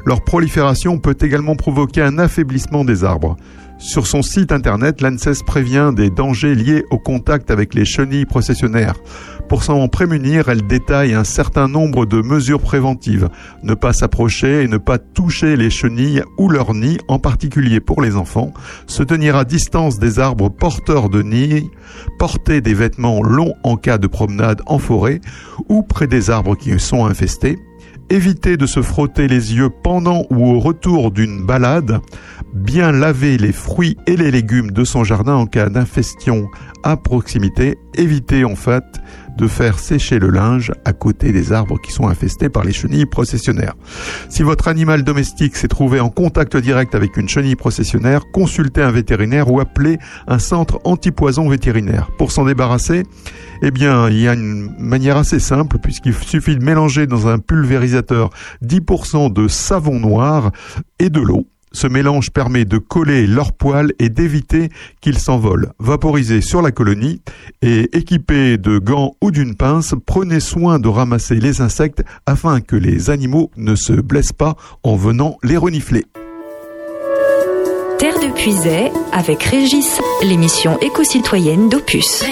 leur 0.06 0.24
prolifération 0.24 1.00
peut 1.00 1.18
également 1.22 1.56
provoquer 1.56 2.02
un 2.02 2.20
affaiblissement 2.20 2.84
des 2.84 3.06
arbres. 3.06 3.38
Sur 3.80 4.08
son 4.08 4.24
site 4.24 4.52
internet, 4.52 5.02
l'ANSES 5.02 5.44
prévient 5.46 5.92
des 5.96 6.10
dangers 6.10 6.56
liés 6.56 6.84
au 6.90 6.98
contact 6.98 7.52
avec 7.52 7.76
les 7.76 7.86
chenilles 7.86 8.26
processionnaires. 8.26 8.96
Pour 9.50 9.64
s'en 9.64 9.88
prémunir, 9.88 10.50
elle 10.50 10.66
détaille 10.66 11.14
un 11.14 11.24
certain 11.24 11.68
nombre 11.68 12.08
de 12.08 12.22
mesures 12.22 12.60
préventives. 12.60 13.30
Ne 13.62 13.76
pas 13.76 13.94
s'approcher 13.94 14.64
et 14.64 14.68
ne 14.68 14.78
pas 14.78 14.98
toucher 14.98 15.56
les 15.56 15.70
chenilles 15.70 16.24
ou 16.40 16.50
leurs 16.50 16.74
nids, 16.74 16.98
en 17.08 17.20
particulier 17.20 17.80
pour 17.80 18.02
les 18.02 18.16
enfants. 18.16 18.52
Se 18.88 19.04
tenir 19.04 19.36
à 19.36 19.46
distance 19.46 20.00
des 20.00 20.18
arbres 20.18 20.50
porteurs 20.50 21.10
de 21.10 21.22
nids. 21.22 21.70
Porter 22.18 22.62
des 22.62 22.74
vêtements 22.74 23.22
longs 23.22 23.54
en 23.64 23.78
cas 23.78 24.00
de 24.00 24.08
promenade 24.08 24.62
en 24.66 24.80
forêt 24.80 25.22
ou 25.70 25.84
près 25.84 26.08
des 26.08 26.32
arbres 26.32 26.56
qui 26.56 26.78
sont 26.80 27.06
infestés 27.06 27.60
éviter 28.10 28.58
de 28.58 28.66
se 28.66 28.82
frotter 28.82 29.28
les 29.28 29.56
yeux 29.56 29.70
pendant 29.70 30.24
ou 30.30 30.48
au 30.48 30.60
retour 30.60 31.12
d'une 31.12 31.46
balade, 31.46 32.00
bien 32.54 32.92
laver 32.92 33.38
les 33.38 33.52
fruits 33.52 33.98
et 34.08 34.16
les 34.16 34.32
légumes 34.32 34.72
de 34.72 34.84
son 34.84 35.04
jardin 35.04 35.36
en 35.36 35.46
cas 35.46 35.70
d'infestion 35.70 36.48
à 36.84 36.98
proximité, 36.98 37.78
éviter 37.96 38.46
en 38.46 38.56
fait 38.56 38.84
de 39.38 39.48
faire 39.48 39.80
sécher 39.80 40.20
le 40.20 40.30
linge 40.30 40.72
à 40.84 40.94
côté 40.94 41.32
des 41.32 41.54
arbres 41.54 41.80
qui 41.80 41.92
sont 41.92 42.08
infestés 42.08 42.50
par 42.50 42.64
les 42.64 42.74
chenilles 42.74 43.06
processionnaires. 43.06 43.76
Si 44.30 44.44
votre 44.44 44.68
animal 44.68 45.04
domestique 45.04 45.56
s'est 45.56 45.68
trouvé 45.68 46.00
en 46.00 46.10
contact 46.10 46.58
direct 46.58 46.96
avec 46.96 47.18
une 47.18 47.30
chenille 47.30 47.56
processionnaire, 47.56 48.24
consultez 48.34 48.82
un 48.82 48.92
vétérinaire 48.92 49.52
ou 49.52 49.60
appelez 49.60 49.98
un 50.28 50.40
centre 50.40 50.80
antipoison 50.84 51.48
vétérinaire. 51.48 52.10
Pour 52.18 52.32
s'en 52.32 52.46
débarrasser, 52.46 53.04
eh 53.62 53.72
bien, 53.72 54.10
il 54.10 54.20
y 54.20 54.28
a 54.28 54.34
une 54.34 54.74
manière 54.80 55.18
assez 55.18 55.40
simple 55.40 55.78
puisqu'il 55.78 56.14
suffit 56.14 56.58
de 56.58 56.64
mélanger 56.64 57.08
dans 57.08 57.28
un 57.28 57.40
pulvérisateur 57.40 58.30
10% 58.64 59.32
de 59.32 59.48
savon 59.48 60.00
noir 60.00 60.52
et 61.00 61.10
de 61.10 61.20
l'eau. 61.20 61.48
Ce 61.72 61.88
mélange 61.88 62.32
permet 62.32 62.66
de 62.66 62.78
coller 62.78 63.28
leurs 63.28 63.54
poils 63.54 63.92
et 64.00 64.10
d'éviter 64.10 64.70
qu'ils 65.02 65.20
s'envolent. 65.20 65.74
Vaporisez 65.80 66.42
sur 66.42 66.62
la 66.62 66.72
colonie 66.72 67.22
et 67.62 67.96
équipé 67.98 68.58
de 68.58 68.80
gants 68.80 69.16
ou 69.22 69.32
d'une 69.32 69.56
pince, 69.56 69.94
prenez 70.06 70.40
soin 70.40 70.80
de 70.80 70.88
ramasser 70.88 71.36
les 71.36 71.62
insectes 71.62 72.04
afin 72.26 72.62
que 72.62 72.76
les 72.76 73.10
animaux 73.10 73.52
ne 73.58 73.76
se 73.76 73.94
blessent 73.94 74.34
pas 74.34 74.56
en 74.84 74.96
venant 74.96 75.38
les 75.44 75.58
renifler. 75.58 76.06
Terre 78.00 78.20
de 78.20 78.32
Puisay 78.34 78.92
avec 79.12 79.42
Régis, 79.44 80.00
l'émission 80.24 80.80
éco-citoyenne 80.82 81.68
d'Opus. 81.68 82.24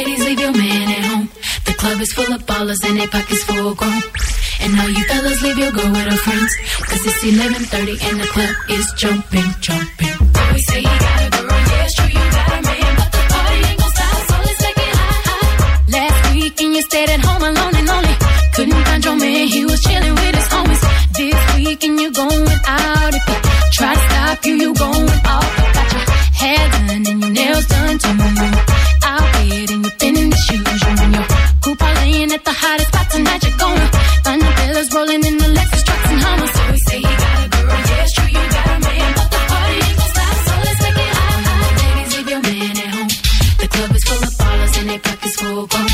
Your 4.60 4.68
and. 4.68 4.76
And 4.76 4.76
now 4.76 4.88
you 4.88 5.04
fellas 5.06 5.42
leave 5.42 5.58
your 5.58 5.72
girl 5.72 5.92
with 5.92 6.08
her 6.08 6.18
friends. 6.18 6.56
Cause 6.88 7.06
it's 7.06 7.24
11.30 7.24 8.10
and 8.10 8.20
the 8.20 8.28
club 8.28 8.56
is 8.70 8.94
jumping, 8.98 9.50
jumping. 9.60 10.16
We 10.54 10.60
say 10.60 10.80
you 10.80 10.96
got 11.06 11.26
a 11.26 11.30
girl, 11.30 11.50
yeah, 11.50 11.86
it's 11.86 11.96
true, 11.96 12.08
you 12.08 12.14
got 12.14 12.48
a 12.48 12.62
man. 12.62 12.96
But 12.96 13.12
the 13.12 13.22
party 13.34 13.60
ain't 13.68 13.80
gon' 13.80 13.92
stop, 13.92 14.18
so 14.30 14.36
let's 14.46 14.62
make 14.64 14.78
it 14.78 14.96
hot, 14.96 15.24
hot. 15.28 15.92
Last 15.92 16.34
weekend 16.34 16.76
you 16.76 16.82
stayed 16.82 17.10
at 17.10 17.20
home 17.20 17.44
alone 17.44 17.76
and 17.76 17.88
lonely. 17.88 18.16
Couldn't 18.56 18.84
find 18.86 19.06
your 19.06 19.16
man, 19.16 19.48
he 19.48 19.66
was 19.66 19.80
chilling 19.82 20.16
with 20.16 20.36
his 20.36 20.48
homies. 20.48 20.84
This 21.18 21.56
weekend 21.58 22.00
you 22.00 22.12
going 22.12 22.48
out. 22.68 23.14
If 23.14 23.24
you 23.28 23.38
try 23.72 23.94
to 23.94 24.02
stop 24.10 24.46
you, 24.46 24.54
you 24.56 24.74
going 24.74 25.10
off. 25.26 25.52
Got 25.76 25.92
your 25.94 26.06
hair 26.42 26.70
done 26.72 27.06
and 27.12 27.22
your 27.22 27.32
nails 27.32 27.66
done 27.68 27.98
too. 27.98 28.18
Out 29.04 29.36
here 29.36 29.68
and 29.74 29.84
you 29.86 29.92
thin 30.00 30.30
the 30.30 30.38
shoes. 30.38 30.82
You 30.84 30.94
and 31.04 31.14
your 31.16 31.28
coupe 31.62 31.82
laying 31.82 32.32
at 32.32 32.44
the 32.46 32.52
hottest 32.52 32.88
spot 32.88 33.10
tonight. 33.12 33.44
You're 33.44 33.58
gonna 33.58 33.90
villas 34.66 34.94
rolling 34.94 35.24
in 35.26 35.38
the 35.38 35.50
Lexus 35.58 35.84
trucks 35.86 36.10
and 36.12 36.22
Hummers. 36.26 36.52
So 36.56 36.62
we 36.72 36.78
say 36.88 36.98
you 36.98 37.14
got 37.24 37.38
a 37.46 37.48
girl, 37.54 37.70
yeah, 37.70 38.04
it's 38.04 38.14
true, 38.16 38.30
you 38.36 38.44
got 38.56 38.68
a 38.74 38.78
man, 38.86 39.12
but 39.18 39.30
the 39.34 39.42
party 39.52 39.78
ain't 39.86 39.98
gon' 40.00 40.12
stop. 40.16 40.36
So 40.46 40.54
let's 40.66 40.82
make 40.86 41.00
it 41.06 41.12
hot, 41.18 41.40
hot. 41.48 41.72
Ladies, 41.82 42.12
leave 42.16 42.30
your 42.34 42.42
man 42.50 42.76
at 42.84 42.90
home. 42.96 43.12
The 43.62 43.68
club 43.74 43.92
is 43.98 44.04
full 44.10 44.24
of 44.28 44.34
ballers 44.40 44.74
and 44.80 44.88
their 44.90 45.02
pockets 45.08 45.36
full 45.40 45.66
grown. 45.72 45.92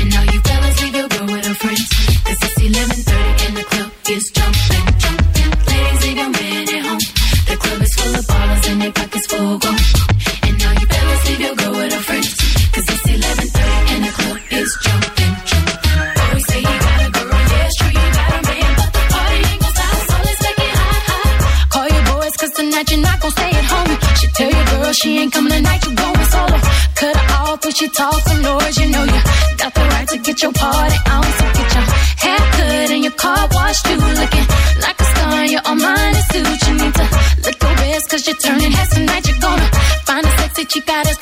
And 0.00 0.08
now 0.14 0.24
you 0.32 0.40
fellas 0.48 0.76
leave 0.82 0.96
your 1.00 1.08
girl 1.12 1.26
with 1.32 1.44
her 1.50 1.56
friends. 1.62 1.84
Cause 2.24 2.40
it's 2.46 2.58
11.30 2.58 3.46
and 3.46 3.56
the 3.60 3.64
club 3.70 3.90
is 4.14 4.24
jumping, 4.36 4.86
jumping. 5.02 5.50
Ladies, 5.68 6.00
leave 6.04 6.18
your 6.22 6.32
man 6.38 6.64
at 6.76 6.82
home. 6.88 7.04
The 7.48 7.56
club 7.62 7.80
is 7.86 7.92
full 7.98 8.14
of 8.20 8.24
ballers 8.30 8.64
and 8.70 8.78
their 8.82 8.92
pockets 8.92 9.26
full. 9.26 9.58
And 9.68 10.17
she 24.98 25.18
ain't 25.18 25.32
coming 25.32 25.52
tonight, 25.52 25.84
you 25.86 25.94
going 25.94 26.26
solo. 26.34 26.58
Cut 26.98 27.14
her 27.14 27.34
off 27.46 27.64
when 27.64 27.72
she 27.72 27.88
talk 27.88 28.20
some 28.26 28.42
noise, 28.42 28.76
you 28.78 28.88
know 28.90 29.04
you 29.04 29.20
got 29.56 29.72
the 29.72 29.84
right 29.94 30.08
to 30.08 30.18
get 30.18 30.42
your 30.42 30.52
party 30.52 30.98
on. 31.14 31.22
So 31.38 31.44
get 31.58 31.68
your 31.76 31.86
hair 32.24 32.42
cut 32.56 32.90
and 32.94 33.02
your 33.06 33.16
car 33.22 33.48
washed 33.52 33.86
too. 33.86 33.94
Looking 33.94 34.46
like 34.82 34.98
a 34.98 35.06
star 35.12 35.44
in 35.44 35.50
your 35.52 35.62
Armani 35.70 36.22
suit. 36.32 36.58
You 36.66 36.74
need 36.82 36.94
to 37.00 37.06
look 37.44 37.56
your 37.62 37.74
best 37.78 38.10
cause 38.10 38.26
you're 38.26 38.40
turning 38.42 38.72
heads 38.72 38.90
tonight. 38.94 39.28
You're 39.28 39.38
gonna 39.38 39.68
find 40.08 40.26
a 40.26 40.30
sexy 40.38 40.64
chick 40.64 40.86
that's 40.86 41.18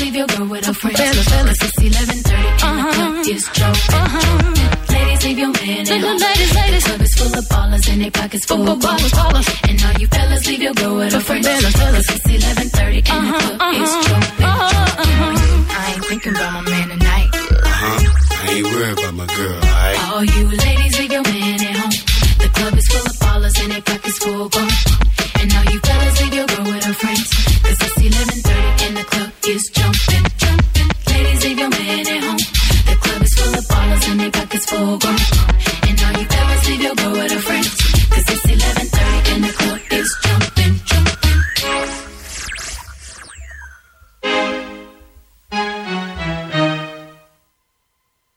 Leave 0.00 0.14
your 0.14 0.26
girl 0.26 0.46
with 0.46 0.68
a 0.68 0.74
friend. 0.74 0.94
Cause 0.94 1.62
it's 1.62 1.78
11:30 1.80 2.64
and 2.66 2.78
the 2.78 2.84
club 2.92 3.24
just 3.24 3.54
jumping. 3.54 4.92
Ladies, 4.92 5.24
leave 5.24 5.38
your 5.38 5.52
man 5.52 5.80
at 5.80 6.00
home. 6.04 6.18
Ladies, 6.18 6.54
ladies. 6.54 6.84
The 6.84 6.90
club 6.90 7.00
is 7.00 7.14
full 7.14 7.38
of 7.38 7.44
ballers 7.48 7.88
and 7.90 8.02
their 8.02 8.10
pockets 8.10 8.44
full 8.44 8.68
of 8.68 8.78
ballers, 8.78 9.12
ballers. 9.18 9.48
And 9.68 9.82
all 9.84 10.00
you 10.00 10.06
fellas, 10.08 10.46
leave 10.46 10.62
your 10.62 10.74
girl 10.74 10.96
with 10.96 11.14
a 11.14 11.20
friend. 11.20 11.44
Cause 11.44 12.08
it's 12.14 12.26
11:30 12.26 13.08
and 13.08 13.26
the 13.26 13.38
club 13.40 13.60
uh-huh. 13.60 13.82
is 13.82 13.92
I 15.80 15.92
ain't 15.94 16.04
thinking 16.04 16.34
about 16.36 16.52
my 16.52 16.62
man 16.70 16.88
tonight. 16.88 17.28
Uh-huh. 17.32 18.44
I 18.44 18.52
ain't 18.52 18.66
worried 18.66 18.98
about 18.98 19.14
my 19.14 19.26
girl. 19.38 19.60
All 20.12 20.24
you 20.24 20.44
ladies, 20.64 20.98
leave 20.98 21.12
your 21.12 21.22
man 21.22 21.60
at 21.70 21.76
home. 21.80 21.96
The 22.42 22.48
club 22.52 22.74
is 22.76 22.86
full 22.92 23.06
of 23.10 23.16
ballers 23.24 23.56
and 23.62 23.72
their 23.72 23.82
pockets 23.82 24.18
full 24.18 24.42
of 24.44 24.50
ballers. 24.52 25.25
And 34.76 36.02
all 36.04 36.20
you 36.20 36.26
fellas 36.28 36.68
leave 36.68 36.82
your 36.82 36.94
girl 36.96 37.12
with 37.12 37.32
a 37.32 37.40
friend. 37.40 37.64
Cause 38.12 38.26
it's 38.28 38.46
11.30 38.46 39.34
and 39.34 39.44
the 39.44 39.52
club 39.56 39.80
is 39.90 40.08
jumping, 40.22 40.74
jumping. 40.84 41.40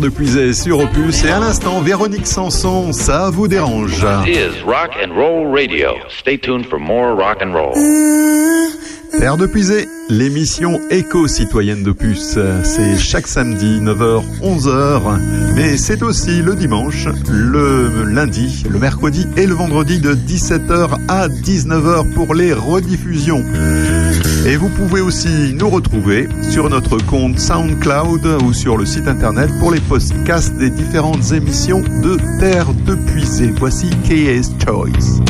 Gérard 0.00 0.12
Depuiset 0.12 0.52
sur 0.54 0.78
Opus 0.78 1.24
et 1.24 1.30
à 1.30 1.38
l'instant 1.40 1.80
Véronique 1.80 2.26
Sanson, 2.26 2.92
ça 2.92 3.30
vous 3.30 3.48
dérange. 3.48 4.06
Is 4.26 4.64
Père 9.18 9.36
de 9.36 9.46
Puisé, 9.46 9.88
l'émission 10.08 10.80
éco-citoyenne 10.90 11.82
d'Opus, 11.82 12.38
c'est 12.64 12.96
chaque 12.98 13.26
samedi 13.26 13.80
9h 13.80 14.22
11h, 14.42 15.18
mais 15.54 15.76
c'est 15.76 16.02
aussi 16.02 16.40
le 16.42 16.54
dimanche, 16.54 17.08
le 17.28 18.04
lundi, 18.04 18.64
le 18.70 18.78
mercredi 18.78 19.26
et 19.36 19.46
le 19.46 19.54
vendredi 19.54 19.98
de 19.98 20.14
17h 20.14 20.98
à 21.08 21.28
19h 21.28 22.14
pour 22.14 22.34
les 22.34 22.52
rediffusions. 22.52 23.44
Et 24.46 24.56
vous 24.56 24.70
pouvez 24.70 25.02
aussi 25.02 25.52
nous 25.54 25.68
retrouver 25.68 26.26
sur 26.50 26.70
notre 26.70 26.96
compte 27.04 27.38
SoundCloud 27.38 28.24
ou 28.42 28.54
sur 28.54 28.78
le 28.78 28.86
site 28.86 29.06
internet 29.06 29.50
pour 29.60 29.70
les 29.70 29.80
podcasts 29.80 30.56
des 30.56 30.70
différentes 30.70 31.32
émissions 31.32 31.80
de 31.80 32.16
Terre 32.40 32.72
de 32.86 32.94
Puisée. 32.94 33.52
Voici 33.58 33.90
KS 34.08 34.50
Choice. 34.64 35.20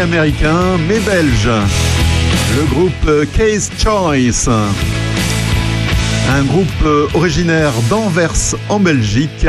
américain, 0.00 0.78
mais 0.88 0.98
belge. 1.00 1.50
Le 2.56 2.64
groupe 2.74 2.92
euh, 3.06 3.24
Case 3.36 3.70
Choice. 3.78 4.48
Un 6.30 6.44
groupe 6.44 6.66
euh, 6.84 7.06
originaire 7.14 7.72
d'Anvers 7.88 8.56
en 8.68 8.80
Belgique 8.80 9.46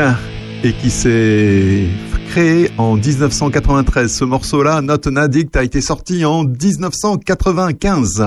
et 0.62 0.72
qui 0.72 0.90
s'est 0.90 1.86
créé 2.28 2.70
en 2.78 2.96
1993. 2.96 4.12
Ce 4.12 4.24
morceau-là, 4.24 4.80
Not 4.82 5.08
an 5.08 5.16
Addict, 5.16 5.56
a 5.56 5.64
été 5.64 5.80
sorti 5.80 6.24
en 6.24 6.44
1995. 6.44 8.22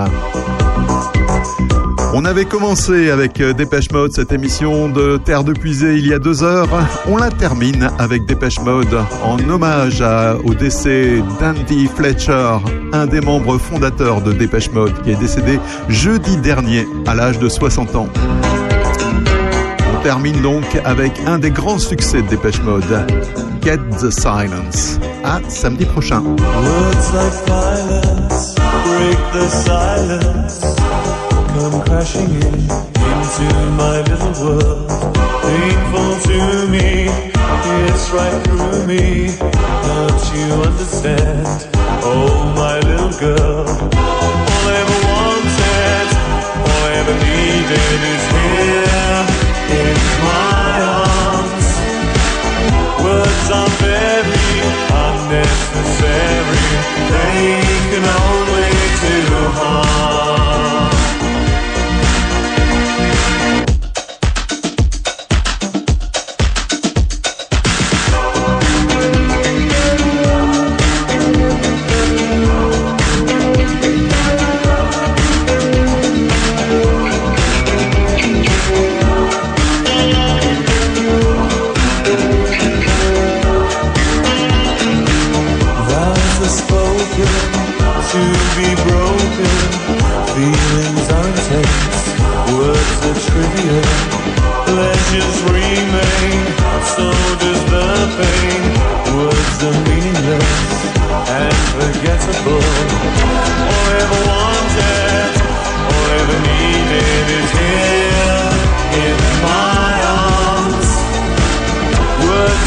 On 2.17 2.23
avait 2.23 2.45
commencé 2.45 3.09
avec 3.09 3.41
euh, 3.41 3.51
Dépêche 3.51 3.91
Mode 3.91 4.13
cette 4.13 4.31
émission 4.31 4.87
de 4.87 5.17
Terre 5.17 5.43
de 5.43 5.51
Puisée 5.51 5.95
il 5.95 6.07
y 6.07 6.13
a 6.13 6.17
deux 6.17 6.43
heures. 6.43 6.69
On 7.09 7.17
la 7.17 7.29
termine 7.29 7.89
avec 7.99 8.25
Dépêche 8.25 8.57
Mode 8.61 8.97
en 9.21 9.37
hommage 9.49 10.01
au 10.45 10.53
décès 10.53 11.21
d'Andy 11.41 11.89
Fletcher, 11.93 12.59
un 12.93 13.05
des 13.05 13.19
membres 13.19 13.57
fondateurs 13.57 14.21
de 14.21 14.31
Dépêche 14.31 14.71
Mode 14.71 14.93
qui 15.01 15.11
est 15.11 15.19
décédé 15.19 15.59
jeudi 15.89 16.37
dernier 16.37 16.87
à 17.05 17.15
l'âge 17.15 17.37
de 17.37 17.49
60 17.49 17.97
ans. 17.97 18.07
On 19.93 20.01
termine 20.01 20.41
donc 20.41 20.63
avec 20.85 21.19
un 21.27 21.37
des 21.37 21.51
grands 21.51 21.79
succès 21.79 22.21
de 22.21 22.29
Dépêche 22.29 22.61
Mode, 22.61 23.11
Get 23.61 23.79
the 23.99 24.09
Silence. 24.09 25.01
À 25.25 25.41
samedi 25.49 25.83
prochain. 25.83 26.23
Come 31.65 31.81
crashing 31.81 32.29
in 32.29 32.53
into 32.53 33.47
my 33.73 33.97
little 34.05 34.33
world. 34.37 34.87
Painful 35.41 36.11
to 36.29 36.67
me, 36.69 37.09
it's 37.89 38.05
right 38.11 38.39
through 38.45 38.85
me. 38.85 39.33
Don't 39.89 40.23
you 40.35 40.61
understand? 40.61 41.47
Oh, 42.05 42.53
my 42.55 42.77
little 42.81 43.09
girl. 43.19 43.65
All 43.65 44.65
I 44.69 44.77
ever 44.83 44.99
wanted, 45.09 46.07
all 46.69 46.81
I 46.85 46.93
ever 47.01 47.15
needed 47.25 47.99
is 48.13 48.25
here 48.37 49.17
in 49.81 49.97
my 50.21 50.69
arms. 51.01 51.67
Words 53.01 53.47
are 53.57 53.73
very 53.81 54.53
unnecessary. 55.09 56.65
They 57.09 57.57
can 57.89 58.05
only 58.05 58.69
do 59.01 59.49
harm. 59.57 60.14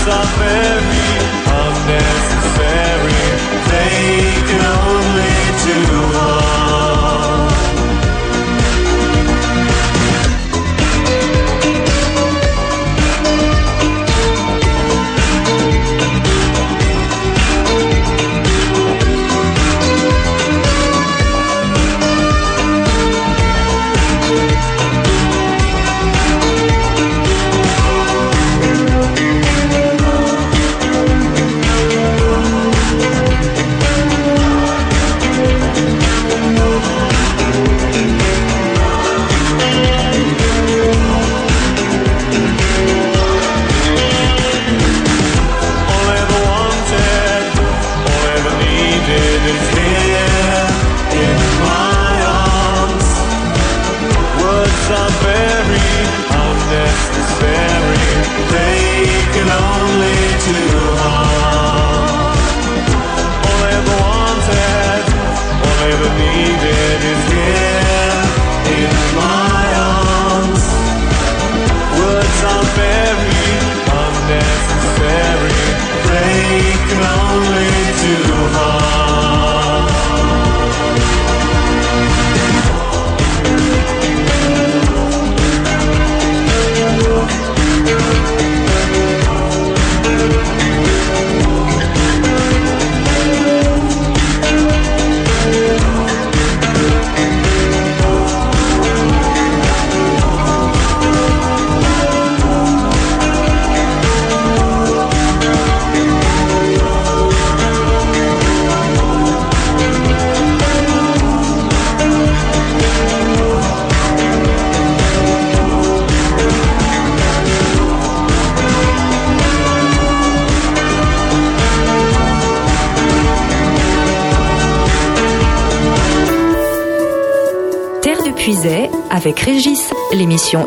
Words 0.08 1.17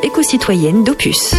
Éco-citoyenne 0.01 0.83
d'Opus. 0.83 1.33